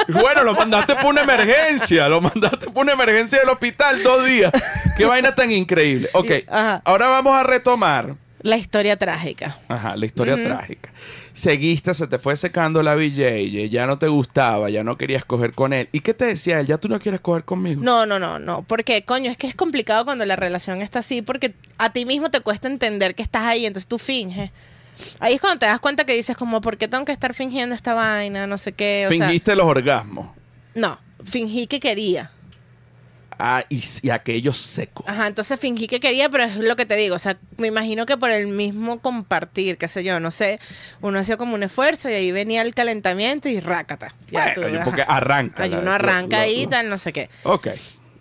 bueno, 0.08 0.42
lo 0.44 0.52
mandaste 0.54 0.94
por 0.96 1.06
una 1.06 1.22
emergencia. 1.22 2.08
Lo 2.08 2.20
mandaste 2.20 2.66
por 2.70 2.82
una 2.82 2.92
emergencia 2.92 3.38
del 3.38 3.48
hospital 3.48 4.02
dos 4.02 4.26
días. 4.26 4.52
Qué 4.96 5.04
vaina 5.04 5.34
tan 5.34 5.50
increíble. 5.50 6.08
Ok, 6.12 6.30
ajá. 6.48 6.80
ahora 6.84 7.08
vamos 7.08 7.34
a 7.34 7.42
retomar 7.42 8.14
La 8.42 8.56
historia 8.56 8.96
trágica. 8.96 9.56
Ajá, 9.68 9.96
la 9.96 10.06
historia 10.06 10.36
trágica. 10.36 10.92
Seguiste, 11.32 11.94
se 11.94 12.06
te 12.06 12.18
fue 12.18 12.36
secando 12.36 12.82
la 12.82 12.94
BJ, 12.94 13.68
ya 13.70 13.86
no 13.86 13.98
te 13.98 14.06
gustaba, 14.06 14.70
ya 14.70 14.84
no 14.84 14.96
querías 14.96 15.24
coger 15.24 15.52
con 15.52 15.72
él. 15.72 15.88
¿Y 15.90 16.00
qué 16.00 16.14
te 16.14 16.26
decía 16.26 16.60
él? 16.60 16.66
¿Ya 16.66 16.78
tú 16.78 16.88
no 16.88 17.00
quieres 17.00 17.20
coger 17.20 17.44
conmigo? 17.44 17.82
No, 17.82 18.06
no, 18.06 18.18
no, 18.20 18.38
no. 18.38 18.62
Porque, 18.62 19.04
coño, 19.04 19.30
es 19.30 19.36
que 19.36 19.48
es 19.48 19.54
complicado 19.56 20.04
cuando 20.04 20.24
la 20.26 20.36
relación 20.36 20.80
está 20.82 21.00
así 21.00 21.22
porque 21.22 21.54
a 21.78 21.92
ti 21.92 22.04
mismo 22.04 22.30
te 22.30 22.40
cuesta 22.40 22.68
entender 22.68 23.14
que 23.16 23.22
estás 23.24 23.44
ahí, 23.44 23.66
entonces 23.66 23.88
tú 23.88 23.98
finges. 23.98 24.50
Ahí 25.18 25.34
es 25.34 25.40
cuando 25.40 25.58
te 25.58 25.66
das 25.66 25.80
cuenta 25.80 26.04
que 26.04 26.12
dices 26.14 26.36
como, 26.36 26.60
¿por 26.60 26.76
qué 26.76 26.86
tengo 26.86 27.04
que 27.04 27.10
estar 27.12 27.34
fingiendo 27.34 27.74
esta 27.74 27.94
vaina? 27.94 28.46
No 28.46 28.58
sé 28.58 28.72
qué. 28.72 29.06
O 29.08 29.12
sea, 29.12 29.26
Fingiste 29.26 29.56
los 29.56 29.66
orgasmos. 29.66 30.28
no, 30.76 31.00
fingí 31.24 31.66
que 31.66 31.80
quería. 31.80 32.30
Ah, 33.38 33.64
y, 33.68 33.82
y 34.02 34.10
aquello 34.10 34.52
seco. 34.52 35.04
Ajá, 35.06 35.26
entonces 35.26 35.58
fingí 35.58 35.86
que 35.86 36.00
quería, 36.00 36.28
pero 36.28 36.44
es 36.44 36.56
lo 36.56 36.76
que 36.76 36.86
te 36.86 36.96
digo. 36.96 37.16
O 37.16 37.18
sea, 37.18 37.36
me 37.58 37.68
imagino 37.68 38.06
que 38.06 38.16
por 38.16 38.30
el 38.30 38.46
mismo 38.48 39.00
compartir, 39.00 39.76
qué 39.78 39.88
sé 39.88 40.04
yo, 40.04 40.20
no 40.20 40.30
sé, 40.30 40.58
uno 41.00 41.18
hacía 41.18 41.36
como 41.36 41.54
un 41.54 41.62
esfuerzo 41.62 42.08
y 42.08 42.14
ahí 42.14 42.32
venía 42.32 42.62
el 42.62 42.74
calentamiento 42.74 43.48
y 43.48 43.60
rácata. 43.60 44.14
Ya 44.30 44.52
Bueno, 44.56 44.78
tú, 44.78 44.84
porque 44.84 45.04
arranca. 45.06 45.62
Ahí 45.62 45.74
uno 45.74 45.90
arranca 45.92 46.40
ahí 46.40 46.62
y 46.62 46.66
tal, 46.66 46.88
no 46.88 46.98
sé 46.98 47.12
qué. 47.12 47.30
Ok. 47.42 47.68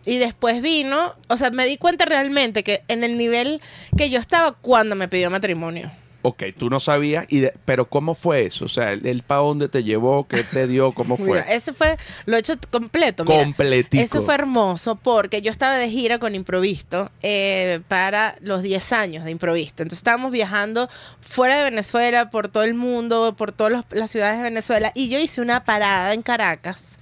Y 0.05 0.17
después 0.17 0.61
vino, 0.61 1.13
o 1.27 1.37
sea, 1.37 1.49
me 1.51 1.65
di 1.65 1.77
cuenta 1.77 2.05
realmente 2.05 2.63
que 2.63 2.83
en 2.87 3.03
el 3.03 3.17
nivel 3.17 3.61
que 3.97 4.09
yo 4.09 4.19
estaba 4.19 4.53
cuando 4.53 4.95
me 4.95 5.07
pidió 5.07 5.29
matrimonio. 5.29 5.91
Ok, 6.25 6.43
tú 6.57 6.69
no 6.69 6.79
sabías, 6.79 7.25
y 7.29 7.41
de- 7.41 7.53
pero 7.65 7.89
¿cómo 7.89 8.15
fue 8.15 8.45
eso? 8.45 8.63
O 8.65 8.69
sea, 8.69 8.93
el, 8.93 9.05
el 9.05 9.23
pa' 9.23 9.35
dónde 9.35 9.67
te 9.67 9.83
llevó, 9.83 10.25
qué 10.27 10.41
te 10.43 10.67
dio, 10.67 10.93
cómo 10.93 11.17
fue. 11.17 11.27
Mira, 11.27 11.41
ese 11.41 11.73
fue, 11.73 11.97
lo 12.25 12.37
he 12.37 12.39
hecho 12.39 12.53
completo. 12.71 13.25
mira. 13.25 13.43
Completico. 13.43 14.01
Eso 14.01 14.21
fue 14.23 14.33
hermoso 14.35 14.95
porque 14.95 15.41
yo 15.41 15.51
estaba 15.51 15.75
de 15.75 15.89
gira 15.89 16.19
con 16.19 16.33
Improvisto 16.33 17.11
eh, 17.21 17.81
para 17.89 18.35
los 18.39 18.63
10 18.63 18.93
años 18.93 19.25
de 19.25 19.31
Improvisto. 19.31 19.83
Entonces 19.83 19.99
estábamos 19.99 20.31
viajando 20.31 20.87
fuera 21.19 21.57
de 21.57 21.63
Venezuela, 21.63 22.29
por 22.29 22.47
todo 22.47 22.63
el 22.63 22.73
mundo, 22.73 23.35
por 23.37 23.51
todas 23.51 23.73
los- 23.73 23.85
las 23.91 24.09
ciudades 24.09 24.37
de 24.37 24.43
Venezuela. 24.43 24.91
Y 24.95 25.09
yo 25.09 25.19
hice 25.19 25.41
una 25.41 25.65
parada 25.65 26.13
en 26.13 26.21
Caracas 26.21 26.97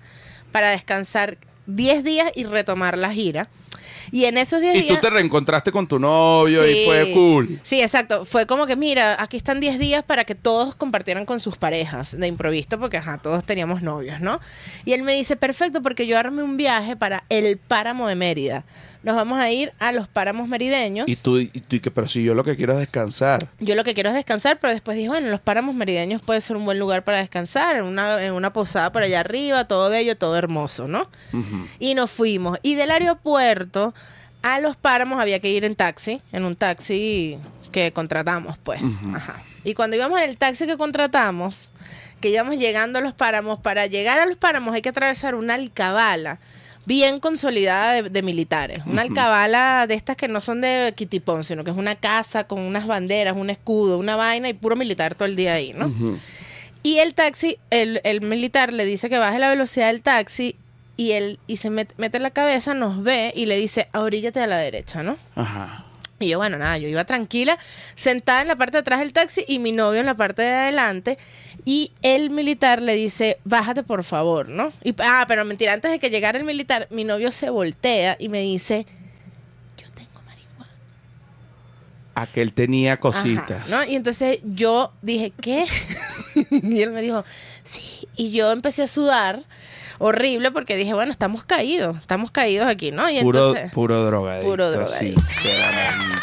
para 0.51 0.71
descansar 0.71 1.37
10 1.67 2.03
días 2.03 2.31
y 2.35 2.45
retomar 2.45 2.97
la 2.97 3.11
gira. 3.13 3.49
Y 4.11 4.25
en 4.25 4.37
esos 4.37 4.59
10 4.61 4.75
Y 4.75 4.81
días... 4.81 4.95
tú 4.95 5.01
te 5.01 5.09
reencontraste 5.09 5.71
con 5.71 5.87
tu 5.87 5.97
novio 5.97 6.67
y 6.67 6.73
Sí. 6.73 6.81
fue 6.85 7.11
cool. 7.13 7.59
Sí, 7.63 7.81
exacto. 7.81 8.25
Fue 8.25 8.45
como 8.45 8.65
que, 8.67 8.75
mira, 8.75 9.15
aquí 9.21 9.37
están 9.37 9.59
10 9.61 9.79
días 9.79 10.03
para 10.03 10.25
que 10.25 10.35
todos 10.35 10.75
compartieran 10.75 11.25
con 11.25 11.39
sus 11.39 11.57
parejas 11.57 12.17
de 12.19 12.27
improviso, 12.27 12.77
porque 12.79 12.97
ajá, 12.97 13.19
todos 13.19 13.43
teníamos 13.45 13.81
novios, 13.81 14.19
¿no? 14.19 14.39
Y 14.83 14.93
él 14.93 15.03
me 15.03 15.13
dice, 15.13 15.35
perfecto, 15.37 15.81
porque 15.81 16.07
yo 16.07 16.17
armé 16.17 16.43
un 16.43 16.57
viaje 16.57 16.95
para 16.97 17.23
el 17.29 17.57
páramo 17.57 18.07
de 18.07 18.15
Mérida. 18.15 18.65
Nos 19.03 19.15
vamos 19.15 19.39
a 19.39 19.49
ir 19.49 19.73
a 19.79 19.91
los 19.91 20.07
páramos 20.07 20.47
merideños. 20.47 21.07
Y 21.07 21.15
tú, 21.15 21.39
y 21.39 21.47
tú, 21.47 21.75
y 21.75 21.79
que, 21.79 21.89
pero 21.89 22.07
si 22.07 22.23
yo 22.23 22.35
lo 22.35 22.43
que 22.43 22.55
quiero 22.55 22.73
es 22.73 22.79
descansar. 22.79 23.39
Yo 23.59 23.75
lo 23.75 23.83
que 23.83 23.93
quiero 23.93 24.09
es 24.09 24.15
descansar, 24.15 24.59
pero 24.59 24.73
después 24.73 24.95
dije, 24.95 25.09
bueno, 25.09 25.29
los 25.29 25.41
páramos 25.41 25.73
merideños 25.73 26.21
puede 26.21 26.41
ser 26.41 26.55
un 26.55 26.65
buen 26.65 26.77
lugar 26.77 27.03
para 27.03 27.17
descansar, 27.17 27.77
en 27.77 27.83
una, 27.83 28.23
en 28.23 28.33
una 28.33 28.53
posada 28.53 28.91
por 28.91 29.01
allá 29.01 29.21
arriba, 29.21 29.65
todo 29.65 29.89
bello, 29.89 30.17
todo 30.17 30.37
hermoso, 30.37 30.87
¿no? 30.87 31.07
Y 31.79 31.95
nos 31.95 32.11
fuimos. 32.11 32.59
Y 32.61 32.75
del 32.75 32.91
aeropuerto 32.91 33.93
a 34.43 34.59
los 34.59 34.75
páramos 34.75 35.19
había 35.19 35.39
que 35.39 35.49
ir 35.49 35.65
en 35.65 35.75
taxi, 35.75 36.21
en 36.31 36.45
un 36.45 36.55
taxi 36.55 37.37
que 37.71 37.91
contratamos, 37.91 38.57
pues. 38.57 38.97
Ajá. 39.13 39.43
Y 39.63 39.73
cuando 39.73 39.95
íbamos 39.95 40.19
en 40.19 40.29
el 40.29 40.37
taxi 40.37 40.65
que 40.65 40.77
contratamos, 40.77 41.71
que 42.19 42.29
íbamos 42.29 42.57
llegando 42.57 42.99
a 42.99 43.01
los 43.01 43.13
páramos. 43.13 43.59
Para 43.59 43.87
llegar 43.87 44.19
a 44.19 44.25
los 44.25 44.37
páramos 44.37 44.73
hay 44.73 44.81
que 44.81 44.89
atravesar 44.89 45.35
una 45.35 45.55
alcabala 45.55 46.39
bien 46.85 47.19
consolidada 47.19 47.93
de, 47.93 48.09
de 48.09 48.21
militares. 48.21 48.81
Una 48.85 49.03
alcabala 49.03 49.85
de 49.87 49.93
estas 49.95 50.17
que 50.17 50.27
no 50.27 50.41
son 50.41 50.61
de 50.61 50.93
Kitipón, 50.95 51.43
sino 51.43 51.63
que 51.63 51.71
es 51.71 51.77
una 51.77 51.95
casa 51.95 52.45
con 52.45 52.59
unas 52.59 52.87
banderas, 52.87 53.35
un 53.37 53.49
escudo, 53.49 53.97
una 53.97 54.15
vaina 54.15 54.49
y 54.49 54.53
puro 54.53 54.75
militar 54.75 55.15
todo 55.15 55.25
el 55.27 55.35
día 55.35 55.53
ahí, 55.53 55.73
¿no? 55.73 55.91
Y 56.83 56.97
el 56.97 57.13
taxi, 57.13 57.57
el, 57.69 58.01
el 58.03 58.21
militar 58.21 58.73
le 58.73 58.85
dice 58.85 59.09
que 59.09 59.17
baje 59.19 59.37
la 59.37 59.49
velocidad 59.49 59.87
del 59.87 60.01
taxi 60.01 60.55
y 60.97 61.11
él 61.11 61.39
y 61.47 61.57
se 61.57 61.69
met- 61.69 61.93
mete 61.97 62.17
la 62.19 62.31
cabeza, 62.31 62.73
nos 62.73 63.03
ve 63.03 63.31
y 63.35 63.45
le 63.45 63.55
dice, 63.57 63.87
ahoríllate 63.93 64.39
a 64.39 64.47
la 64.47 64.57
derecha, 64.57 65.03
¿no? 65.03 65.17
Ajá. 65.35 65.85
Y 66.19 66.29
yo, 66.29 66.37
bueno, 66.37 66.57
nada, 66.59 66.77
yo 66.77 66.87
iba 66.87 67.03
tranquila, 67.03 67.57
sentada 67.95 68.41
en 68.41 68.47
la 68.47 68.55
parte 68.55 68.73
de 68.73 68.79
atrás 68.81 68.99
del 68.99 69.11
taxi 69.11 69.43
y 69.47 69.57
mi 69.57 69.71
novio 69.71 69.99
en 69.99 70.05
la 70.05 70.13
parte 70.13 70.43
de 70.43 70.51
adelante. 70.53 71.17
Y 71.65 71.91
el 72.01 72.29
militar 72.29 72.81
le 72.81 72.95
dice, 72.95 73.39
bájate 73.43 73.83
por 73.83 74.03
favor, 74.03 74.49
¿no? 74.49 74.71
Y, 74.83 74.95
ah, 74.99 75.25
pero 75.27 75.45
mentira, 75.45 75.73
antes 75.73 75.91
de 75.91 75.99
que 75.99 76.09
llegara 76.09 76.37
el 76.37 76.43
militar, 76.43 76.87
mi 76.89 77.03
novio 77.03 77.31
se 77.31 77.49
voltea 77.49 78.15
y 78.19 78.29
me 78.29 78.41
dice, 78.41 78.85
yo 79.77 79.87
tengo 79.93 80.21
marihuana. 80.25 80.71
Aquel 82.15 82.53
tenía 82.53 82.93
Ajá, 82.93 83.01
cositas. 83.01 83.69
¿no? 83.69 83.83
Y 83.83 83.95
entonces 83.95 84.39
yo 84.43 84.91
dije, 85.01 85.33
¿qué? 85.41 85.65
y 86.49 86.81
él 86.81 86.91
me 86.91 87.01
dijo, 87.01 87.23
sí. 87.63 88.07
Y 88.15 88.31
yo 88.31 88.51
empecé 88.51 88.83
a 88.83 88.87
sudar 88.87 89.43
horrible 89.99 90.51
porque 90.51 90.75
dije, 90.75 90.93
bueno, 90.93 91.11
estamos 91.11 91.43
caídos, 91.43 91.97
estamos 91.97 92.31
caídos 92.31 92.67
aquí, 92.67 92.91
¿no? 92.91 93.09
Y 93.09 93.21
Puro, 93.21 93.49
entonces 93.49 93.71
puro 93.71 94.03
drogadicto. 94.05 94.49
Puro 94.49 94.71
drogadicto. 94.71 95.21
Sinceramente. 95.21 96.17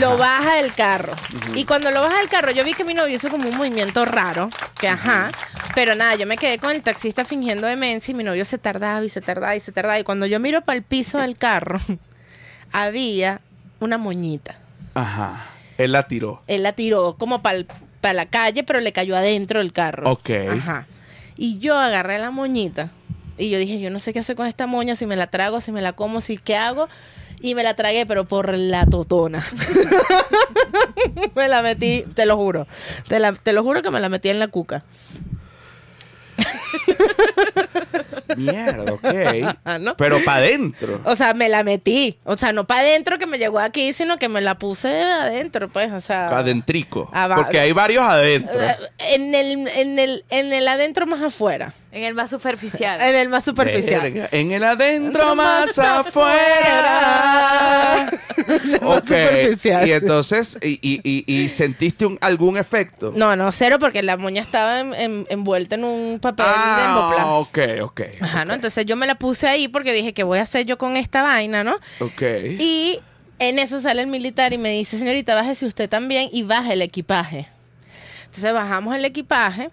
Lo 0.00 0.16
baja 0.18 0.56
del 0.56 0.74
carro. 0.74 1.14
Y 1.54 1.64
cuando 1.64 1.90
lo 1.90 2.02
baja 2.02 2.18
del 2.18 2.28
carro, 2.28 2.50
yo 2.50 2.64
vi 2.64 2.74
que 2.74 2.84
mi 2.84 2.94
novio 2.94 3.14
hizo 3.16 3.28
como 3.28 3.48
un 3.48 3.56
movimiento 3.56 4.04
raro, 4.04 4.50
que 4.78 4.88
ajá. 4.88 5.30
Pero 5.74 5.94
nada, 5.94 6.14
yo 6.14 6.26
me 6.26 6.36
quedé 6.36 6.58
con 6.58 6.70
el 6.70 6.82
taxista 6.82 7.24
fingiendo 7.24 7.66
demencia 7.66 8.12
y 8.12 8.14
mi 8.14 8.24
novio 8.24 8.44
se 8.44 8.58
tardaba 8.58 9.04
y 9.04 9.08
se 9.08 9.20
tardaba 9.20 9.56
y 9.56 9.60
se 9.60 9.72
tardaba. 9.72 9.98
Y 9.98 10.04
cuando 10.04 10.26
yo 10.26 10.40
miro 10.40 10.62
para 10.62 10.76
el 10.76 10.82
piso 10.82 11.18
del 11.18 11.36
carro, 11.36 11.78
había 12.72 13.40
una 13.80 13.98
moñita. 13.98 14.56
Ajá. 14.94 15.46
Él 15.78 15.92
la 15.92 16.06
tiró. 16.06 16.42
Él 16.46 16.62
la 16.62 16.72
tiró 16.72 17.16
como 17.16 17.42
para 17.42 17.64
la 18.14 18.26
calle, 18.26 18.62
pero 18.62 18.80
le 18.80 18.92
cayó 18.92 19.16
adentro 19.16 19.58
del 19.58 19.72
carro. 19.72 20.10
Ok. 20.10 20.30
Ajá. 20.52 20.86
Y 21.36 21.58
yo 21.58 21.76
agarré 21.76 22.18
la 22.18 22.30
moñita 22.30 22.90
y 23.36 23.50
yo 23.50 23.58
dije, 23.58 23.80
yo 23.80 23.90
no 23.90 23.98
sé 23.98 24.12
qué 24.12 24.20
hacer 24.20 24.36
con 24.36 24.46
esta 24.46 24.66
moña, 24.66 24.94
si 24.94 25.06
me 25.06 25.16
la 25.16 25.26
trago, 25.26 25.60
si 25.60 25.72
me 25.72 25.82
la 25.82 25.92
como, 25.92 26.20
si 26.20 26.38
qué 26.38 26.56
hago. 26.56 26.88
Y 27.44 27.54
me 27.54 27.62
la 27.62 27.74
tragué, 27.76 28.06
pero 28.06 28.24
por 28.24 28.56
la 28.56 28.86
totona. 28.86 29.44
me 31.34 31.46
la 31.46 31.60
metí, 31.60 32.02
te 32.14 32.24
lo 32.24 32.38
juro. 32.38 32.66
Te, 33.06 33.18
la- 33.18 33.34
te 33.34 33.52
lo 33.52 33.62
juro 33.62 33.82
que 33.82 33.90
me 33.90 34.00
la 34.00 34.08
metí 34.08 34.30
en 34.30 34.38
la 34.38 34.48
cuca. 34.48 34.82
Mierda, 38.34 38.94
ok. 38.94 39.04
Ah, 39.64 39.78
¿no? 39.80 39.94
Pero 39.98 40.18
para 40.24 40.38
adentro. 40.38 41.02
O 41.04 41.14
sea, 41.16 41.34
me 41.34 41.50
la 41.50 41.62
metí. 41.64 42.18
O 42.24 42.38
sea, 42.38 42.52
no 42.52 42.66
para 42.66 42.80
adentro 42.80 43.18
que 43.18 43.26
me 43.26 43.38
llegó 43.38 43.58
aquí, 43.58 43.92
sino 43.92 44.18
que 44.18 44.30
me 44.30 44.40
la 44.40 44.56
puse 44.56 45.02
adentro, 45.02 45.68
pues. 45.68 45.92
O 45.92 46.00
sea. 46.00 46.28
Adentrico. 46.28 47.10
Abajo. 47.12 47.42
Porque 47.42 47.60
hay 47.60 47.72
varios 47.72 48.04
adentro. 48.04 48.54
En 48.98 49.34
el, 49.34 49.68
en 49.68 49.98
el, 49.98 50.24
en 50.30 50.52
el 50.54 50.66
adentro 50.66 51.06
más 51.06 51.22
afuera. 51.22 51.74
En 51.94 52.02
el 52.02 52.14
más 52.14 52.28
superficial. 52.30 53.00
En 53.00 53.14
el 53.14 53.28
más 53.28 53.44
superficial. 53.44 54.00
Verga, 54.02 54.28
En 54.32 54.50
el 54.52 54.64
adentro 54.64 55.34
más 55.36 55.76
más 55.76 55.78
afuera. 56.78 58.06
El 58.48 58.80
más 58.80 58.98
Ok, 58.98 59.04
superficial. 59.06 59.88
Y 59.88 59.92
entonces, 59.92 60.58
y, 60.62 60.78
y, 60.82 61.00
y, 61.04 61.24
y 61.32 61.48
sentiste 61.48 62.04
un- 62.06 62.18
algún 62.20 62.56
efecto? 62.56 63.12
No, 63.16 63.36
no, 63.36 63.52
cero, 63.52 63.78
porque 63.78 64.02
la 64.02 64.16
moña 64.16 64.42
estaba 64.42 64.80
en- 64.80 64.92
en- 64.94 65.26
envuelta 65.30 65.76
en 65.76 65.84
un 65.84 66.18
papel 66.20 66.46
de 66.46 66.52
Ah, 66.52 66.86
Emboplast. 66.88 67.28
ok, 67.48 67.58
ok. 67.84 68.00
Ajá, 68.22 68.44
¿no? 68.44 68.54
Entonces 68.54 68.84
yo 68.86 68.96
me 68.96 69.06
la 69.06 69.14
puse 69.14 69.46
ahí 69.46 69.68
porque 69.68 69.92
dije, 69.92 70.12
¿qué 70.12 70.24
voy 70.24 70.38
a 70.40 70.42
hacer 70.42 70.66
yo 70.66 70.76
con 70.78 70.96
esta 70.96 71.22
vaina, 71.22 71.62
no? 71.64 71.76
Ok. 72.00 72.22
Y 72.58 73.00
en 73.38 73.58
eso 73.58 73.80
sale 73.80 74.02
el 74.02 74.08
militar 74.08 74.52
y 74.52 74.58
me 74.58 74.70
dice, 74.70 74.98
señorita, 74.98 75.34
bájese 75.34 75.64
usted 75.66 75.88
también 75.88 76.28
y 76.32 76.42
baja 76.42 76.72
el 76.72 76.82
equipaje. 76.82 77.46
Entonces 78.24 78.52
bajamos 78.52 78.96
el 78.96 79.04
equipaje 79.04 79.70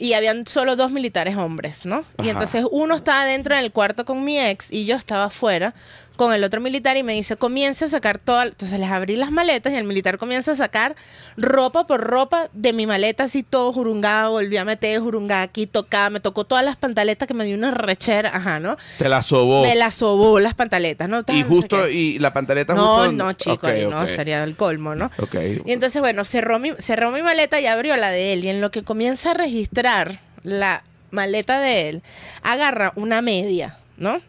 y 0.00 0.14
habían 0.14 0.46
solo 0.46 0.76
dos 0.76 0.90
militares 0.90 1.36
hombres, 1.36 1.84
¿no? 1.84 2.04
Y 2.22 2.30
entonces 2.30 2.64
uno 2.70 2.96
estaba 2.96 3.26
dentro 3.26 3.54
del 3.54 3.70
cuarto 3.70 4.06
con 4.06 4.24
mi 4.24 4.40
ex 4.40 4.72
y 4.72 4.86
yo 4.86 4.96
estaba 4.96 5.24
afuera 5.24 5.74
con 6.20 6.34
el 6.34 6.44
otro 6.44 6.60
militar 6.60 6.98
y 6.98 7.02
me 7.02 7.14
dice, 7.14 7.36
comience 7.36 7.86
a 7.86 7.88
sacar 7.88 8.18
toda... 8.18 8.44
Entonces 8.44 8.78
les 8.78 8.90
abrí 8.90 9.16
las 9.16 9.30
maletas 9.30 9.72
y 9.72 9.76
el 9.76 9.84
militar 9.84 10.18
comienza 10.18 10.52
a 10.52 10.54
sacar 10.54 10.94
ropa 11.38 11.86
por 11.86 12.02
ropa 12.02 12.50
de 12.52 12.74
mi 12.74 12.86
maleta, 12.86 13.24
así 13.24 13.42
todo 13.42 13.72
jurungado, 13.72 14.32
volví 14.32 14.58
a 14.58 14.66
meter 14.66 15.00
jurungada 15.00 15.40
aquí, 15.40 15.66
tocaba, 15.66 16.10
me 16.10 16.20
tocó 16.20 16.44
todas 16.44 16.62
las 16.62 16.76
pantaletas 16.76 17.26
que 17.26 17.32
me 17.32 17.46
dio 17.46 17.56
una 17.56 17.70
rechera, 17.70 18.32
ajá, 18.34 18.60
¿no? 18.60 18.76
Te 18.98 19.08
la 19.08 19.22
sobó. 19.22 19.62
Me 19.62 19.74
la 19.74 19.90
sobó 19.90 20.40
las 20.40 20.52
pantaletas, 20.52 21.08
¿no? 21.08 21.20
Y 21.20 21.22
no 21.22 21.38
sé 21.38 21.44
justo, 21.44 21.88
y 21.88 22.18
la 22.18 22.34
pantaleta 22.34 22.74
No, 22.74 22.96
justo. 22.96 23.12
no, 23.12 23.32
chico, 23.32 23.54
Ok, 23.54 23.64
ahí 23.64 23.86
no, 23.86 24.06
sería 24.06 24.44
el 24.44 24.56
colmo, 24.56 24.94
¿no? 24.94 25.10
Ok. 25.16 25.36
Y 25.64 25.72
entonces, 25.72 26.02
bueno, 26.02 26.26
cerró 26.26 26.58
mi, 26.58 26.72
cerró 26.76 27.12
mi 27.12 27.22
maleta 27.22 27.60
y 27.60 27.66
abrió 27.66 27.96
la 27.96 28.10
de 28.10 28.34
él. 28.34 28.44
Y 28.44 28.50
en 28.50 28.60
lo 28.60 28.70
que 28.70 28.82
comienza 28.82 29.30
a 29.30 29.34
registrar 29.34 30.20
la 30.42 30.84
maleta 31.12 31.60
de 31.60 31.88
él, 31.88 32.02
agarra 32.42 32.92
una 32.94 33.22
media, 33.22 33.78
¿no? 33.96 34.20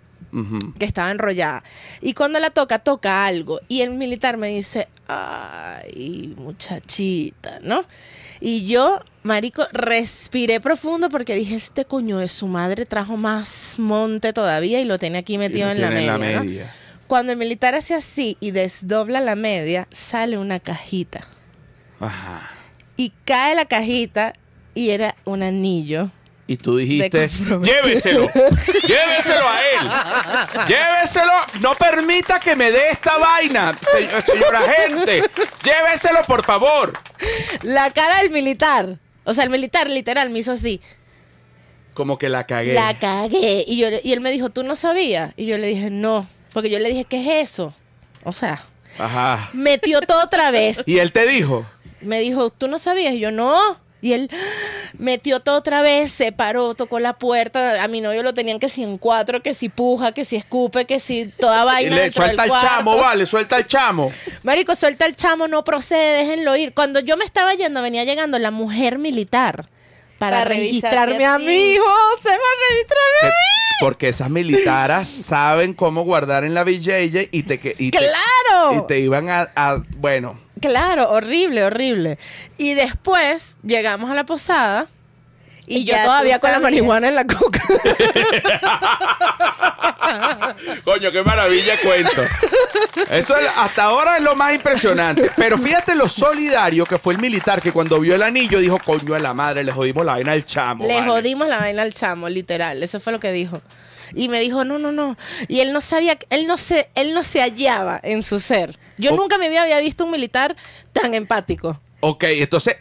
Que 0.77 0.86
estaba 0.86 1.11
enrollada. 1.11 1.63
Y 2.01 2.13
cuando 2.13 2.39
la 2.39 2.51
toca, 2.51 2.79
toca 2.79 3.25
algo. 3.25 3.59
Y 3.67 3.82
el 3.82 3.91
militar 3.91 4.38
me 4.38 4.47
dice, 4.49 4.88
ay, 5.07 6.34
muchachita, 6.38 7.59
¿no? 7.61 7.86
Y 8.39 8.65
yo, 8.65 8.99
marico, 9.23 9.67
respiré 9.71 10.59
profundo 10.59 11.09
porque 11.09 11.36
dije, 11.36 11.55
este 11.55 11.86
coño 11.86 12.17
de 12.17 12.27
su 12.27 12.47
madre 12.47 12.86
trajo 12.86 13.17
más 13.17 13.75
monte 13.77 14.34
todavía 14.34 14.82
y 14.82 14.86
lo 14.86 14.97
tiene 14.97 15.19
aquí 15.19 15.38
metido 15.38 15.69
en 15.69 15.79
la 15.79 15.89
media, 15.91 16.13
¿no? 16.13 16.43
media. 16.43 16.73
Cuando 17.07 17.34
el 17.34 17.38
militar 17.38 17.75
hace 17.75 17.93
así 17.93 18.38
y 18.39 18.51
desdobla 18.51 19.19
la 19.19 19.36
media, 19.36 19.88
sale 19.91 20.38
una 20.38 20.59
cajita. 20.59 21.27
Ajá. 21.99 22.49
Y 22.95 23.11
cae 23.25 23.53
la 23.53 23.65
cajita 23.65 24.34
y 24.73 24.89
era 24.89 25.15
un 25.25 25.43
anillo. 25.43 26.09
Y 26.51 26.57
tú 26.57 26.75
dijiste, 26.75 27.29
lléveselo, 27.63 28.29
lléveselo 28.87 29.47
a 29.47 29.61
él, 29.61 30.67
lléveselo, 30.67 31.31
no 31.61 31.75
permita 31.75 32.41
que 32.41 32.57
me 32.57 32.71
dé 32.71 32.89
esta 32.89 33.17
vaina, 33.17 33.73
se- 33.81 34.21
señora 34.23 34.59
gente, 34.63 35.23
lléveselo 35.63 36.19
por 36.27 36.43
favor. 36.43 36.91
La 37.61 37.89
cara 37.91 38.19
del 38.21 38.31
militar. 38.31 38.97
O 39.23 39.33
sea, 39.33 39.45
el 39.45 39.49
militar 39.49 39.89
literal 39.89 40.29
me 40.29 40.39
hizo 40.39 40.51
así. 40.51 40.81
Como 41.93 42.17
que 42.17 42.27
la 42.27 42.45
cagué. 42.45 42.73
La 42.73 42.99
cagué. 42.99 43.63
Y, 43.65 43.77
yo, 43.77 43.89
le- 43.89 44.01
y 44.03 44.11
él 44.11 44.19
me 44.19 44.31
dijo, 44.31 44.49
¿tú 44.49 44.63
no 44.63 44.75
sabías? 44.75 45.33
Y 45.37 45.45
yo 45.45 45.57
le 45.57 45.67
dije, 45.67 45.89
no. 45.89 46.27
Porque 46.51 46.69
yo 46.69 46.79
le 46.79 46.89
dije, 46.89 47.05
¿qué 47.05 47.21
es 47.41 47.49
eso? 47.51 47.73
O 48.25 48.33
sea, 48.33 48.61
Ajá. 48.99 49.49
metió 49.53 50.01
todo 50.01 50.21
otra 50.23 50.51
vez. 50.51 50.83
Y 50.85 50.99
él 50.99 51.13
te 51.13 51.25
dijo, 51.27 51.65
Me 52.01 52.19
dijo, 52.19 52.49
¿tú 52.49 52.67
no 52.67 52.77
sabías? 52.77 53.13
Y 53.13 53.19
yo, 53.19 53.31
no. 53.31 53.79
Y 54.01 54.13
él 54.13 54.29
metió 54.97 55.39
todo 55.39 55.57
otra 55.57 55.81
vez, 55.81 56.11
se 56.11 56.31
paró, 56.31 56.73
tocó 56.73 56.99
la 56.99 57.13
puerta. 57.13 57.83
A 57.83 57.87
mi 57.87 58.01
novio 58.01 58.23
lo 58.23 58.33
tenían 58.33 58.59
que 58.59 58.69
si 58.69 58.83
en 58.83 58.97
cuatro, 58.97 59.41
que 59.41 59.53
si 59.53 59.69
puja, 59.69 60.11
que 60.11 60.25
si 60.25 60.35
escupe, 60.35 60.85
que 60.85 60.99
si 60.99 61.27
toda 61.27 61.61
y 61.63 61.65
vaina. 61.65 61.95
le 61.95 62.11
suelta 62.11 62.47
cuarto. 62.47 62.67
chamo, 62.67 62.97
vale, 62.97 63.25
suelta 63.25 63.57
el 63.57 63.67
chamo. 63.67 64.11
Marico, 64.43 64.75
suelta 64.75 65.05
el 65.05 65.15
chamo, 65.15 65.47
no 65.47 65.63
procede, 65.63 66.25
déjenlo 66.25 66.55
ir. 66.55 66.73
Cuando 66.73 66.99
yo 66.99 67.15
me 67.17 67.25
estaba 67.25 67.53
yendo, 67.53 67.81
venía 67.81 68.03
llegando 68.03 68.37
la 68.39 68.51
mujer 68.51 68.97
militar 68.97 69.69
para, 70.22 70.38
Para 70.43 70.49
registrarme 70.55 71.26
a 71.26 71.34
a 71.34 71.38
mi 71.39 71.45
hijo. 71.74 71.84
Se 72.22 72.30
va 72.30 72.36
a 72.36 72.57
registrarme 72.69 73.19
a 73.24 73.26
mí. 73.26 73.32
Porque 73.82 74.07
esas 74.09 74.30
militaras 74.30 75.07
saben 75.26 75.74
cómo 75.74 76.03
guardar 76.03 76.43
en 76.43 76.53
la 76.53 76.63
BJJ 76.63 77.30
y 77.32 77.43
te, 77.43 77.59
que- 77.59 77.76
y 77.80 77.89
te, 77.89 77.97
¡Claro! 77.97 78.76
y 78.84 78.88
te 78.88 78.99
iban 78.99 79.30
a, 79.30 79.49
a- 79.55 79.82
bueno, 79.97 80.39
Claro, 80.61 81.09
horrible, 81.09 81.63
horrible. 81.63 82.19
Y 82.59 82.76
después 82.76 83.57
llegamos 83.63 84.11
a 84.11 84.13
la 84.13 84.28
posada 84.28 84.88
y, 85.72 85.78
Y 85.80 85.84
yo 85.86 85.95
todavía 86.03 86.39
con 86.39 86.51
la 86.51 86.59
marihuana 86.59 87.07
en 87.09 87.15
la 87.15 87.26
coca. 87.26 87.61
Coño, 90.84 91.11
qué 91.11 91.24
maravilla 91.24 91.74
cuento. 91.84 92.22
Eso 93.09 93.38
es- 93.38 93.47
hasta 93.55 93.84
ahora 93.84 94.17
es 94.17 94.24
lo 94.24 94.36
más 94.36 94.53
impresionante. 94.53 95.30
Pero 95.36 95.57
fíjate 95.57 95.95
lo 95.95 96.09
solidario 96.09 96.86
que 96.86 96.97
fue 96.97 97.13
el 97.13 97.19
militar 97.19 97.61
que 97.61 97.72
cuando 97.72 97.99
vio 97.99 98.15
el 98.15 98.24
anillo 98.24 98.59
dijo, 98.59 98.78
coño 98.84 99.15
a 99.15 99.19
la 99.19 99.34
madre, 99.34 99.63
le 99.63 99.72
jodimos 99.72 100.05
la 100.05 100.13
vaina 100.13 100.32
al 100.34 100.45
chamo. 100.45 100.86
Le 100.86 100.95
vale". 100.95 101.07
jodimos 101.09 101.47
la 101.47 101.59
vaina 101.59 101.82
al 101.84 101.93
chamo, 101.93 102.28
literal. 102.30 102.82
Eso 102.84 102.99
fue 102.99 103.13
lo 103.13 103.19
que 103.19 103.32
dijo. 103.32 103.61
Y 104.13 104.28
me 104.28 104.39
dijo, 104.41 104.65
no, 104.65 104.78
no, 104.78 104.91
no. 104.91 105.17
Y 105.47 105.61
él 105.61 105.72
no 105.72 105.80
sabía, 105.80 106.17
él 106.30 106.45
no 106.47 106.57
se, 106.57 106.89
él 106.95 107.13
no 107.13 107.24
se 107.24 107.41
hallaba 107.41 107.99
en 108.03 108.24
su 108.24 108.39
ser. 108.39 108.78
Yo 108.97 109.13
Oh. 109.13 109.15
nunca 109.15 109.38
me 109.38 109.57
había 109.57 109.80
visto 109.80 110.03
un 110.03 110.11
militar 110.11 110.55
tan 110.93 111.13
empático. 111.13 111.80
Ok, 112.01 112.23
entonces 112.23 112.77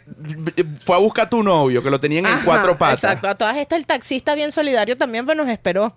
fue 0.81 0.95
a 0.95 0.99
buscar 0.99 1.27
a 1.27 1.29
tu 1.29 1.41
novio 1.43 1.81
que 1.81 1.89
lo 1.89 1.99
tenían 1.99 2.25
en 2.25 2.39
cuatro 2.43 2.77
patas. 2.77 3.03
Exacto. 3.03 3.27
A 3.27 3.35
todas 3.35 3.57
estas, 3.57 3.79
el 3.79 3.85
taxista 3.85 4.35
bien 4.35 4.51
solidario 4.51 4.97
también 4.97 5.25
pues, 5.25 5.37
nos 5.37 5.47
esperó 5.47 5.95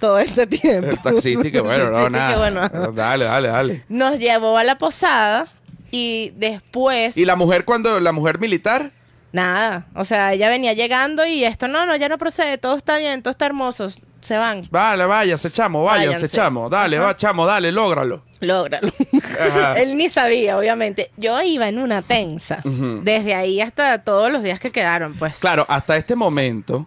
todo 0.00 0.18
este 0.18 0.46
tiempo. 0.46 0.90
El 0.90 0.98
taxista 0.98 1.46
y 1.46 1.52
que 1.52 1.60
bueno, 1.60 1.90
no, 1.90 2.08
nada. 2.10 2.32
que 2.32 2.38
bueno. 2.38 2.92
Dale, 2.92 3.24
dale, 3.26 3.48
dale. 3.48 3.84
Nos 3.88 4.18
llevó 4.18 4.58
a 4.58 4.64
la 4.64 4.78
posada 4.78 5.48
y 5.90 6.32
después... 6.36 7.16
Y 7.16 7.24
la 7.24 7.36
mujer 7.36 7.64
cuando, 7.64 8.00
la 8.00 8.12
mujer 8.12 8.38
militar, 8.38 8.90
Nada. 9.32 9.86
O 9.94 10.04
sea, 10.04 10.34
ella 10.34 10.48
venía 10.50 10.74
llegando 10.74 11.24
y 11.24 11.44
esto, 11.44 11.66
no, 11.66 11.86
no, 11.86 11.96
ya 11.96 12.08
no 12.08 12.18
procede, 12.18 12.58
todo 12.58 12.76
está 12.76 12.98
bien, 12.98 13.22
todo 13.22 13.30
está 13.30 13.46
hermoso. 13.46 13.88
Se 14.22 14.36
van. 14.38 14.62
Vale, 14.70 15.04
váyase, 15.04 15.50
chamo, 15.50 15.82
váyase, 15.82 16.06
Váyanse. 16.14 16.28
chamo. 16.36 16.70
Dale, 16.70 16.96
Ajá. 16.96 17.06
va, 17.06 17.16
chamo, 17.16 17.44
dale, 17.44 17.70
lógralo. 17.72 18.22
Lógralo. 18.40 18.88
Él 19.76 19.96
ni 19.96 20.08
sabía, 20.08 20.56
obviamente. 20.56 21.10
Yo 21.16 21.40
iba 21.42 21.68
en 21.68 21.78
una 21.78 22.02
tensa. 22.02 22.60
Desde 22.64 23.34
ahí 23.34 23.60
hasta 23.60 23.98
todos 23.98 24.30
los 24.32 24.42
días 24.42 24.60
que 24.60 24.70
quedaron, 24.70 25.14
pues. 25.14 25.40
Claro, 25.40 25.66
hasta 25.68 25.96
este 25.96 26.14
momento, 26.16 26.86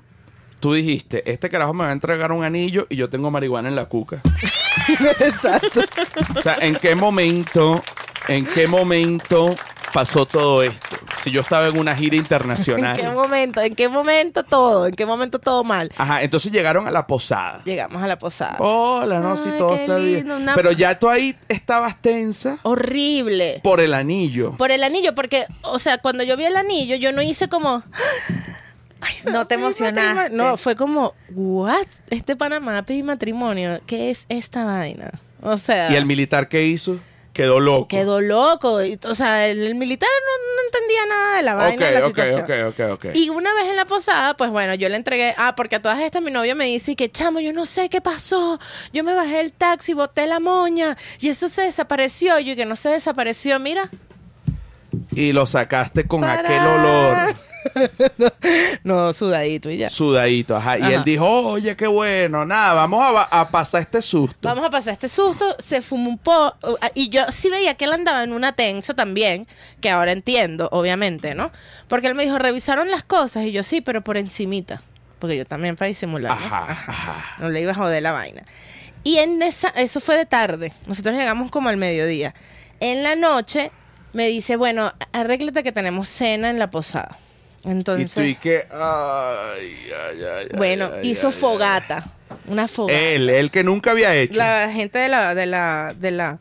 tú 0.61 0.73
dijiste, 0.73 1.29
este 1.29 1.49
carajo 1.49 1.73
me 1.73 1.83
va 1.83 1.89
a 1.89 1.93
entregar 1.93 2.31
un 2.31 2.43
anillo 2.43 2.87
y 2.89 2.95
yo 2.95 3.09
tengo 3.09 3.29
marihuana 3.29 3.67
en 3.69 3.75
la 3.75 3.85
cuca. 3.85 4.21
Exacto. 5.19 5.81
O 6.37 6.41
sea, 6.41 6.57
¿en 6.61 6.75
qué 6.75 6.95
momento, 6.95 7.83
en 8.29 8.45
qué 8.45 8.67
momento 8.67 9.55
pasó 9.93 10.25
todo 10.25 10.63
esto? 10.63 10.94
Si 11.25 11.31
yo 11.31 11.41
estaba 11.41 11.67
en 11.67 11.79
una 11.79 11.95
gira 11.95 12.15
¿En 12.15 12.21
qué 12.21 12.35
internacional. 12.35 13.13
momento? 13.15 13.59
¿En 13.59 13.73
qué 13.73 13.89
momento 13.89 14.43
todo? 14.43 14.85
¿En 14.85 14.93
qué 14.93 15.07
momento 15.07 15.39
todo 15.39 15.63
mal? 15.63 15.91
Ajá, 15.97 16.21
entonces 16.21 16.51
llegaron 16.51 16.87
a 16.87 16.91
la 16.91 17.07
posada. 17.07 17.61
Llegamos 17.65 18.03
a 18.03 18.05
la 18.05 18.19
posada. 18.19 18.57
Hola, 18.59 19.21
no, 19.21 19.31
Ay, 19.33 19.57
todo 19.57 19.69
qué 19.75 19.81
está 19.81 19.97
bien. 19.97 20.13
lindo, 20.17 20.37
una- 20.37 20.53
Pero 20.53 20.71
ya 20.71 20.99
tú 20.99 21.09
ahí 21.09 21.35
estabas 21.49 21.99
tensa 21.99 22.59
Horrible. 22.61 23.59
por 23.63 23.79
el 23.81 23.95
anillo. 23.95 24.51
Por 24.55 24.69
el 24.69 24.83
anillo, 24.83 25.15
porque, 25.15 25.47
o 25.63 25.79
sea, 25.79 25.97
cuando 25.97 26.23
yo 26.23 26.37
vi 26.37 26.45
el 26.45 26.55
anillo, 26.55 26.95
yo 26.95 27.11
no 27.11 27.23
hice 27.23 27.49
como. 27.49 27.81
No 29.31 29.45
te 29.47 29.55
"Ay, 29.55 29.61
emocionaste. 29.61 30.13
matrimonio". 30.13 30.51
No, 30.51 30.57
fue 30.57 30.75
como, 30.75 31.13
¿what? 31.31 31.87
Este 32.09 32.35
Panamá 32.35 32.83
pedí 32.83 33.01
matrimonio. 33.03 33.79
¿Qué 33.87 34.09
es 34.11 34.25
esta 34.29 34.63
vaina? 34.63 35.11
O 35.41 35.57
sea. 35.57 35.91
¿Y 35.91 35.95
el 35.95 36.05
militar 36.05 36.47
qué 36.49 36.65
hizo? 36.65 36.99
Quedó 37.35 37.59
loco. 37.59 37.89
Quedó 37.89 38.21
loco. 38.21 38.79
O 39.09 39.13
sea, 39.13 39.45
el, 39.49 39.61
el 39.61 39.75
militar 39.75 40.07
no, 40.25 40.55
no 40.55 40.61
entendía 40.67 41.05
nada 41.05 41.35
de 41.35 41.43
la 41.43 41.53
vaina, 41.55 41.85
de 41.85 41.93
la 41.95 42.07
situación. 42.07 42.41
ok, 42.43 42.49
ok, 42.69 42.91
ok. 42.93 43.05
Y 43.13 43.29
una 43.29 43.53
vez 43.55 43.67
en 43.67 43.75
la 43.75 43.83
posada, 43.83 44.37
pues 44.37 44.49
bueno, 44.51 44.73
yo 44.75 44.87
le 44.87 44.95
entregué, 44.95 45.35
ah, 45.37 45.53
porque 45.53 45.75
a 45.75 45.81
todas 45.81 45.99
estas 45.99 46.21
mi 46.21 46.31
novio 46.31 46.55
me 46.55 46.63
dice 46.63 46.95
que, 46.95 47.11
chamo, 47.11 47.41
yo 47.41 47.51
no 47.51 47.65
sé 47.65 47.89
qué 47.89 47.99
pasó, 47.99 48.57
yo 48.93 49.03
me 49.03 49.13
bajé 49.13 49.35
del 49.35 49.51
taxi, 49.51 49.93
boté 49.93 50.27
la 50.27 50.39
moña, 50.39 50.95
y 51.19 51.27
eso 51.27 51.49
se 51.49 51.63
desapareció, 51.63 52.39
y 52.39 52.45
yo 52.45 52.55
que 52.55 52.65
no 52.65 52.77
se 52.77 52.87
desapareció, 52.87 53.59
mira. 53.59 53.89
Y 55.11 55.33
lo 55.33 55.45
sacaste 55.45 56.07
con 56.07 56.23
aquel 56.23 56.61
olor 56.61 57.35
no, 58.83 59.13
sudadito 59.13 59.69
y 59.69 59.77
ya. 59.77 59.89
sudadito, 59.89 60.55
ajá. 60.55 60.77
Y 60.79 60.93
él 60.93 61.03
dijo, 61.03 61.27
oye, 61.27 61.75
qué 61.75 61.87
bueno, 61.87 62.45
nada, 62.45 62.73
vamos 62.73 63.01
a, 63.29 63.49
pasar 63.49 63.81
este 63.81 64.01
susto. 64.01 64.47
Vamos 64.47 64.65
a 64.65 64.69
pasar 64.69 64.93
este 64.93 65.07
susto, 65.07 65.55
se 65.59 65.81
fumó 65.81 66.09
un 66.09 66.17
poco, 66.17 66.55
y 66.93 67.09
yo 67.09 67.23
sí 67.31 67.49
veía 67.49 67.75
que 67.75 67.85
él 67.85 67.93
andaba 67.93 68.23
en 68.23 68.33
una 68.33 68.53
tensa 68.53 68.93
también, 68.93 69.47
que 69.81 69.89
ahora 69.89 70.11
entiendo, 70.11 70.69
obviamente, 70.71 71.35
¿no? 71.35 71.51
Porque 71.87 72.07
él 72.07 72.15
me 72.15 72.23
dijo, 72.23 72.37
revisaron 72.37 72.89
las 72.91 73.03
cosas, 73.03 73.45
y 73.45 73.51
yo 73.51 73.63
sí, 73.63 73.81
pero 73.81 74.01
por 74.01 74.17
encimita, 74.17 74.81
porque 75.19 75.37
yo 75.37 75.45
también 75.45 75.75
para 75.75 75.87
disimular, 75.87 76.37
¿no? 76.37 76.45
Ajá, 76.45 76.71
ajá. 76.71 77.35
No 77.39 77.49
le 77.49 77.61
iba 77.61 77.71
a 77.71 77.75
joder 77.75 78.03
la 78.03 78.11
vaina. 78.11 78.43
Y 79.03 79.19
en 79.19 79.41
esa, 79.43 79.69
eso 79.69 79.99
fue 79.99 80.17
de 80.17 80.25
tarde. 80.25 80.73
Nosotros 80.87 81.15
llegamos 81.15 81.51
como 81.51 81.69
al 81.69 81.77
mediodía. 81.77 82.33
En 82.79 83.03
la 83.03 83.15
noche 83.15 83.71
me 84.13 84.27
dice, 84.27 84.55
bueno, 84.55 84.91
arréglate 85.11 85.61
que 85.61 85.71
tenemos 85.71 86.09
cena 86.09 86.49
en 86.49 86.57
la 86.57 86.71
posada. 86.71 87.19
Y 87.65 87.71
Entonces, 87.71 88.13
tú 88.13 88.21
y 88.21 88.35
que, 88.35 88.65
ay, 88.69 89.75
ay, 89.91 90.23
ay, 90.23 90.23
ay, 90.23 90.47
bueno, 90.57 90.91
hizo 91.01 91.31
fogata. 91.31 92.05
Una 92.47 92.67
fogata. 92.67 92.99
Él, 92.99 93.29
él 93.29 93.49
que 93.49 93.63
nunca 93.63 93.91
había 93.91 94.15
hecho. 94.15 94.35
La 94.35 94.69
gente 94.71 94.99
de 94.99 95.09
la, 95.09 95.33
de 95.33 95.45
la, 95.47 95.95
de 95.97 96.11
la, 96.11 96.37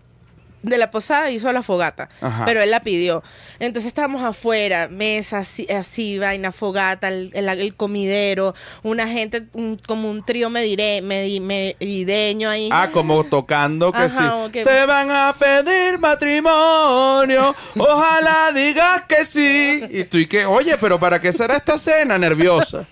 de 0.64 0.78
la 0.78 0.90
posada 0.90 1.30
hizo 1.30 1.52
la 1.52 1.62
fogata, 1.62 2.08
Ajá. 2.20 2.44
pero 2.44 2.60
él 2.62 2.70
la 2.70 2.80
pidió. 2.80 3.22
Entonces 3.60 3.86
estábamos 3.88 4.22
afuera, 4.22 4.88
mesa 4.88 5.38
así, 5.38 5.66
así 5.70 6.18
vaina, 6.18 6.52
fogata, 6.52 7.08
el, 7.08 7.30
el- 7.34 7.48
el 7.48 7.74
comidero, 7.74 8.54
una 8.82 9.06
gente, 9.06 9.44
un- 9.52 9.80
como 9.86 10.10
un 10.10 10.24
trío 10.24 10.48
medi- 10.50 11.40
merideño 11.40 12.48
ahí. 12.50 12.68
Ah, 12.72 12.88
como 12.92 13.24
tocando 13.24 13.92
que 13.92 13.98
Ajá, 13.98 14.48
sí. 14.52 14.62
Te 14.64 14.86
van 14.86 15.10
a 15.10 15.34
pedir 15.38 15.98
matrimonio. 15.98 17.54
Ojalá 17.76 18.50
digas 18.54 19.02
que 19.08 19.24
sí. 19.24 19.82
Y 19.90 20.04
tú 20.04 20.18
y 20.18 20.26
que, 20.26 20.46
oye, 20.46 20.76
pero 20.80 20.98
¿para 20.98 21.20
qué 21.20 21.32
será 21.32 21.56
esta 21.56 21.78
cena 21.78 22.18
nerviosa? 22.18 22.86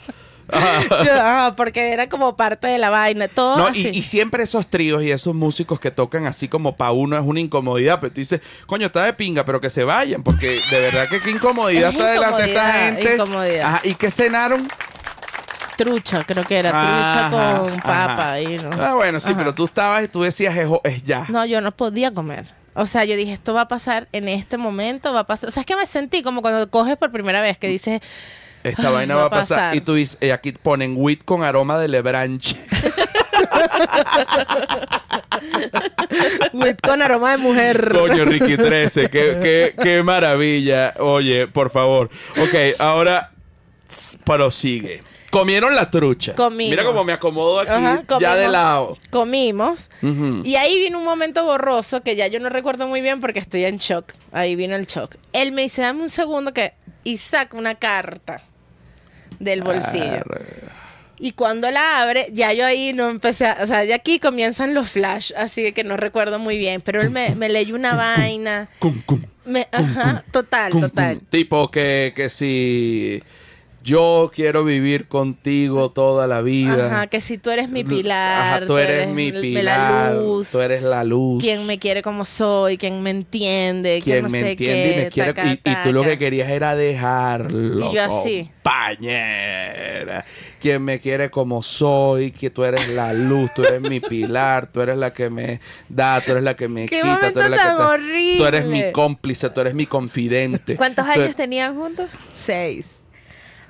Ajá. 0.56 1.04
Yo, 1.04 1.12
ah, 1.14 1.54
porque 1.56 1.92
era 1.92 2.08
como 2.08 2.36
parte 2.36 2.66
de 2.66 2.78
la 2.78 2.90
vaina, 2.90 3.28
todo 3.28 3.56
No, 3.56 3.66
así. 3.68 3.88
y, 3.92 3.98
y 3.98 4.02
siempre 4.02 4.42
esos 4.42 4.66
tríos 4.68 5.02
y 5.02 5.10
esos 5.10 5.34
músicos 5.34 5.80
que 5.80 5.90
tocan 5.90 6.26
así 6.26 6.48
como 6.48 6.76
pa' 6.76 6.92
uno 6.92 7.16
es 7.16 7.24
una 7.24 7.40
incomodidad, 7.40 7.98
pero 8.00 8.12
tú 8.12 8.20
dices, 8.20 8.40
coño, 8.66 8.86
está 8.86 9.04
de 9.04 9.12
pinga, 9.14 9.44
pero 9.44 9.60
que 9.60 9.70
se 9.70 9.84
vayan, 9.84 10.22
porque 10.22 10.60
de 10.70 10.80
verdad 10.80 11.08
que 11.08 11.20
qué 11.20 11.30
incomodidad 11.30 11.88
Es 11.90 11.94
está 11.94 12.10
delante 12.10 12.42
de 12.42 12.48
esta 12.48 12.72
gente. 12.72 13.14
incomodidad. 13.14 13.66
Ajá, 13.66 13.80
¿y 13.84 13.94
qué 13.94 14.10
cenaron? 14.10 14.68
Trucha, 15.76 16.22
creo 16.24 16.44
que 16.44 16.58
era, 16.58 16.70
Ajá, 16.70 17.30
trucha 17.30 17.30
con 17.62 17.72
ajá. 17.72 17.82
papa. 17.82 18.32
ahí, 18.32 18.58
¿no? 18.62 18.70
Ah, 18.80 18.94
bueno, 18.94 19.18
sí, 19.20 19.28
Ajá. 19.30 19.38
pero 19.38 19.54
tú 19.54 19.64
estabas 19.64 20.04
y 20.04 20.08
tú 20.08 20.22
decías, 20.22 20.54
es, 20.56 20.68
es 20.84 21.02
ya. 21.02 21.24
No, 21.28 21.44
yo 21.46 21.60
no 21.60 21.72
podía 21.72 22.12
comer. 22.12 22.46
O 22.74 22.86
sea, 22.86 23.04
yo 23.04 23.16
dije, 23.16 23.32
esto 23.32 23.52
va 23.54 23.62
a 23.62 23.68
pasar 23.68 24.06
en 24.12 24.28
este 24.28 24.58
momento, 24.58 25.12
va 25.12 25.20
a 25.20 25.26
pasar. 25.26 25.48
O 25.48 25.52
sea, 25.52 25.62
es 25.62 25.66
que 25.66 25.76
me 25.76 25.86
sentí 25.86 26.22
como 26.22 26.40
cuando 26.42 26.70
coges 26.70 26.96
por 26.96 27.10
primera 27.10 27.40
vez, 27.40 27.58
que 27.58 27.68
dices, 27.68 28.00
Esta 28.64 28.88
Ay, 28.88 28.94
vaina 28.94 29.14
va 29.16 29.22
va 29.22 29.26
a 29.26 29.30
pasar. 29.30 29.58
pasar. 29.58 29.76
Y 29.76 29.80
tú 29.80 29.94
dices, 29.94 30.16
eh, 30.20 30.32
aquí 30.32 30.52
ponen 30.52 30.94
wheat 30.96 31.24
con 31.24 31.42
aroma 31.42 31.78
de 31.78 31.88
lebranche. 31.88 32.56
"Wheat 36.52 36.80
con 36.80 37.02
aroma 37.02 37.32
de 37.32 37.36
mujer. 37.38 37.90
Coño, 37.92 38.24
Ricky 38.24 38.56
13, 38.56 39.08
qué, 39.10 39.38
qué, 39.42 39.74
qué 39.82 40.02
maravilla. 40.02 40.94
Oye, 40.98 41.46
por 41.46 41.70
favor. 41.70 42.10
Ok, 42.40 42.54
ahora 42.78 43.32
prosigue. 44.24 45.02
Comieron 45.30 45.74
la 45.74 45.90
trucha. 45.90 46.34
Comimos. 46.34 46.70
Mira 46.70 46.84
cómo 46.84 47.04
me 47.04 47.14
acomodo 47.14 47.60
aquí, 47.60 47.70
Ajá, 47.70 48.02
ya 48.20 48.34
de 48.36 48.48
lado. 48.48 48.98
Comimos. 49.10 49.90
Y 50.44 50.56
ahí 50.56 50.78
vino 50.78 50.98
un 50.98 51.04
momento 51.06 51.42
borroso 51.44 52.02
que 52.02 52.16
ya 52.16 52.26
yo 52.26 52.38
no 52.38 52.50
recuerdo 52.50 52.86
muy 52.86 53.00
bien 53.00 53.20
porque 53.20 53.38
estoy 53.38 53.64
en 53.64 53.78
shock. 53.78 54.12
Ahí 54.30 54.56
vino 54.56 54.76
el 54.76 54.86
shock. 54.86 55.16
Él 55.32 55.52
me 55.52 55.62
dice, 55.62 55.82
dame 55.82 56.02
un 56.02 56.10
segundo 56.10 56.52
que... 56.52 56.74
Y 57.04 57.16
saca 57.16 57.56
una 57.56 57.74
carta 57.74 58.42
del 59.42 59.62
bolsillo. 59.62 60.24
Y 61.18 61.32
cuando 61.32 61.70
la 61.70 62.02
abre, 62.02 62.28
ya 62.32 62.52
yo 62.52 62.66
ahí 62.66 62.92
no 62.92 63.08
empecé 63.08 63.46
a... 63.46 63.58
O 63.62 63.66
sea, 63.66 63.84
ya 63.84 63.94
aquí 63.94 64.18
comienzan 64.18 64.74
los 64.74 64.90
flash, 64.90 65.32
así 65.36 65.70
que 65.72 65.84
no 65.84 65.96
recuerdo 65.96 66.40
muy 66.40 66.58
bien. 66.58 66.80
Pero 66.80 67.00
él 67.00 67.10
me, 67.10 67.36
me 67.36 67.48
leyó 67.48 67.76
una 67.76 67.94
vaina. 67.94 68.68
Cum, 68.80 69.00
cum, 69.06 69.22
Me, 69.44 69.68
ajá, 69.70 70.24
total, 70.32 70.72
total. 70.72 71.20
Tipo 71.30 71.70
que, 71.70 72.12
que 72.16 72.28
si 72.28 73.22
yo 73.84 74.30
quiero 74.34 74.64
vivir 74.64 75.08
contigo 75.08 75.90
toda 75.90 76.26
la 76.26 76.40
vida. 76.42 76.86
Ajá, 76.86 77.06
que 77.08 77.20
si 77.20 77.38
tú 77.38 77.50
eres 77.50 77.68
mi 77.68 77.84
pilar, 77.84 78.58
Ajá, 78.62 78.66
tú 78.66 78.76
eres 78.78 79.08
mi 79.08 79.28
el- 79.28 79.40
pilar. 79.40 80.14
la 80.14 80.20
luz, 80.20 80.50
Tú 80.52 80.60
eres 80.60 80.82
la 80.82 81.04
luz. 81.04 81.42
quien 81.42 81.66
me 81.66 81.78
quiere 81.78 82.02
como 82.02 82.24
soy, 82.24 82.76
quien 82.78 83.02
me 83.02 83.10
entiende, 83.10 84.00
quien 84.02 84.22
no 84.24 84.28
me 84.28 84.40
sé 84.40 84.50
entiende 84.52 84.82
qué, 84.84 84.92
y 84.92 85.04
me 85.04 85.08
quiere 85.10 85.34
taca, 85.34 85.48
y, 85.48 85.52
y 85.64 85.76
tú 85.84 85.92
lo 85.92 86.00
taca. 86.02 86.12
que 86.12 86.18
querías 86.18 86.48
era 86.50 86.74
dejarlo 86.76 87.90
Y 87.90 87.94
yo 87.94 88.02
así. 88.04 88.50
compañera 88.62 90.24
quien 90.60 90.82
me 90.84 91.00
quiere 91.00 91.28
como 91.30 91.60
soy 91.62 92.30
que 92.30 92.48
tú 92.50 92.62
eres 92.64 92.88
la 92.90 93.12
luz 93.12 93.50
tú 93.54 93.64
eres 93.64 93.80
mi 93.80 93.98
pilar 93.98 94.68
tú 94.68 94.80
eres 94.80 94.96
la 94.96 95.12
que 95.12 95.28
me 95.28 95.60
da 95.88 96.20
tú 96.20 96.30
eres 96.32 96.44
la 96.44 96.54
que 96.54 96.68
me 96.68 96.86
¡Qué 96.86 97.00
quita 97.02 97.32
tú 97.32 97.40
eres 97.40 97.50
la 97.50 97.56
que 97.56 97.62
te- 97.62 97.82
horrible! 97.82 98.36
tú 98.38 98.44
eres 98.46 98.66
mi 98.66 98.92
cómplice 98.92 99.50
tú 99.50 99.60
eres 99.60 99.74
mi 99.74 99.86
confidente 99.86 100.76
¿Cuántos 100.76 101.04
Tú- 101.04 101.10
años 101.10 101.34
tenían 101.34 101.74
juntos? 101.74 102.08
Seis. 102.32 103.01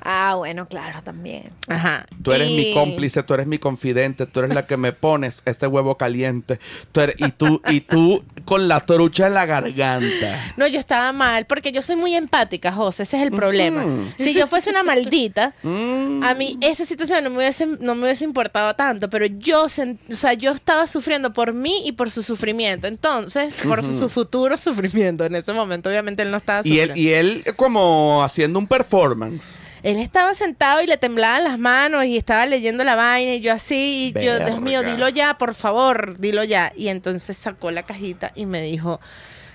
Ah, 0.04 0.34
bueno, 0.36 0.66
claro, 0.66 1.00
también. 1.04 1.50
Ajá. 1.68 2.06
Tú 2.22 2.32
eres 2.32 2.50
mi 2.50 2.74
cómplice, 2.74 3.22
tú 3.22 3.34
eres 3.34 3.46
mi 3.46 3.58
confidente, 3.58 4.26
tú 4.26 4.40
eres 4.40 4.52
la 4.54 4.66
que 4.66 4.76
me 4.76 4.92
pones 4.92 5.42
este 5.44 5.66
huevo 5.66 5.96
caliente. 5.96 6.58
Tú 6.90 7.00
eres- 7.00 7.16
y 7.18 7.30
tú 7.30 7.62
y 7.70 7.80
tú 7.82 8.24
con 8.44 8.66
la 8.68 8.80
trucha 8.80 9.28
en 9.28 9.34
la 9.34 9.46
garganta. 9.46 10.40
No, 10.56 10.66
yo 10.66 10.80
estaba 10.80 11.12
mal, 11.12 11.46
porque 11.46 11.70
yo 11.72 11.82
soy 11.82 11.96
muy 11.96 12.14
empática, 12.16 12.72
José, 12.72 13.04
ese 13.04 13.16
es 13.18 13.22
el 13.22 13.30
problema. 13.30 13.84
Si 14.18 14.34
yo 14.34 14.46
fuese 14.48 14.70
una 14.70 14.82
maldita, 14.82 15.54
Mm. 15.62 16.22
a 16.24 16.34
mí 16.34 16.58
esa 16.60 16.84
situación 16.84 17.22
no 17.24 17.30
me 17.30 17.36
hubiese, 17.36 17.66
no 17.66 17.94
me 17.94 18.02
hubiese 18.02 18.24
importado 18.24 18.74
tanto, 18.74 19.08
pero 19.08 19.26
yo, 19.26 19.66
sen- 19.66 19.98
o 20.10 20.14
sea, 20.14 20.32
yo 20.34 20.50
estaba 20.52 20.86
sufriendo 20.86 21.32
por 21.32 21.52
mí 21.52 21.82
y 21.86 21.92
por 21.92 22.10
su 22.10 22.22
sufrimiento. 22.22 22.86
Entonces, 22.88 23.54
por 23.66 23.84
su, 23.84 23.98
su 23.98 24.08
futuro 24.08 24.56
sufrimiento. 24.56 25.24
En 25.24 25.36
ese 25.36 25.52
momento, 25.52 25.88
obviamente, 25.88 26.22
él 26.22 26.30
no 26.30 26.38
estaba 26.38 26.62
Y 26.64 26.80
él, 26.80 26.88
sufriendo. 26.88 27.00
y 27.00 27.08
él 27.12 27.44
como 27.56 28.22
haciendo 28.24 28.58
un 28.58 28.66
performance. 28.66 29.44
Él 29.82 29.98
estaba 29.98 30.32
sentado 30.34 30.80
y 30.80 30.86
le 30.86 30.96
temblaban 30.96 31.42
las 31.42 31.58
manos 31.58 32.04
y 32.04 32.16
estaba 32.16 32.46
leyendo 32.46 32.84
la 32.84 32.94
vaina 32.94 33.34
y 33.34 33.40
yo 33.40 33.52
así, 33.52 34.12
y 34.16 34.24
yo, 34.24 34.38
Dios 34.38 34.60
mío, 34.60 34.82
dilo 34.82 35.08
ya, 35.08 35.38
por 35.38 35.54
favor, 35.54 36.18
dilo 36.18 36.44
ya. 36.44 36.72
Y 36.76 36.88
entonces 36.88 37.36
sacó 37.36 37.70
la 37.70 37.82
cajita 37.82 38.30
y 38.36 38.46
me 38.46 38.60
dijo, 38.60 39.00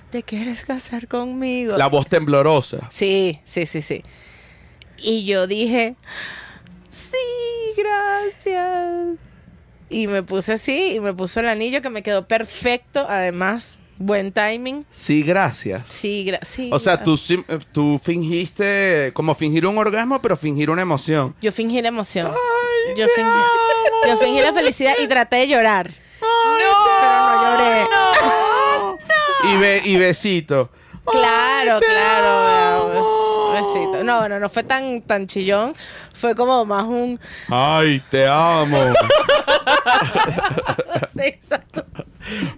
¿te 0.09 0.23
quieres 0.23 0.65
casar 0.65 1.07
conmigo? 1.07 1.77
La 1.77 1.87
voz 1.87 2.07
temblorosa. 2.07 2.87
Sí, 2.89 3.39
sí, 3.45 3.65
sí, 3.65 3.81
sí. 3.81 4.03
Y 4.97 5.25
yo 5.25 5.47
dije, 5.47 5.95
sí, 6.89 7.15
gracias. 7.77 9.17
Y 9.89 10.07
me 10.07 10.23
puse 10.23 10.53
así 10.53 10.95
y 10.95 10.99
me 10.99 11.13
puso 11.13 11.39
el 11.39 11.47
anillo 11.47 11.81
que 11.81 11.89
me 11.89 12.03
quedó 12.03 12.27
perfecto, 12.27 13.05
además, 13.07 13.77
Buen 13.99 14.31
timing. 14.31 14.85
Sí, 14.91 15.23
gracias. 15.23 15.87
Sí, 15.87 16.25
gra- 16.27 16.43
sí. 16.43 16.69
O 16.71 16.77
sea, 16.79 16.99
gra- 16.99 17.03
tú, 17.03 17.15
eh, 17.47 17.59
tú 17.71 17.99
fingiste 18.03 19.11
como 19.13 19.33
fingir 19.33 19.65
un 19.65 19.77
orgasmo, 19.77 20.21
pero 20.21 20.37
fingir 20.37 20.69
una 20.69 20.83
emoción. 20.83 21.35
Yo 21.41 21.51
fingí 21.51 21.81
la 21.81 21.87
emoción. 21.87 22.31
yo, 22.95 23.07
fingí, 23.15 23.29
yo 24.07 24.17
fingí 24.17 24.41
la 24.41 24.53
felicidad 24.53 24.93
y 25.01 25.07
traté 25.07 25.37
de 25.37 25.47
llorar. 25.47 25.91
pero 26.19 26.71
no 27.41 27.57
lloré. 27.57 27.87
Y, 29.43 29.57
be- 29.57 29.81
y 29.85 29.95
besito. 29.97 30.69
Claro, 31.11 31.75
Ay, 31.75 31.81
claro. 31.89 33.53
Besito. 33.53 34.03
No, 34.03 34.19
bueno, 34.19 34.39
no 34.39 34.49
fue 34.49 34.63
tan, 34.63 35.01
tan 35.01 35.25
chillón. 35.25 35.73
Fue 36.13 36.35
como 36.35 36.65
más 36.65 36.83
un. 36.85 37.19
Ay, 37.49 38.03
te 38.11 38.27
amo. 38.27 38.77
Sí, 41.13 41.21
exacto. 41.23 41.85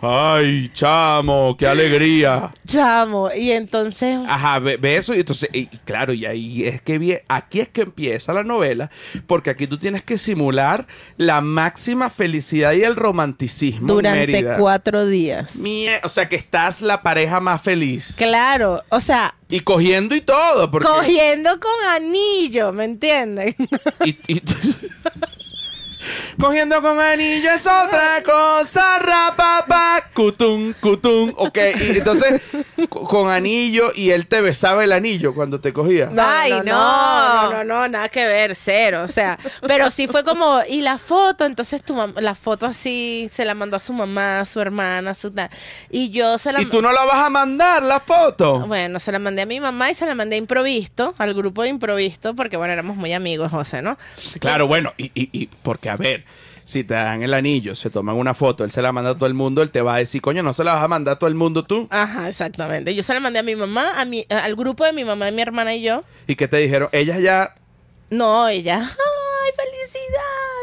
Ay, 0.01 0.69
chamo, 0.73 1.55
qué 1.57 1.67
alegría. 1.67 2.51
Chamo. 2.67 3.29
Y 3.35 3.51
entonces. 3.51 4.17
Ajá, 4.27 4.59
ve, 4.59 4.77
ve 4.77 4.97
eso 4.97 5.13
y 5.13 5.19
entonces, 5.19 5.49
y, 5.53 5.67
claro, 5.85 6.13
y 6.13 6.25
ahí 6.25 6.65
es 6.65 6.81
que 6.81 6.99
vie- 6.99 7.21
aquí 7.27 7.59
es 7.59 7.67
que 7.67 7.81
empieza 7.81 8.33
la 8.33 8.43
novela, 8.43 8.89
porque 9.27 9.49
aquí 9.49 9.67
tú 9.67 9.77
tienes 9.77 10.03
que 10.03 10.17
simular 10.17 10.87
la 11.17 11.41
máxima 11.41 12.09
felicidad 12.09 12.73
y 12.73 12.83
el 12.83 12.95
romanticismo. 12.95 13.87
Durante 13.87 14.27
Mérida. 14.27 14.57
cuatro 14.57 15.05
días. 15.05 15.55
Mie- 15.55 15.99
o 16.03 16.09
sea 16.09 16.27
que 16.29 16.35
estás 16.35 16.81
la 16.81 17.01
pareja 17.03 17.39
más 17.39 17.61
feliz. 17.61 18.15
Claro, 18.17 18.83
o 18.89 18.99
sea, 18.99 19.35
Y 19.49 19.61
cogiendo 19.61 20.15
y 20.15 20.21
todo, 20.21 20.69
porque... 20.71 20.87
cogiendo 20.87 21.49
con 21.59 21.71
anillo, 21.95 22.71
¿me 22.73 22.85
entienden? 22.85 23.55
y- 24.05 24.17
y- 24.27 24.41
Cogiendo 26.39 26.81
con 26.81 26.99
anillo 26.99 27.51
es 27.51 27.67
otra 27.67 28.23
cosa, 28.23 28.97
rapapa, 28.99 30.05
cutum, 30.13 30.73
cutum, 30.79 31.33
ok, 31.35 31.57
y 31.81 31.97
entonces 31.97 32.41
co- 32.87 33.03
con 33.03 33.29
anillo 33.29 33.91
y 33.93 34.11
él 34.11 34.25
te 34.27 34.39
besaba 34.39 34.83
el 34.85 34.93
anillo 34.93 35.33
cuando 35.33 35.59
te 35.59 35.73
cogía. 35.73 36.09
Ay, 36.17 36.51
no, 36.51 36.63
no. 36.63 37.33
no, 37.33 37.51
no, 37.51 37.63
no, 37.65 37.87
nada 37.89 38.07
que 38.07 38.25
ver, 38.25 38.55
cero, 38.55 39.01
o 39.03 39.07
sea, 39.09 39.37
pero 39.67 39.91
sí 39.91 40.07
fue 40.07 40.23
como, 40.23 40.61
y 40.67 40.81
la 40.81 40.97
foto, 40.97 41.45
entonces 41.45 41.83
tu 41.83 41.95
la 42.15 42.35
foto 42.35 42.65
así 42.67 43.29
se 43.33 43.43
la 43.43 43.53
mandó 43.53 43.75
a 43.75 43.79
su 43.81 43.91
mamá, 43.91 44.39
a 44.39 44.45
su 44.45 44.61
hermana, 44.61 45.11
a 45.11 45.13
su 45.15 45.31
tal, 45.31 45.49
y 45.89 46.09
yo 46.09 46.37
se 46.37 46.53
la 46.53 46.61
Y 46.61 46.65
tú 46.67 46.81
no 46.81 46.93
la 46.93 47.03
vas 47.03 47.25
a 47.25 47.29
mandar 47.29 47.83
la 47.83 47.99
foto. 47.99 48.61
Bueno, 48.65 48.99
se 48.99 49.11
la 49.11 49.19
mandé 49.19 49.41
a 49.41 49.45
mi 49.45 49.59
mamá 49.59 49.91
y 49.91 49.93
se 49.93 50.05
la 50.05 50.15
mandé 50.15 50.35
a 50.35 50.39
Improvisto, 50.39 51.13
al 51.17 51.33
grupo 51.33 51.63
de 51.63 51.69
Improvisto, 51.69 52.33
porque 52.33 52.55
bueno, 52.55 52.71
éramos 52.71 52.95
muy 52.95 53.11
amigos, 53.13 53.51
José, 53.51 53.81
¿no? 53.81 53.97
Claro, 54.39 54.67
bueno, 54.67 54.93
y, 54.97 55.05
y, 55.13 55.29
y 55.33 55.47
porque 55.47 55.89
a 55.89 55.97
ver, 55.97 56.23
si 56.69 56.83
te 56.83 56.93
dan 56.93 57.23
el 57.23 57.33
anillo, 57.33 57.73
se 57.73 57.89
toman 57.89 58.15
una 58.15 58.35
foto, 58.35 58.63
él 58.63 58.69
se 58.69 58.83
la 58.83 58.91
manda 58.91 59.09
a 59.09 59.15
todo 59.15 59.25
el 59.25 59.33
mundo, 59.33 59.63
él 59.63 59.71
te 59.71 59.81
va 59.81 59.95
a 59.95 59.97
decir, 59.97 60.21
coño, 60.21 60.43
no 60.43 60.53
se 60.53 60.63
la 60.63 60.75
vas 60.75 60.83
a 60.83 60.87
mandar 60.87 61.15
a 61.15 61.19
todo 61.19 61.27
el 61.27 61.33
mundo 61.33 61.63
tú. 61.63 61.87
Ajá, 61.89 62.29
exactamente. 62.29 62.93
Yo 62.93 63.01
se 63.01 63.11
la 63.11 63.19
mandé 63.19 63.39
a 63.39 63.43
mi 63.43 63.55
mamá, 63.55 63.99
a 63.99 64.05
mi, 64.05 64.23
al 64.29 64.55
grupo 64.55 64.85
de 64.85 64.93
mi 64.93 65.03
mamá, 65.03 65.31
mi 65.31 65.41
hermana 65.41 65.73
y 65.73 65.81
yo. 65.81 66.03
Y 66.27 66.35
que 66.35 66.47
te 66.47 66.57
dijeron, 66.57 66.87
ellas 66.91 67.23
ya 67.23 67.55
No, 68.11 68.47
ella, 68.47 68.77
ay, 68.83 69.51
felicidades, 69.55 70.58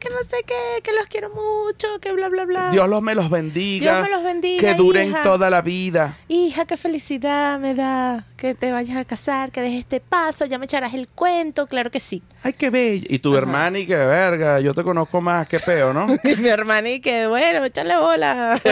que 0.00 0.08
no 0.10 0.16
sé 0.28 0.38
qué, 0.46 0.82
que 0.82 0.92
los 0.92 1.06
quiero 1.08 1.30
mucho, 1.30 1.86
que 2.00 2.10
bla, 2.12 2.28
bla, 2.28 2.44
bla. 2.44 2.70
Dios 2.70 2.88
los 2.88 3.00
me 3.02 3.14
los 3.14 3.30
bendiga. 3.30 3.92
Dios 3.98 4.08
me 4.08 4.14
los 4.14 4.24
bendiga, 4.24 4.60
Que 4.60 4.74
duren 4.74 5.10
hija. 5.10 5.22
toda 5.22 5.50
la 5.50 5.60
vida. 5.62 6.16
Hija, 6.28 6.64
qué 6.66 6.76
felicidad 6.76 7.58
me 7.60 7.74
da 7.74 8.24
que 8.36 8.54
te 8.54 8.72
vayas 8.72 8.96
a 8.96 9.04
casar, 9.04 9.52
que 9.52 9.60
dejes 9.60 9.80
este 9.80 10.00
paso, 10.00 10.46
ya 10.46 10.58
me 10.58 10.64
echarás 10.64 10.94
el 10.94 11.06
cuento, 11.08 11.66
claro 11.66 11.90
que 11.90 12.00
sí. 12.00 12.22
Ay, 12.42 12.54
qué 12.54 12.70
bella. 12.70 13.06
Y 13.10 13.18
tu 13.18 13.36
hermana 13.36 13.78
y 13.78 13.86
que 13.86 13.94
verga, 13.94 14.58
yo 14.60 14.72
te 14.74 14.82
conozco 14.82 15.20
más, 15.20 15.46
qué 15.46 15.60
peo, 15.60 15.92
¿no? 15.92 16.06
Y 16.24 16.36
mi 16.36 16.48
hermana 16.48 16.88
y 16.88 17.00
que, 17.00 17.26
bueno, 17.26 17.64
échale 17.64 17.96
bola. 17.96 18.60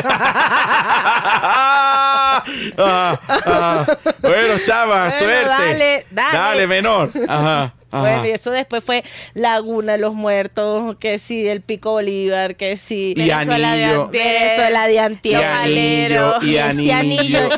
Ah, 2.80 3.18
ah. 3.46 3.86
Bueno, 4.22 4.58
chava, 4.64 5.04
Bueno, 5.08 5.10
suerte. 5.18 5.48
dale, 5.48 6.06
dale. 6.10 6.66
menor. 6.66 7.10
Ajá. 7.28 7.74
Ajá. 7.90 8.00
Bueno, 8.00 8.26
y 8.26 8.30
eso 8.30 8.50
después 8.50 8.82
fue 8.84 9.02
Laguna 9.34 9.92
de 9.92 9.98
los 9.98 10.14
Muertos, 10.14 10.96
que 10.96 11.18
sí, 11.18 11.46
el 11.48 11.60
Pico 11.62 11.92
Bolívar, 11.92 12.56
que 12.56 12.76
sí. 12.76 13.14
Y 13.16 13.20
Venezuela 13.28 13.74
de 13.74 13.84
anillo. 13.84 14.04
antier. 14.04 14.32
Venezuela 14.42 14.86
de 14.86 14.94
Y 14.94 14.98
Antier. 14.98 15.44
anillo, 15.44 16.34
y 16.42 16.50
Y 16.50 16.56
ese 16.56 16.92
anillo. 16.92 17.38
anillo. 17.38 17.50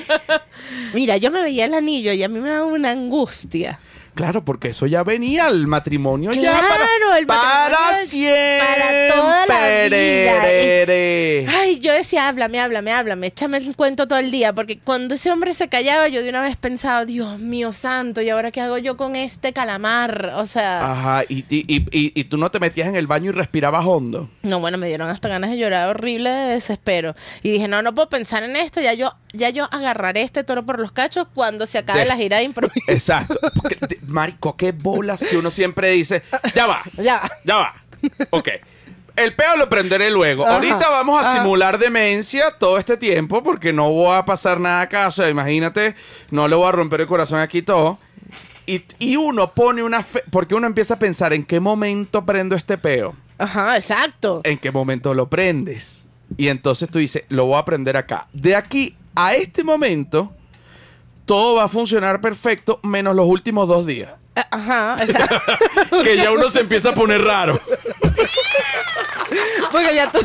Mira, 0.94 1.16
yo 1.16 1.30
me 1.30 1.42
veía 1.42 1.64
el 1.64 1.74
anillo 1.74 2.12
y 2.12 2.22
a 2.22 2.28
mí 2.28 2.38
me 2.40 2.50
daba 2.50 2.66
una 2.66 2.90
angustia. 2.90 3.78
Claro, 4.14 4.44
porque 4.44 4.68
eso 4.68 4.86
ya 4.86 5.02
venía 5.02 5.48
el 5.48 5.66
matrimonio 5.66 6.30
ya 6.32 6.40
Claro, 6.40 6.68
para, 6.68 7.18
el 7.18 7.26
para 7.26 7.70
matrimonio 7.70 8.06
siempre. 8.06 8.58
para 8.76 9.14
toda 9.14 9.46
la 9.46 9.58
vida. 9.88 11.52
Ay, 11.60 11.80
yo 11.80 11.92
decía, 11.92 12.28
háblame, 12.28 12.60
háblame, 12.60 12.92
háblame, 12.92 13.28
échame 13.28 13.58
el 13.58 13.74
cuento 13.76 14.06
todo 14.08 14.18
el 14.18 14.30
día, 14.30 14.52
porque 14.52 14.78
cuando 14.78 15.14
ese 15.14 15.30
hombre 15.30 15.52
se 15.52 15.68
callaba, 15.68 16.08
yo 16.08 16.22
de 16.22 16.28
una 16.28 16.42
vez 16.42 16.56
pensaba, 16.56 17.04
Dios 17.04 17.38
mío 17.38 17.72
santo, 17.72 18.20
¿y 18.22 18.28
ahora 18.30 18.50
qué 18.50 18.60
hago 18.60 18.78
yo 18.78 18.96
con 18.96 19.16
este 19.16 19.52
calamar? 19.52 20.32
O 20.36 20.46
sea, 20.46 20.90
Ajá, 20.90 21.24
y, 21.28 21.44
y, 21.48 21.64
y, 21.68 21.76
y- 21.90 22.12
y 22.20 22.24
tú 22.24 22.36
no 22.36 22.50
te 22.50 22.60
metías 22.60 22.88
en 22.88 22.96
el 22.96 23.06
baño 23.06 23.30
y 23.30 23.32
respirabas 23.32 23.86
hondo. 23.86 24.28
no, 24.42 24.60
bueno, 24.60 24.78
me 24.78 24.88
dieron 24.88 25.08
hasta 25.08 25.28
ganas 25.28 25.50
de 25.50 25.58
llorar 25.58 25.88
horrible 25.88 26.30
de 26.30 26.54
desespero. 26.54 27.14
Y 27.42 27.50
dije, 27.50 27.68
no, 27.68 27.82
no 27.82 27.94
puedo 27.94 28.08
pensar 28.08 28.42
en 28.42 28.56
esto, 28.56 28.80
ya 28.80 28.92
yo, 28.94 29.14
ya 29.32 29.50
yo 29.50 29.68
agarraré 29.72 30.22
este 30.22 30.44
toro 30.44 30.64
por 30.66 30.78
los 30.78 30.92
cachos 30.92 31.26
cuando 31.34 31.66
se 31.66 31.78
acabe 31.78 32.00
De- 32.00 32.06
la 32.06 32.16
gira 32.16 32.38
de 32.38 32.42
improviso. 32.50 32.90
Exacto. 32.90 33.38
Marico, 34.06 34.56
qué 34.56 34.72
bolas 34.72 35.22
que 35.28 35.36
uno 35.36 35.50
siempre 35.50 35.90
dice, 35.90 36.22
ya 36.54 36.66
va, 36.66 36.82
ya. 36.96 37.30
ya 37.44 37.56
va. 37.56 37.74
Ok. 38.30 38.48
El 39.16 39.34
peo 39.34 39.56
lo 39.56 39.68
prenderé 39.68 40.10
luego. 40.10 40.44
Ajá, 40.46 40.54
Ahorita 40.54 40.88
vamos 40.88 41.18
a 41.18 41.28
ajá. 41.28 41.38
simular 41.42 41.78
demencia 41.78 42.52
todo 42.58 42.78
este 42.78 42.96
tiempo 42.96 43.42
porque 43.42 43.72
no 43.72 43.90
voy 43.90 44.16
a 44.16 44.24
pasar 44.24 44.58
nada 44.60 44.82
acá. 44.82 45.08
O 45.08 45.10
sea, 45.10 45.28
imagínate, 45.28 45.94
no 46.30 46.48
le 46.48 46.56
voy 46.56 46.68
a 46.68 46.72
romper 46.72 47.02
el 47.02 47.06
corazón 47.06 47.38
aquí 47.40 47.60
todo. 47.60 47.98
Y, 48.66 48.82
y 48.98 49.16
uno 49.16 49.52
pone 49.52 49.82
una 49.82 50.02
fe, 50.02 50.22
porque 50.30 50.54
uno 50.54 50.66
empieza 50.66 50.94
a 50.94 50.98
pensar 50.98 51.32
en 51.32 51.44
qué 51.44 51.58
momento 51.60 52.24
prendo 52.24 52.54
este 52.54 52.78
peo, 52.78 53.14
Ajá, 53.36 53.76
exacto. 53.76 54.42
en 54.44 54.58
qué 54.58 54.70
momento 54.70 55.12
lo 55.12 55.28
prendes. 55.28 56.06
Y 56.36 56.48
entonces 56.48 56.88
tú 56.88 57.00
dices, 57.00 57.24
lo 57.28 57.46
voy 57.46 57.58
a 57.58 57.64
prender 57.64 57.96
acá. 57.96 58.28
De 58.32 58.54
aquí 58.54 58.96
a 59.16 59.34
este 59.34 59.64
momento, 59.64 60.32
todo 61.30 61.54
va 61.54 61.64
a 61.64 61.68
funcionar 61.68 62.20
perfecto, 62.20 62.80
menos 62.82 63.14
los 63.14 63.24
últimos 63.28 63.68
dos 63.68 63.86
días. 63.86 64.10
Eh, 64.34 64.42
Ajá, 64.50 64.96
exacto. 65.00 65.40
Que 66.02 66.16
ya 66.16 66.32
uno 66.32 66.48
se 66.48 66.58
empieza 66.58 66.88
a 66.88 66.92
poner 66.92 67.22
raro. 67.22 67.60
Porque 69.70 69.94
ya 69.94 70.08
tú, 70.08 70.18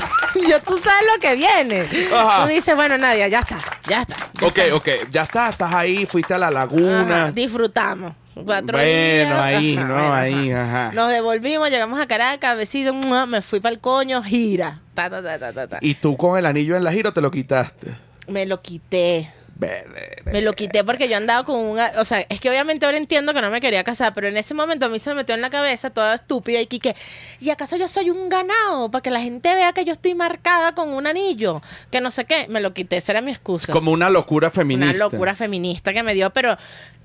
ya 0.47 0.59
tú 0.59 0.79
sabes 0.79 1.03
lo 1.13 1.19
que 1.21 1.35
viene. 1.35 1.87
Ajá. 2.11 2.43
Tú 2.43 2.49
dices, 2.49 2.75
bueno, 2.75 2.97
Nadia, 2.97 3.27
ya 3.27 3.41
está, 3.41 3.59
ya 3.87 4.01
está. 4.01 4.15
ya 4.33 4.47
Ok, 4.47 4.57
está. 4.57 4.75
ok, 4.75 4.87
ya 5.11 5.21
está, 5.21 5.49
estás 5.49 5.73
ahí, 5.75 6.07
fuiste 6.07 6.33
a 6.33 6.39
la 6.39 6.49
laguna. 6.49 7.25
Ajá, 7.25 7.31
disfrutamos. 7.31 8.13
Cuatro 8.33 8.75
Bueno, 8.79 8.83
días. 8.83 9.39
ahí, 9.39 9.77
Ajá, 9.77 9.87
¿no? 9.87 9.93
bueno, 9.93 10.13
Ahí, 10.15 10.51
ajá. 10.51 10.91
Nos 10.93 11.09
devolvimos, 11.09 11.69
llegamos 11.69 11.99
a 11.99 12.07
Caracas, 12.07 12.57
besito, 12.57 12.93
me 13.27 13.41
fui 13.43 13.59
para 13.59 13.73
el 13.73 13.79
coño, 13.79 14.23
gira. 14.23 14.81
Ta, 14.95 15.07
ta, 15.09 15.21
ta, 15.21 15.37
ta, 15.37 15.53
ta, 15.53 15.67
ta. 15.67 15.77
Y 15.81 15.93
tú 15.93 16.17
con 16.17 16.35
el 16.37 16.47
anillo 16.47 16.75
en 16.75 16.83
la 16.83 16.91
gira 16.91 17.11
te 17.11 17.21
lo 17.21 17.29
quitaste. 17.29 17.95
Me 18.27 18.47
lo 18.47 18.59
quité. 18.61 19.31
Me 19.57 20.41
lo 20.41 20.53
quité 20.53 20.83
porque 20.83 21.07
yo 21.07 21.15
andaba 21.17 21.45
con 21.45 21.59
una... 21.59 21.91
O 21.97 22.05
sea, 22.05 22.25
es 22.27 22.39
que 22.39 22.49
obviamente 22.49 22.85
ahora 22.85 22.97
entiendo 22.97 23.33
que 23.33 23.41
no 23.41 23.49
me 23.49 23.61
quería 23.61 23.83
casar, 23.83 24.13
pero 24.13 24.27
en 24.27 24.35
ese 24.37 24.53
momento 24.53 24.85
a 24.85 24.89
mí 24.89 24.99
se 24.99 25.11
me 25.11 25.17
metió 25.17 25.33
en 25.33 25.41
la 25.41 25.49
cabeza 25.49 25.89
toda 25.89 26.15
estúpida 26.15 26.59
y 26.59 26.67
que 26.67 26.95
¿y 27.39 27.49
acaso 27.49 27.77
yo 27.77 27.87
soy 27.87 28.09
un 28.09 28.27
ganado? 28.27 28.91
Para 28.91 29.01
que 29.01 29.11
la 29.11 29.21
gente 29.21 29.53
vea 29.55 29.71
que 29.73 29.85
yo 29.85 29.93
estoy 29.93 30.13
marcada 30.13 30.75
con 30.75 30.89
un 30.89 31.07
anillo. 31.07 31.61
Que 31.89 32.01
no 32.01 32.11
sé 32.11 32.25
qué. 32.25 32.47
Me 32.49 32.59
lo 32.59 32.73
quité, 32.73 32.97
esa 32.97 33.13
era 33.13 33.21
mi 33.21 33.31
excusa. 33.31 33.71
Como 33.71 33.91
una 33.91 34.09
locura 34.09 34.51
feminista. 34.51 34.95
Una 34.95 35.05
locura 35.05 35.35
feminista 35.35 35.93
que 35.93 36.03
me 36.03 36.13
dio, 36.13 36.31
pero, 36.31 36.57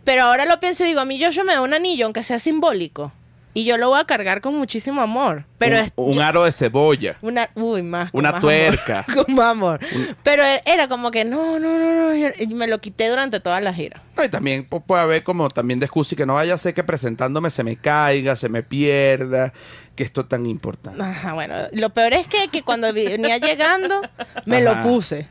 pero 0.04 0.24
ahora 0.24 0.44
lo 0.44 0.58
pienso 0.58 0.84
y 0.84 0.88
digo, 0.88 1.00
a 1.00 1.04
mí 1.04 1.18
yo, 1.18 1.30
yo 1.30 1.44
me 1.44 1.54
da 1.54 1.60
un 1.60 1.74
anillo, 1.74 2.06
aunque 2.06 2.22
sea 2.22 2.38
simbólico, 2.38 3.12
y 3.52 3.64
yo 3.64 3.76
lo 3.76 3.88
voy 3.88 4.00
a 4.00 4.04
cargar 4.04 4.40
con 4.40 4.54
muchísimo 4.54 5.00
amor. 5.02 5.44
Pero 5.58 5.76
un, 5.76 5.82
es, 5.82 5.92
un 5.96 6.12
yo- 6.14 6.22
aro 6.22 6.44
de 6.44 6.52
cebolla. 6.52 7.16
una, 7.20 7.50
uy, 7.54 7.82
más. 7.82 8.10
con 8.12 8.20
Una 8.20 8.32
más 8.32 8.40
tuerca. 8.40 9.04
Amor, 9.08 9.24
con 9.26 9.34
más 9.34 9.46
amor. 9.50 9.80
Pero 10.22 10.44
e- 10.44 10.62
era 10.66 10.86
como 10.88 11.10
que 11.10 11.24
no, 11.24 11.58
no, 11.58 11.78
no, 11.78 12.12
no. 12.14 12.14
y 12.38 12.46
me 12.48 12.66
lo 12.68 12.78
quité 12.78 13.08
durante 13.08 13.40
toda 13.40 13.60
la 13.60 13.74
gira. 13.74 14.02
No, 14.16 14.24
y 14.24 14.28
también 14.28 14.68
pu- 14.68 14.82
puede 14.84 15.02
haber 15.02 15.22
como 15.24 15.48
también 15.48 15.80
de 15.80 15.86
excusa 15.86 16.14
y 16.14 16.16
que 16.16 16.26
no 16.26 16.34
vaya 16.34 16.54
a 16.54 16.58
ser 16.58 16.74
que 16.74 16.84
presentándome 16.84 17.50
se 17.50 17.64
me 17.64 17.76
caiga, 17.76 18.36
se 18.36 18.48
me 18.48 18.62
pierda, 18.62 19.52
que 19.96 20.02
esto 20.04 20.20
es 20.22 20.28
tan 20.28 20.46
importante. 20.46 21.02
Ajá, 21.02 21.32
bueno. 21.34 21.54
Lo 21.72 21.90
peor 21.90 22.12
es 22.12 22.26
que, 22.28 22.48
que 22.48 22.62
cuando 22.62 22.92
venía 22.92 23.38
llegando, 23.38 24.00
me 24.46 24.60
lo 24.62 24.80
puse. 24.82 25.26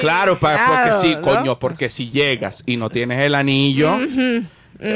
Claro, 0.00 0.40
pa- 0.40 0.54
Claro, 0.54 0.72
porque 0.90 0.92
sí, 1.00 1.14
¿no? 1.14 1.20
coño, 1.22 1.58
porque 1.58 1.88
si 1.90 2.10
llegas 2.10 2.62
y 2.64 2.76
no 2.78 2.88
tienes 2.88 3.20
el 3.20 3.34
anillo, 3.34 3.98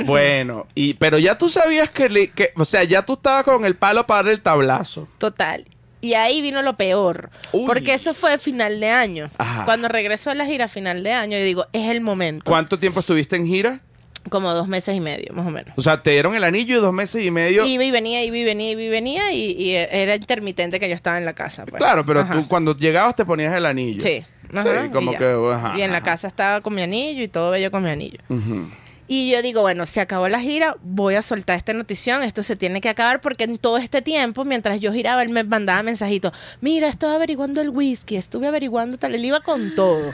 bueno, 0.05 0.67
y 0.75 0.95
pero 0.95 1.19
ya 1.19 1.39
tú 1.39 1.49
sabías 1.49 1.91
que, 1.91 2.09
le- 2.09 2.29
que, 2.31 2.51
o 2.57 2.65
sea, 2.65 2.85
ya 2.85 3.03
tú 3.03 3.15
estabas 3.15 3.45
con 3.45 3.65
el 3.65 3.77
palo 3.77 4.07
para 4.07 4.25
dar 4.25 4.33
el 4.33 4.41
tablazo. 4.43 5.09
Total. 5.19 5.65
Y 6.01 6.15
ahí 6.15 6.43
vino 6.43 6.63
lo 6.63 6.77
peor. 6.77 7.31
Uy. 7.53 7.65
Porque 7.67 7.95
eso 7.95 8.15
fue 8.15 8.39
final 8.39 8.79
de 8.81 8.91
año. 8.91 9.31
Ajá. 9.39 9.65
Cuando 9.65 9.89
regresó 9.89 10.31
a 10.31 10.35
la 10.35 10.47
gira 10.47 10.69
final 10.69 11.03
de 11.03 11.13
año, 11.13 11.39
yo 11.39 11.45
digo, 11.45 11.67
es 11.73 11.91
el 11.91 12.01
momento. 12.01 12.45
¿Cuánto 12.45 12.79
tiempo 12.79 13.01
estuviste 13.01 13.35
en 13.37 13.47
gira? 13.47 13.81
Como 14.29 14.53
dos 14.53 14.67
meses 14.69 14.95
y 14.97 15.01
medio, 15.01 15.33
más 15.35 15.47
o 15.47 15.51
menos. 15.51 15.73
O 15.77 15.81
sea, 15.81 16.03
te 16.03 16.11
dieron 16.11 16.35
el 16.35 16.43
anillo 16.45 16.77
y 16.79 16.81
dos 16.81 16.93
meses 16.93 17.25
y 17.25 17.31
medio. 17.31 17.65
Iba 17.65 17.85
y 17.85 17.91
venía, 17.93 18.25
iba 18.25 18.37
y 18.37 18.45
venía, 18.45 18.71
iba 18.73 18.83
y 18.83 18.89
venía, 18.89 19.33
y, 19.33 19.53
y 19.53 19.71
era 19.75 20.17
intermitente 20.17 20.81
que 20.81 20.89
yo 20.89 20.95
estaba 20.97 21.17
en 21.19 21.25
la 21.25 21.33
casa. 21.33 21.65
pues. 21.65 21.79
claro, 21.81 22.05
pero 22.05 22.21
Ajá. 22.21 22.35
tú 22.35 22.49
cuando 22.49 22.77
llegabas 22.77 23.15
te 23.15 23.25
ponías 23.25 23.55
el 23.55 23.65
anillo. 23.67 24.01
Sí. 24.03 24.25
Ajá, 24.53 24.85
Sí, 24.85 24.91
como 24.91 25.11
y 25.11 25.15
ya. 25.15 25.19
que, 25.19 25.51
ajá, 25.55 25.75
y 25.79 25.83
en 25.83 25.91
la 25.93 25.99
ajá. 25.99 26.05
casa 26.05 26.29
estaba 26.29 26.61
con 26.61 26.75
mi 26.75 26.83
anillo 26.83 27.23
y 27.23 27.29
todo 27.29 27.51
bello 27.53 27.71
con 27.71 27.83
mi 27.85 27.91
anillo. 27.91 28.19
Ujú. 28.29 28.69
Y 29.09 29.31
yo 29.31 29.41
digo, 29.43 29.61
bueno, 29.61 29.87
se 29.87 30.01
acabó 30.01 30.29
la 30.29 30.41
gira, 30.41 30.77
voy 30.83 31.15
a 31.15 31.23
soltar 31.23 31.57
esta 31.57 31.73
notición, 31.73 32.23
esto 32.25 32.43
se 32.43 32.57
tiene 32.57 32.81
que 32.81 32.89
acabar 32.89 33.21
porque 33.21 33.45
en 33.45 33.57
todo 33.59 33.79
este 33.79 34.03
tiempo, 34.03 34.45
mientras 34.45 34.81
yo 34.81 34.93
giraba, 34.93 35.23
él 35.23 35.29
me 35.29 35.45
mandaba 35.45 35.83
mensajitos, 35.85 36.33
mira, 36.61 36.89
estaba 36.89 37.15
averiguando 37.15 37.61
el 37.61 37.71
whisky, 37.71 38.17
estuve 38.17 38.49
averiguando 38.49 38.99
tal, 38.99 39.15
él 39.15 39.25
iba 39.25 39.41
con 39.41 39.75
todo, 39.77 40.13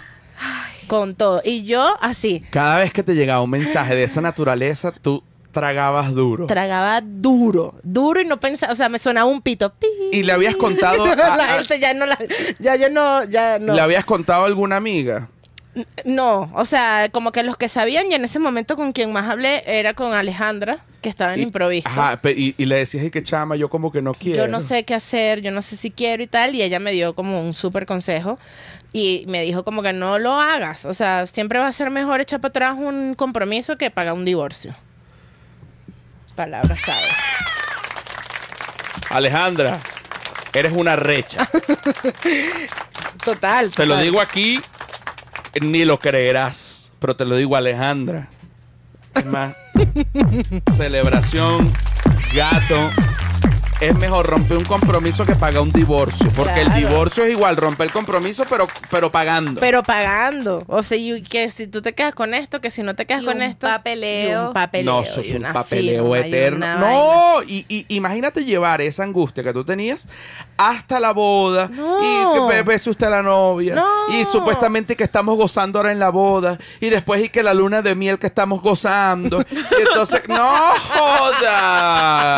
con 0.89 1.15
todo. 1.15 1.41
Y 1.45 1.65
yo 1.65 1.97
así, 2.01 2.43
Cada 2.51 2.79
vez 2.81 2.93
que 2.93 3.03
te 3.03 3.15
llegaba 3.15 3.43
un 3.43 3.51
mensaje 3.51 3.95
de 3.95 4.05
esa 4.05 4.21
naturaleza, 4.21 4.93
tú 4.93 5.23
tragabas 5.53 6.13
duro. 6.15 6.47
tragaba 6.47 7.01
duro, 7.03 7.75
duro 7.83 8.21
y 8.21 8.25
no 8.25 8.41
pensaba, 8.41 8.73
o 8.73 8.77
sea, 8.77 8.89
me 8.89 8.99
sonaba 8.99 9.27
un 9.31 9.41
pito. 9.43 9.71
pi. 9.75 9.87
¿Y 10.13 10.23
le 10.23 10.33
habías 10.33 10.57
contado 10.57 11.05
a- 11.13 11.37
la 11.37 11.47
gente 11.59 11.79
ya 11.79 11.93
no 11.95 12.07
la, 12.07 12.19
ya 12.59 12.77
yo 12.77 12.89
no, 12.89 13.25
ya 13.25 13.59
no. 13.59 13.75
¿Le 13.75 13.81
habías 13.81 14.05
contado 14.05 14.43
a 14.45 14.47
alguna 14.47 14.77
amiga? 14.77 15.29
No, 16.05 16.51
o 16.55 16.65
sea, 16.67 17.09
como 17.11 17.33
que 17.33 17.43
los 17.43 17.57
que 17.57 17.67
sabían 17.69 18.11
y 18.11 18.15
en 18.15 18.25
ese 18.25 18.39
momento 18.39 18.77
con 18.77 18.93
quien 18.93 19.11
más 19.13 19.31
hablé 19.31 19.63
era 19.67 19.95
con 19.95 20.13
Alejandra, 20.13 20.81
que 21.01 21.09
estaba 21.09 21.33
en 21.33 21.41
Y- 21.41 21.43
improviso. 21.45 21.89
Ajá, 21.89 22.21
y, 22.29 22.55
y 22.59 22.67
le 22.67 22.77
decías, 22.77 23.05
"Ay, 23.05 23.11
que 23.11 23.23
chama, 23.23 23.57
yo 23.57 23.71
como 23.71 23.91
que 23.91 24.03
no 24.03 24.13
quiero. 24.13 24.45
Yo 24.45 24.49
no 24.49 24.61
sé 24.61 24.85
qué 24.85 24.95
hacer, 24.95 25.41
yo 25.41 25.51
no 25.51 25.63
sé 25.63 25.77
si 25.77 25.91
quiero 25.91 26.23
y 26.23 26.27
tal, 26.27 26.55
y 26.55 26.61
ella 26.63 26.79
me 26.79 26.93
dio 26.93 27.15
como 27.15 27.41
un 27.41 27.55
súper 27.55 27.87
consejo 27.87 28.39
y 28.93 29.25
me 29.29 29.41
dijo 29.43 29.65
como 29.65 29.83
que 29.83 29.95
no 29.95 30.19
lo 30.19 30.35
hagas, 30.39 30.85
o 30.85 30.93
sea, 30.93 31.27
siempre 31.27 31.59
va 31.59 31.69
a 31.69 31.73
ser 31.73 31.89
mejor 31.89 32.21
echar 32.21 32.41
para 32.43 32.51
atrás 32.51 32.75
un 32.79 33.15
compromiso 33.15 33.79
que 33.79 33.91
pagar 33.91 34.13
un 34.13 34.27
divorcio. 34.27 34.75
Palabras 36.35 36.81
sabe. 36.81 37.07
Alejandra, 39.11 39.79
eres 40.53 40.73
una 40.77 40.97
recha. 40.97 41.49
Total. 43.25 43.71
Te 43.71 43.87
lo 43.87 43.97
digo 43.99 44.21
aquí, 44.21 44.61
ni 45.61 45.85
lo 45.85 45.99
creerás, 45.99 46.93
pero 46.99 47.17
te 47.17 47.25
lo 47.25 47.37
digo, 47.37 47.57
Alejandra. 47.57 48.29
Es 49.15 49.27
más, 49.27 49.55
celebración, 50.77 51.71
gato. 52.35 52.91
Es 53.83 53.99
mejor 53.99 54.27
romper 54.29 54.59
un 54.59 54.65
compromiso 54.65 55.27
que 55.27 55.35
pagar 55.35 55.61
un 55.61 55.73
divorcio. 55.73 56.31
Porque 56.37 56.61
el 56.61 56.73
divorcio 56.73 57.25
es 57.25 57.33
igual, 57.33 57.57
romper 57.57 57.89
el 57.89 57.93
compromiso, 57.93 58.45
pero, 58.49 58.69
pero 58.91 59.11
pagando. 59.11 59.61
Pero 59.61 59.83
pagando. 59.83 60.63
O 60.69 60.85
sea, 60.85 60.97
y 60.97 61.21
que 61.23 61.51
si 61.51 61.67
tú 61.67 61.83
te 61.83 61.93
quedas 61.93 62.15
con 62.15 62.33
esto, 62.33 62.61
que 62.61 62.71
si 62.71 62.85
no 62.85 62.95
te 62.95 63.07
quedas 63.07 63.23
Y 63.23 63.27
con 63.27 63.37
un 63.39 63.43
esto. 63.43 63.67
papeleo. 63.67 64.45
y 64.45 64.47
un 64.47 64.53
papeleo. 64.53 64.93
no, 64.95 65.03
eso 65.03 65.21
es 65.21 65.31
y 65.31 65.35
un 65.37 65.53
papeleo 65.53 66.05
firma, 66.13 66.19
eterno. 66.27 66.79
No, 66.79 67.43
y, 67.43 67.65
y 67.69 67.85
imagínate 67.89 68.45
llevar 68.45 68.81
esa 68.81 69.03
angustia 69.03 69.43
que 69.43 69.53
tú 69.53 69.65
tenías 69.65 70.09
hasta 70.57 71.01
la 71.01 71.11
boda. 71.13 71.69
No. 71.69 71.99
Y 72.01 72.35
que 72.35 72.55
be- 72.55 72.63
bese 72.63 72.89
usted 72.89 73.07
a 73.09 73.11
la 73.11 73.23
novia. 73.23 73.75
No. 73.75 73.89
Y 74.17 74.25
supuestamente 74.27 74.95
que 74.97 75.03
estamos 75.03 75.37
gozando 75.37 75.81
ahora 75.81 75.91
en 75.91 75.99
la 75.99 76.11
boda. 76.11 76.57
Y 76.81 76.89
después 76.89 77.25
y 77.25 77.31
que 77.31 77.43
la 77.43 77.53
luna 77.53 77.83
de 77.83 77.97
miel 77.97 78.21
que 78.21 78.29
estamos 78.29 78.63
gozando. 78.63 79.41
y 79.51 79.83
entonces, 79.89 80.23
no 80.29 80.37
joda. 80.89 82.37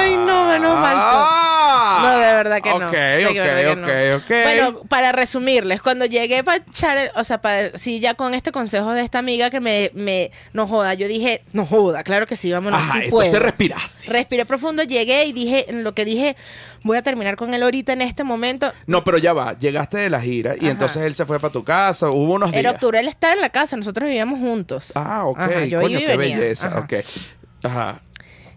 Ay, 0.00 0.16
no, 0.16 0.48
menos 0.48 0.79
Ah. 0.84 2.00
No, 2.02 2.18
de 2.18 2.32
verdad 2.34 2.60
que 2.62 2.70
no. 2.70 2.76
Ok, 2.76 2.82
ok, 2.82 3.34
verdad 3.34 3.74
que 3.74 3.80
no. 3.80 3.86
ok, 4.16 4.22
ok. 4.22 4.30
Bueno, 4.44 4.82
para 4.88 5.12
resumirles, 5.12 5.82
cuando 5.82 6.04
llegué 6.06 6.42
para 6.44 6.58
echar, 6.58 7.12
o 7.14 7.24
sea, 7.24 7.40
para, 7.40 7.76
sí, 7.78 8.00
ya 8.00 8.14
con 8.14 8.34
este 8.34 8.52
consejo 8.52 8.92
de 8.92 9.02
esta 9.02 9.18
amiga 9.18 9.50
que 9.50 9.60
me, 9.60 9.90
me, 9.94 10.30
no 10.52 10.66
joda, 10.66 10.94
yo 10.94 11.08
dije, 11.08 11.42
no 11.52 11.66
joda, 11.66 12.02
claro 12.02 12.26
que 12.26 12.36
sí, 12.36 12.50
vámonos, 12.52 12.80
Ajá, 12.80 12.92
sí 12.92 12.98
entonces 13.04 13.30
puedo. 13.30 13.42
respiraste. 13.44 13.90
Respiré 14.10 14.44
profundo, 14.46 14.82
llegué 14.82 15.24
y 15.26 15.32
dije, 15.32 15.66
en 15.70 15.84
lo 15.84 15.94
que 15.94 16.04
dije, 16.04 16.36
voy 16.82 16.96
a 16.96 17.02
terminar 17.02 17.36
con 17.36 17.52
él 17.54 17.62
ahorita 17.62 17.92
en 17.92 18.02
este 18.02 18.24
momento. 18.24 18.72
No, 18.86 19.04
pero 19.04 19.18
ya 19.18 19.32
va, 19.32 19.58
llegaste 19.58 19.98
de 19.98 20.10
la 20.10 20.20
gira 20.20 20.54
y 20.56 20.60
Ajá. 20.60 20.70
entonces 20.70 21.02
él 21.02 21.14
se 21.14 21.24
fue 21.26 21.38
para 21.38 21.52
tu 21.52 21.64
casa, 21.64 22.08
hubo 22.10 22.34
unos 22.34 22.50
días. 22.50 22.60
Era 22.60 22.70
octubre, 22.72 22.98
él 23.00 23.08
estaba 23.08 23.32
en 23.34 23.40
la 23.40 23.50
casa, 23.50 23.76
nosotros 23.76 24.06
vivíamos 24.06 24.38
juntos. 24.38 24.92
Ah, 24.94 25.24
ok, 25.26 25.38
Ajá, 25.38 25.64
yo 25.64 25.80
coño, 25.80 25.98
qué 25.98 26.16
venía. 26.16 26.38
belleza, 26.38 26.68
Ajá. 26.68 26.78
ok. 26.80 26.94
Ajá. 27.62 28.00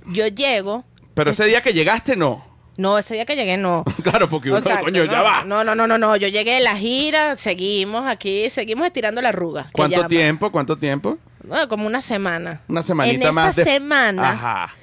Yo 0.07 0.27
llego, 0.27 0.83
Pero 1.13 1.31
ese 1.31 1.45
día 1.45 1.61
que 1.61 1.73
llegaste, 1.73 2.15
no. 2.15 2.43
no, 2.77 2.97
ese 2.97 3.13
día 3.15 3.25
que 3.25 3.35
llegué 3.35 3.57
no. 3.57 3.83
Claro, 4.03 4.29
porque 4.29 4.49
uno, 4.49 4.57
Exacto, 4.59 4.85
coño, 4.85 5.05
no, 5.05 5.11
ya 5.11 5.21
va. 5.21 5.43
No, 5.45 5.63
no, 5.63 5.75
no, 5.75 5.85
no, 5.87 5.97
no. 5.97 6.15
Yo 6.15 6.27
llegué 6.27 6.55
de 6.55 6.61
la 6.61 6.75
gira, 6.75 7.35
seguimos 7.37 8.05
aquí, 8.07 8.49
seguimos 8.49 8.85
estirando 8.87 9.21
la 9.21 9.29
arruga. 9.29 9.63
que 9.63 9.71
¿Cuánto 9.73 10.07
tiempo? 10.07 10.51
¿Cuánto 10.51 10.77
tiempo? 10.77 11.17
Bueno, 11.43 11.67
como 11.67 11.85
una 11.85 12.01
semana. 12.01 12.61
Una 12.67 12.81
semanita 12.81 13.27
en 13.29 13.35
más. 13.35 13.57
esa 13.57 13.63
de- 13.63 13.71
semana, 13.77 14.31
Ajá. 14.31 14.75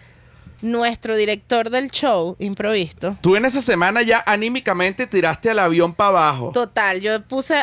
Nuestro 0.62 1.16
director 1.16 1.70
del 1.70 1.90
show, 1.90 2.36
improvisto, 2.38 3.16
Tú 3.22 3.36
en 3.36 3.44
esa 3.46 3.62
semana 3.62 4.02
ya 4.02 4.22
anímicamente 4.26 5.06
tiraste 5.06 5.50
al 5.50 5.58
avión 5.58 5.94
para 5.94 6.10
abajo. 6.10 6.50
total, 6.52 7.00
yo 7.00 7.22
puse 7.22 7.56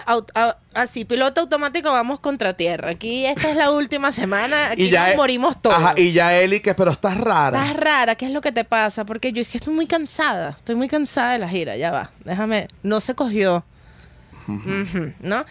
así, 0.73 1.05
piloto 1.05 1.41
automático, 1.41 1.91
vamos 1.91 2.19
contra 2.19 2.53
tierra. 2.55 2.91
Aquí 2.91 3.25
esta 3.25 3.51
es 3.51 3.57
la 3.57 3.71
última 3.71 4.11
semana, 4.11 4.71
aquí 4.71 4.89
nos 4.89 5.09
e- 5.09 5.15
morimos 5.15 5.61
todos. 5.61 5.75
Ajá, 5.75 5.93
y 5.95 6.11
ya 6.11 6.35
Eli, 6.35 6.59
que 6.59 6.73
pero 6.73 6.91
estás 6.91 7.17
rara. 7.17 7.61
Estás 7.63 7.77
rara, 7.79 8.15
¿qué 8.15 8.25
es 8.25 8.31
lo 8.31 8.41
que 8.41 8.51
te 8.51 8.63
pasa? 8.63 9.05
Porque 9.05 9.31
yo 9.31 9.41
es 9.41 9.47
que 9.49 9.57
estoy 9.57 9.73
muy 9.73 9.87
cansada, 9.87 10.55
estoy 10.57 10.75
muy 10.75 10.87
cansada 10.87 11.33
de 11.33 11.39
la 11.39 11.49
gira, 11.49 11.75
ya 11.77 11.91
va, 11.91 12.11
déjame, 12.25 12.67
no 12.83 12.99
se 13.01 13.13
cogió, 13.15 13.63
¿no? 15.19 15.45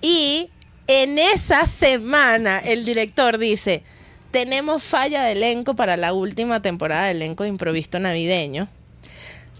Y 0.00 0.50
en 0.86 1.18
esa 1.18 1.66
semana 1.66 2.58
el 2.58 2.84
director 2.84 3.38
dice, 3.38 3.82
tenemos 4.36 4.82
falla 4.82 5.22
de 5.22 5.32
elenco 5.32 5.74
para 5.74 5.96
la 5.96 6.12
última 6.12 6.60
temporada 6.60 7.06
de 7.06 7.12
elenco 7.12 7.44
de 7.44 7.48
improviso 7.48 7.98
navideño, 7.98 8.68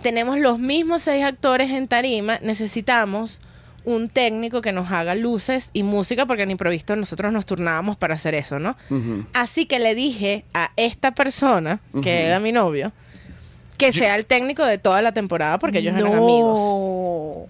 tenemos 0.02 0.38
los 0.38 0.58
mismos 0.58 1.00
seis 1.00 1.24
actores 1.24 1.70
en 1.70 1.88
tarima, 1.88 2.38
necesitamos 2.42 3.40
un 3.86 4.10
técnico 4.10 4.60
que 4.60 4.72
nos 4.72 4.90
haga 4.90 5.14
luces 5.14 5.70
y 5.72 5.82
música, 5.82 6.26
porque 6.26 6.42
en 6.42 6.50
improviso 6.50 6.94
nosotros 6.94 7.32
nos 7.32 7.46
turnábamos 7.46 7.96
para 7.96 8.16
hacer 8.16 8.34
eso, 8.34 8.58
¿no? 8.58 8.76
Así 9.32 9.64
que 9.64 9.78
le 9.78 9.94
dije 9.94 10.44
a 10.52 10.72
esta 10.76 11.12
persona, 11.12 11.80
que 12.02 12.26
era 12.26 12.38
mi 12.38 12.52
novio, 12.52 12.92
que 13.78 13.92
sea 13.92 14.14
el 14.14 14.26
técnico 14.26 14.62
de 14.66 14.76
toda 14.76 15.00
la 15.00 15.12
temporada 15.12 15.58
porque 15.58 15.78
ellos 15.78 15.96
eran 15.96 16.12
amigos. 16.12 17.48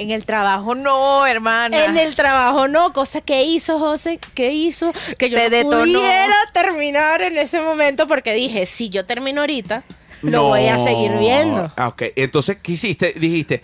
En 0.00 0.12
el 0.12 0.24
trabajo 0.24 0.74
no, 0.76 1.26
hermana. 1.26 1.84
En 1.84 1.98
el 1.98 2.14
trabajo 2.14 2.68
no, 2.68 2.92
cosa 2.92 3.20
que 3.20 3.42
hizo 3.42 3.78
José, 3.80 4.20
que 4.34 4.52
hizo 4.52 4.92
que 5.18 5.28
yo 5.28 5.36
Te 5.38 5.64
no 5.64 5.70
pudiera 5.70 6.36
terminar 6.52 7.20
en 7.22 7.36
ese 7.36 7.60
momento 7.60 8.06
porque 8.06 8.32
dije, 8.32 8.64
si 8.66 8.90
yo 8.90 9.04
termino 9.06 9.40
ahorita, 9.40 9.82
lo 10.22 10.30
No. 10.30 10.42
voy 10.50 10.68
a 10.68 10.78
seguir 10.78 11.10
viendo. 11.18 11.72
Ah, 11.76 11.88
Ok, 11.88 12.02
entonces, 12.14 12.58
¿qué 12.62 12.72
hiciste? 12.72 13.12
Dijiste, 13.14 13.62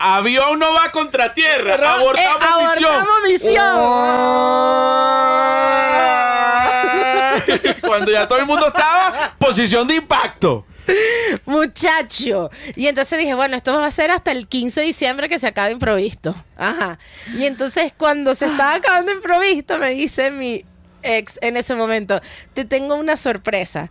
avión 0.00 0.58
no 0.58 0.72
va 0.74 0.90
contra 0.90 1.34
tierra, 1.34 1.76
Ro- 1.76 1.86
abortamos, 1.88 2.42
eh, 2.42 2.70
misión. 2.72 2.90
abortamos 2.92 3.22
misión. 3.28 3.80
Cuando 7.80 8.10
ya 8.10 8.26
todo 8.26 8.38
el 8.38 8.46
mundo 8.46 8.68
estaba, 8.68 9.34
posición 9.38 9.86
de 9.88 9.96
impacto. 9.96 10.66
Muchacho. 11.46 12.50
Y 12.76 12.86
entonces 12.86 13.18
dije, 13.18 13.34
bueno, 13.34 13.56
esto 13.56 13.72
va 13.78 13.86
a 13.86 13.90
ser 13.90 14.10
hasta 14.10 14.32
el 14.32 14.48
15 14.48 14.80
de 14.80 14.86
diciembre 14.86 15.28
que 15.28 15.38
se 15.38 15.46
acabe 15.46 15.72
improvisto. 15.72 16.34
Ajá. 16.56 16.98
Y 17.36 17.44
entonces 17.44 17.92
cuando 17.96 18.34
se 18.34 18.46
estaba 18.46 18.74
acabando 18.74 19.12
improvisto, 19.12 19.78
me 19.78 19.90
dice 19.90 20.30
mi 20.30 20.64
ex 21.02 21.38
en 21.40 21.56
ese 21.56 21.74
momento, 21.74 22.20
te 22.54 22.64
tengo 22.64 22.94
una 22.94 23.16
sorpresa. 23.16 23.90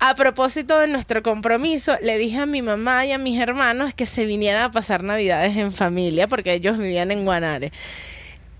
A 0.00 0.16
propósito 0.16 0.78
de 0.80 0.88
nuestro 0.88 1.22
compromiso, 1.22 1.96
le 2.02 2.18
dije 2.18 2.40
a 2.40 2.46
mi 2.46 2.60
mamá 2.60 3.06
y 3.06 3.12
a 3.12 3.18
mis 3.18 3.38
hermanos 3.38 3.94
que 3.94 4.04
se 4.04 4.24
vinieran 4.24 4.62
a 4.62 4.72
pasar 4.72 5.04
navidades 5.04 5.56
en 5.56 5.70
familia, 5.70 6.26
porque 6.26 6.54
ellos 6.54 6.76
vivían 6.76 7.12
en 7.12 7.24
Guanare. 7.24 7.70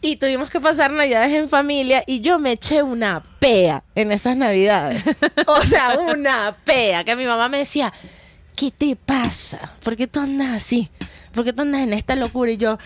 Y 0.05 0.16
tuvimos 0.16 0.50
que 0.50 0.61
pasar 0.61 0.90
navidades 0.90 1.32
en 1.32 1.48
familia 1.48 2.03
y 2.07 2.20
yo 2.22 2.38
me 2.40 2.53
eché 2.53 2.82
una 2.82 3.22
pea 3.38 3.84
en 3.94 4.11
esas 4.11 4.36
navidades. 4.36 5.03
O 5.46 5.62
sea, 5.62 5.96
una 6.00 6.57
pea. 6.64 7.05
Que 7.05 7.14
mi 7.14 7.24
mamá 7.24 7.48
me 7.48 7.59
decía, 7.59 7.92
¿qué 8.57 8.72
te 8.72 8.96
pasa? 8.96 9.74
¿Por 9.84 9.96
qué 9.96 10.09
tú 10.09 10.18
andas 10.20 10.48
así? 10.50 10.90
¿Por 11.32 11.44
qué 11.44 11.53
tú 11.53 11.62
andas 11.62 11.82
en 11.82 11.92
esta 11.92 12.16
locura? 12.16 12.50
Y 12.50 12.57
yo, 12.57 12.78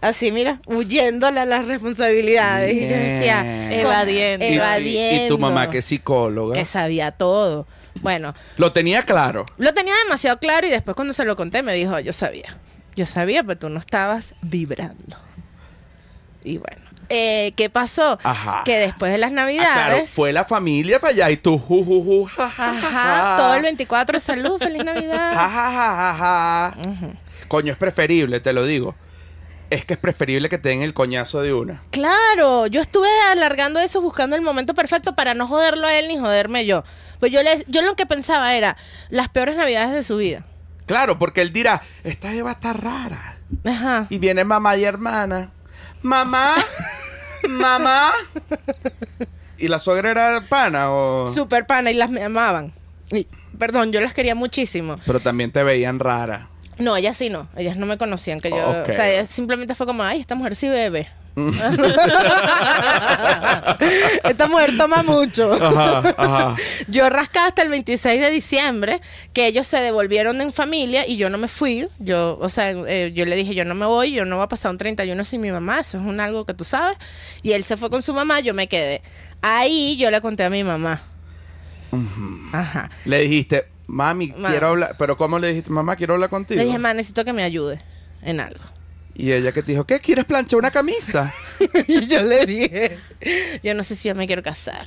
así, 0.00 0.30
mira, 0.30 0.60
huyéndole 0.66 1.40
a 1.40 1.44
las 1.46 1.64
responsabilidades. 1.66 2.72
Y 2.74 2.80
yo 2.88 2.94
decía, 2.96 3.42
Bien. 3.42 3.68
"Con- 3.68 3.80
Evadiendo. 3.80 4.44
Y- 4.46 4.52
evadiendo. 4.54 5.24
Y, 5.24 5.28
tu 5.28 5.38
mamá, 5.38 5.68
que 5.68 5.78
es 5.78 5.84
psicóloga, 5.84 6.54
Que 6.54 6.64
sabía 6.64 7.10
todo. 7.10 7.66
Bueno, 8.02 8.34
lo 8.56 8.72
tenía 8.72 9.04
claro. 9.04 9.44
lo 9.58 9.74
tenía 9.74 9.94
demasiado 10.04 10.38
claro 10.38 10.66
y 10.66 10.70
después 10.70 10.94
cuando 10.94 11.12
se 11.12 11.24
lo 11.24 11.34
conté 11.34 11.62
me 11.64 11.74
dijo, 11.74 11.98
yo 11.98 12.12
sabía. 12.12 12.56
Yo 12.94 13.04
sabía, 13.04 13.42
pero 13.42 13.58
tú 13.58 13.68
no 13.68 13.80
estabas 13.80 14.34
vibrando. 14.42 15.16
Y 16.46 16.58
bueno, 16.58 16.82
eh, 17.08 17.52
¿qué 17.56 17.68
pasó? 17.70 18.18
Ajá. 18.22 18.62
Que 18.64 18.78
después 18.78 19.10
de 19.12 19.18
las 19.18 19.30
Ah, 19.32 19.34
navidades... 19.34 19.72
claro, 19.72 20.06
fue 20.06 20.32
la 20.32 20.44
familia 20.44 21.00
para 21.00 21.12
allá 21.12 21.30
y 21.30 21.36
tú, 21.36 21.58
ju, 21.58 21.84
ju, 21.84 22.02
ju, 22.04 22.24
ja, 22.26 22.48
ja, 22.48 22.70
Ajá, 22.70 22.90
ja. 22.90 23.34
todo 23.36 23.54
el 23.54 23.62
24 23.62 24.20
salud, 24.20 24.58
feliz 24.58 24.84
Navidad. 24.84 25.34
ja, 25.34 25.48
ja, 25.50 26.16
ja. 26.18 26.76
Coño, 27.48 27.72
es 27.72 27.78
preferible, 27.78 28.40
te 28.40 28.52
lo 28.52 28.64
digo. 28.64 28.94
Es 29.70 29.84
que 29.84 29.94
es 29.94 29.98
preferible 29.98 30.48
que 30.48 30.58
te 30.58 30.68
den 30.68 30.82
el 30.82 30.94
coñazo 30.94 31.40
de 31.42 31.52
una. 31.52 31.82
Claro, 31.90 32.68
yo 32.68 32.80
estuve 32.80 33.08
alargando 33.32 33.80
eso 33.80 34.00
buscando 34.00 34.36
el 34.36 34.42
momento 34.42 34.74
perfecto 34.74 35.16
para 35.16 35.34
no 35.34 35.48
joderlo 35.48 35.88
a 35.88 35.94
él 35.98 36.06
ni 36.06 36.18
joderme 36.18 36.66
yo. 36.66 36.84
Pues 37.18 37.32
yo, 37.32 37.42
les, 37.42 37.64
yo 37.66 37.82
lo 37.82 37.96
que 37.96 38.06
pensaba 38.06 38.54
era 38.54 38.76
las 39.10 39.28
peores 39.28 39.56
navidades 39.56 39.92
de 39.92 40.02
su 40.04 40.18
vida. 40.18 40.44
Claro, 40.86 41.18
porque 41.18 41.40
él 41.40 41.52
dirá, 41.52 41.82
esta 42.04 42.32
Eva 42.32 42.52
está 42.52 42.72
rara. 42.74 43.38
Ajá. 43.64 44.06
Y 44.08 44.18
viene 44.18 44.44
mamá 44.44 44.76
y 44.76 44.84
hermana. 44.84 45.50
Mamá, 46.06 46.54
mamá. 47.48 48.12
¿Y 49.58 49.66
la 49.66 49.80
suegra 49.80 50.12
era 50.12 50.40
pana 50.48 50.92
o...? 50.92 51.32
Super 51.34 51.66
pana 51.66 51.90
y 51.90 51.94
las 51.94 52.10
me 52.10 52.22
amaban. 52.22 52.72
Y, 53.10 53.26
perdón, 53.58 53.90
yo 53.90 54.00
las 54.00 54.14
quería 54.14 54.36
muchísimo. 54.36 55.00
Pero 55.04 55.18
también 55.18 55.50
te 55.50 55.64
veían 55.64 55.98
rara. 55.98 56.48
No, 56.78 56.96
ellas 56.96 57.16
sí 57.16 57.28
no. 57.28 57.48
Ellas 57.56 57.76
no 57.76 57.86
me 57.86 57.98
conocían. 57.98 58.38
Que 58.38 58.50
yo. 58.50 58.84
O 58.88 58.92
sea, 58.92 59.10
ellas 59.10 59.30
simplemente 59.30 59.74
fue 59.74 59.84
como, 59.84 60.04
ay, 60.04 60.20
esta 60.20 60.36
mujer 60.36 60.54
sí 60.54 60.68
bebe. 60.68 61.08
esta 64.24 64.48
mujer 64.48 64.76
toma 64.76 65.02
mucho. 65.02 65.52
Ajá, 65.52 66.14
ajá. 66.16 66.54
Yo 66.88 67.08
rascaba 67.10 67.48
hasta 67.48 67.62
el 67.62 67.68
26 67.68 68.20
de 68.20 68.30
diciembre, 68.30 69.00
que 69.32 69.46
ellos 69.46 69.66
se 69.66 69.78
devolvieron 69.78 70.40
en 70.40 70.52
familia 70.52 71.06
y 71.06 71.16
yo 71.16 71.30
no 71.30 71.38
me 71.38 71.48
fui. 71.48 71.88
Yo, 71.98 72.38
o 72.40 72.48
sea, 72.48 72.70
eh, 72.70 73.12
yo 73.14 73.24
le 73.26 73.36
dije, 73.36 73.54
yo 73.54 73.64
no 73.64 73.74
me 73.74 73.86
voy, 73.86 74.12
yo 74.12 74.24
no 74.24 74.36
voy 74.36 74.44
a 74.44 74.48
pasar 74.48 74.70
un 74.70 74.78
31 74.78 75.24
sin 75.24 75.40
mi 75.40 75.50
mamá, 75.50 75.80
eso 75.80 75.98
es 75.98 76.04
un 76.04 76.20
algo 76.20 76.44
que 76.46 76.54
tú 76.54 76.64
sabes. 76.64 76.96
Y 77.42 77.52
él 77.52 77.64
se 77.64 77.76
fue 77.76 77.90
con 77.90 78.02
su 78.02 78.14
mamá, 78.14 78.40
yo 78.40 78.54
me 78.54 78.68
quedé. 78.68 79.02
Ahí 79.42 79.96
yo 79.98 80.10
le 80.10 80.20
conté 80.20 80.44
a 80.44 80.50
mi 80.50 80.64
mamá. 80.64 81.00
Ajá. 82.52 82.90
Le 83.04 83.20
dijiste, 83.20 83.66
mami, 83.86 84.32
Ma- 84.36 84.50
quiero 84.50 84.68
hablar... 84.68 84.96
Pero 84.98 85.16
¿cómo 85.16 85.38
le 85.38 85.48
dijiste, 85.48 85.70
mamá, 85.70 85.96
quiero 85.96 86.14
hablar 86.14 86.30
contigo? 86.30 86.58
Le 86.58 86.64
dije, 86.64 86.78
mamá, 86.78 86.94
necesito 86.94 87.24
que 87.24 87.32
me 87.32 87.42
ayude 87.42 87.80
en 88.22 88.40
algo. 88.40 88.60
Y 89.18 89.32
ella 89.32 89.50
que 89.52 89.62
te 89.62 89.72
dijo, 89.72 89.84
¿qué? 89.84 89.98
¿Quieres 90.00 90.26
planchar 90.26 90.58
una 90.58 90.70
camisa? 90.70 91.32
y 91.88 92.06
yo 92.06 92.22
le 92.22 92.44
dije, 92.44 92.98
yo 93.62 93.72
no 93.74 93.82
sé 93.82 93.96
si 93.96 94.08
yo 94.08 94.14
me 94.14 94.26
quiero 94.26 94.42
casar. 94.42 94.86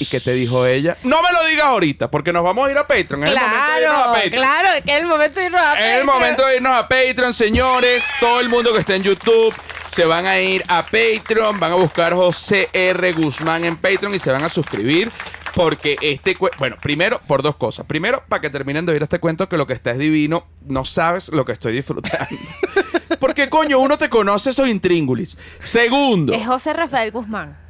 ¿Y 0.00 0.06
qué 0.06 0.20
te 0.20 0.32
dijo 0.32 0.64
ella? 0.64 0.96
No 1.02 1.20
me 1.24 1.32
lo 1.32 1.44
digas 1.46 1.66
ahorita, 1.66 2.08
porque 2.08 2.32
nos 2.32 2.44
vamos 2.44 2.68
a 2.68 2.70
ir 2.70 2.78
a 2.78 2.86
Patreon. 2.86 3.24
Es 3.24 3.30
el 3.30 3.34
momento 3.36 3.72
de 3.74 3.80
irnos 3.82 3.96
a 3.96 4.02
Claro, 4.04 4.12
Patreon. 4.12 4.30
claro, 4.30 4.68
es 4.76 4.82
que 4.84 4.90
es 4.92 4.98
el 5.00 5.06
momento 5.06 5.40
de 5.40 5.46
irnos 5.46 5.60
a 5.60 5.72
Es 5.72 5.78
el 5.78 5.84
Patreon. 5.88 6.06
momento 6.06 6.46
de 6.46 6.56
irnos 6.56 6.72
a 6.72 6.88
Patreon, 6.88 7.32
señores. 7.34 8.04
Todo 8.20 8.38
el 8.40 8.48
mundo 8.48 8.72
que 8.72 8.78
está 8.78 8.94
en 8.94 9.02
YouTube 9.02 9.52
se 9.90 10.04
van 10.04 10.26
a 10.26 10.38
ir 10.38 10.62
a 10.68 10.82
Patreon, 10.84 11.58
van 11.58 11.72
a 11.72 11.74
buscar 11.74 12.14
José 12.14 12.68
R. 12.72 13.12
Guzmán 13.12 13.64
en 13.64 13.76
Patreon 13.76 14.14
y 14.14 14.20
se 14.20 14.30
van 14.30 14.44
a 14.44 14.48
suscribir. 14.48 15.10
Porque 15.58 15.96
este 16.02 16.36
bueno, 16.56 16.76
primero 16.80 17.20
por 17.26 17.42
dos 17.42 17.56
cosas. 17.56 17.84
Primero, 17.84 18.22
para 18.28 18.40
que 18.40 18.48
terminen 18.48 18.86
de 18.86 18.92
oír 18.92 19.02
este 19.02 19.18
cuento 19.18 19.48
que 19.48 19.56
lo 19.56 19.66
que 19.66 19.72
está 19.72 19.90
es 19.90 19.98
divino, 19.98 20.46
no 20.64 20.84
sabes 20.84 21.30
lo 21.30 21.44
que 21.44 21.50
estoy 21.50 21.72
disfrutando. 21.72 22.26
Porque 23.18 23.50
coño, 23.50 23.80
uno 23.80 23.98
te 23.98 24.08
conoce 24.08 24.50
esos 24.50 24.68
intríngulis. 24.68 25.36
Segundo, 25.60 26.32
Es 26.32 26.46
José 26.46 26.74
Rafael 26.74 27.10
Guzmán. 27.10 27.67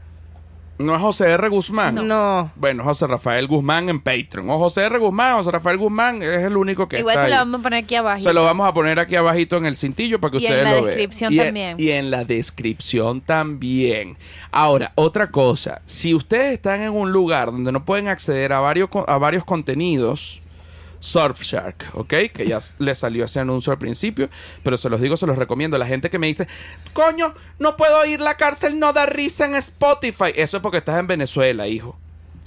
No 0.79 0.95
es 0.95 1.01
José 1.01 1.31
R. 1.33 1.49
Guzmán. 1.49 1.95
No. 2.07 2.51
Bueno, 2.57 2.85
José 2.85 3.07
Rafael 3.07 3.47
Guzmán 3.49 3.89
en 3.89 4.01
Patreon. 4.01 4.49
O 4.51 4.59
José 4.59 4.85
R. 4.85 4.99
Guzmán, 4.99 5.37
José 5.37 5.51
Rafael 5.51 5.77
Guzmán 5.77 6.23
es 6.23 6.43
el 6.45 6.57
único 6.57 6.89
que 6.89 7.01
Igual 7.01 7.15
está 7.17 7.25
se 7.27 7.31
lo 7.31 7.35
ahí. 7.35 7.41
vamos 7.41 7.61
a 7.61 7.63
poner 7.65 7.85
aquí 7.85 7.95
abajo. 7.97 8.23
Se 8.23 8.33
lo 8.33 8.45
vamos 8.45 8.69
a 8.69 8.73
poner 8.75 8.99
aquí 9.01 9.17
abajito 9.17 9.57
en 9.57 9.67
el 9.67 9.77
cintillo 9.77 10.21
para 10.21 10.31
que 10.33 10.39
Y 10.39 10.47
en 10.47 10.53
ustedes 10.53 10.65
la 10.65 10.71
lo 10.71 10.77
vean. 10.85 10.87
descripción 10.87 11.33
Y 11.33 11.39
en- 11.39 11.45
también. 11.47 11.77
Y 11.81 11.91
en 11.91 12.11
la 12.11 12.25
descripción 12.25 13.21
también. 13.21 14.17
Ahora, 14.53 14.93
otra 14.95 15.31
cosa. 15.31 15.83
Si 15.85 16.15
ustedes 16.15 16.53
están 16.55 16.81
en 16.83 16.93
un 16.93 17.11
lugar 17.13 17.47
donde 17.53 17.73
no 17.73 17.85
pueden 17.85 18.09
acceder 18.09 18.53
a 18.53 18.61
varios, 18.61 18.89
co- 18.89 19.05
a 19.09 19.19
varios 19.19 19.45
contenidos, 19.45 20.43
Surfshark, 21.01 21.91
¿ok? 21.95 22.15
Que 22.33 22.47
ya 22.47 22.59
les 22.79 22.99
salió 22.99 23.25
ese 23.25 23.41
anuncio 23.41 23.73
al 23.73 23.79
principio, 23.79 24.29
pero 24.63 24.77
se 24.77 24.89
los 24.89 25.01
digo, 25.01 25.17
se 25.17 25.27
los 25.27 25.37
recomiendo. 25.37 25.79
La 25.79 25.87
gente 25.87 26.11
que 26.11 26.19
me 26.19 26.27
dice, 26.27 26.49
coño, 26.93 27.35
no 27.59 27.77
puedo 27.77 28.05
ir, 28.05 28.21
la 28.21 28.37
cárcel 28.37 28.79
no 28.79 28.93
da 28.93 29.07
risa 29.07 29.45
en 29.45 29.55
Spotify. 29.57 30.33
Eso 30.35 30.57
es 30.59 30.63
porque 30.63 30.79
estás 30.79 30.99
en 30.99 31.07
Venezuela, 31.07 31.69
hijo. 31.69 31.99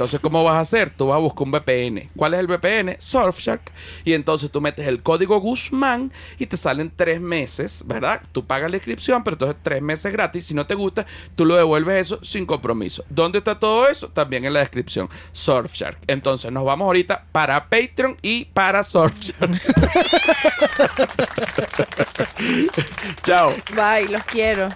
Entonces, 0.02 0.20
¿cómo 0.20 0.44
vas 0.44 0.56
a 0.56 0.62
hacer? 0.62 0.90
Tú 0.90 1.10
vas 1.10 1.18
a 1.18 1.20
buscar 1.20 1.44
un 1.44 1.52
VPN. 1.52 2.10
¿Cuál 2.16 2.34
es 2.34 2.40
el 2.40 2.48
VPN? 2.48 2.96
Surfshark. 2.98 3.62
Y 4.04 4.14
entonces 4.14 4.50
tú 4.50 4.60
metes 4.60 4.88
el 4.88 5.04
código 5.04 5.40
Guzmán 5.40 6.12
y 6.40 6.48
te 6.48 6.58
salen 6.58 6.92
tres 6.96 7.22
meses, 7.22 7.84
¿verdad? 7.86 8.24
Tú 8.32 8.44
pagas 8.44 8.72
la 8.72 8.78
inscripción, 8.78 9.24
pero 9.24 9.36
entonces 9.36 9.58
tres 9.62 9.80
meses 9.80 10.12
gratis. 10.12 10.48
Si 10.48 10.56
no 10.56 10.66
te 10.66 10.74
gusta, 10.74 11.06
tú 11.36 11.46
lo 11.46 11.56
devuelves 11.56 12.08
eso 12.08 12.26
sin 12.26 12.48
compromiso. 12.48 13.06
¿Dónde 13.10 13.38
está 13.38 13.60
todo 13.60 13.88
eso? 13.88 14.08
También 14.08 14.44
en 14.44 14.54
la 14.54 14.62
descripción. 14.62 15.08
Surfshark. 15.34 16.00
Entonces, 16.08 16.52
nos 16.52 16.66
vamos 16.66 16.88
ahorita 16.88 17.26
para 17.32 17.70
Patreon 17.70 18.18
y 18.24 18.46
para 18.46 18.84
Surfshark. 18.84 19.52
Chao. 23.22 23.54
Bye, 23.76 24.08
los 24.10 24.24
quiero. 24.24 24.70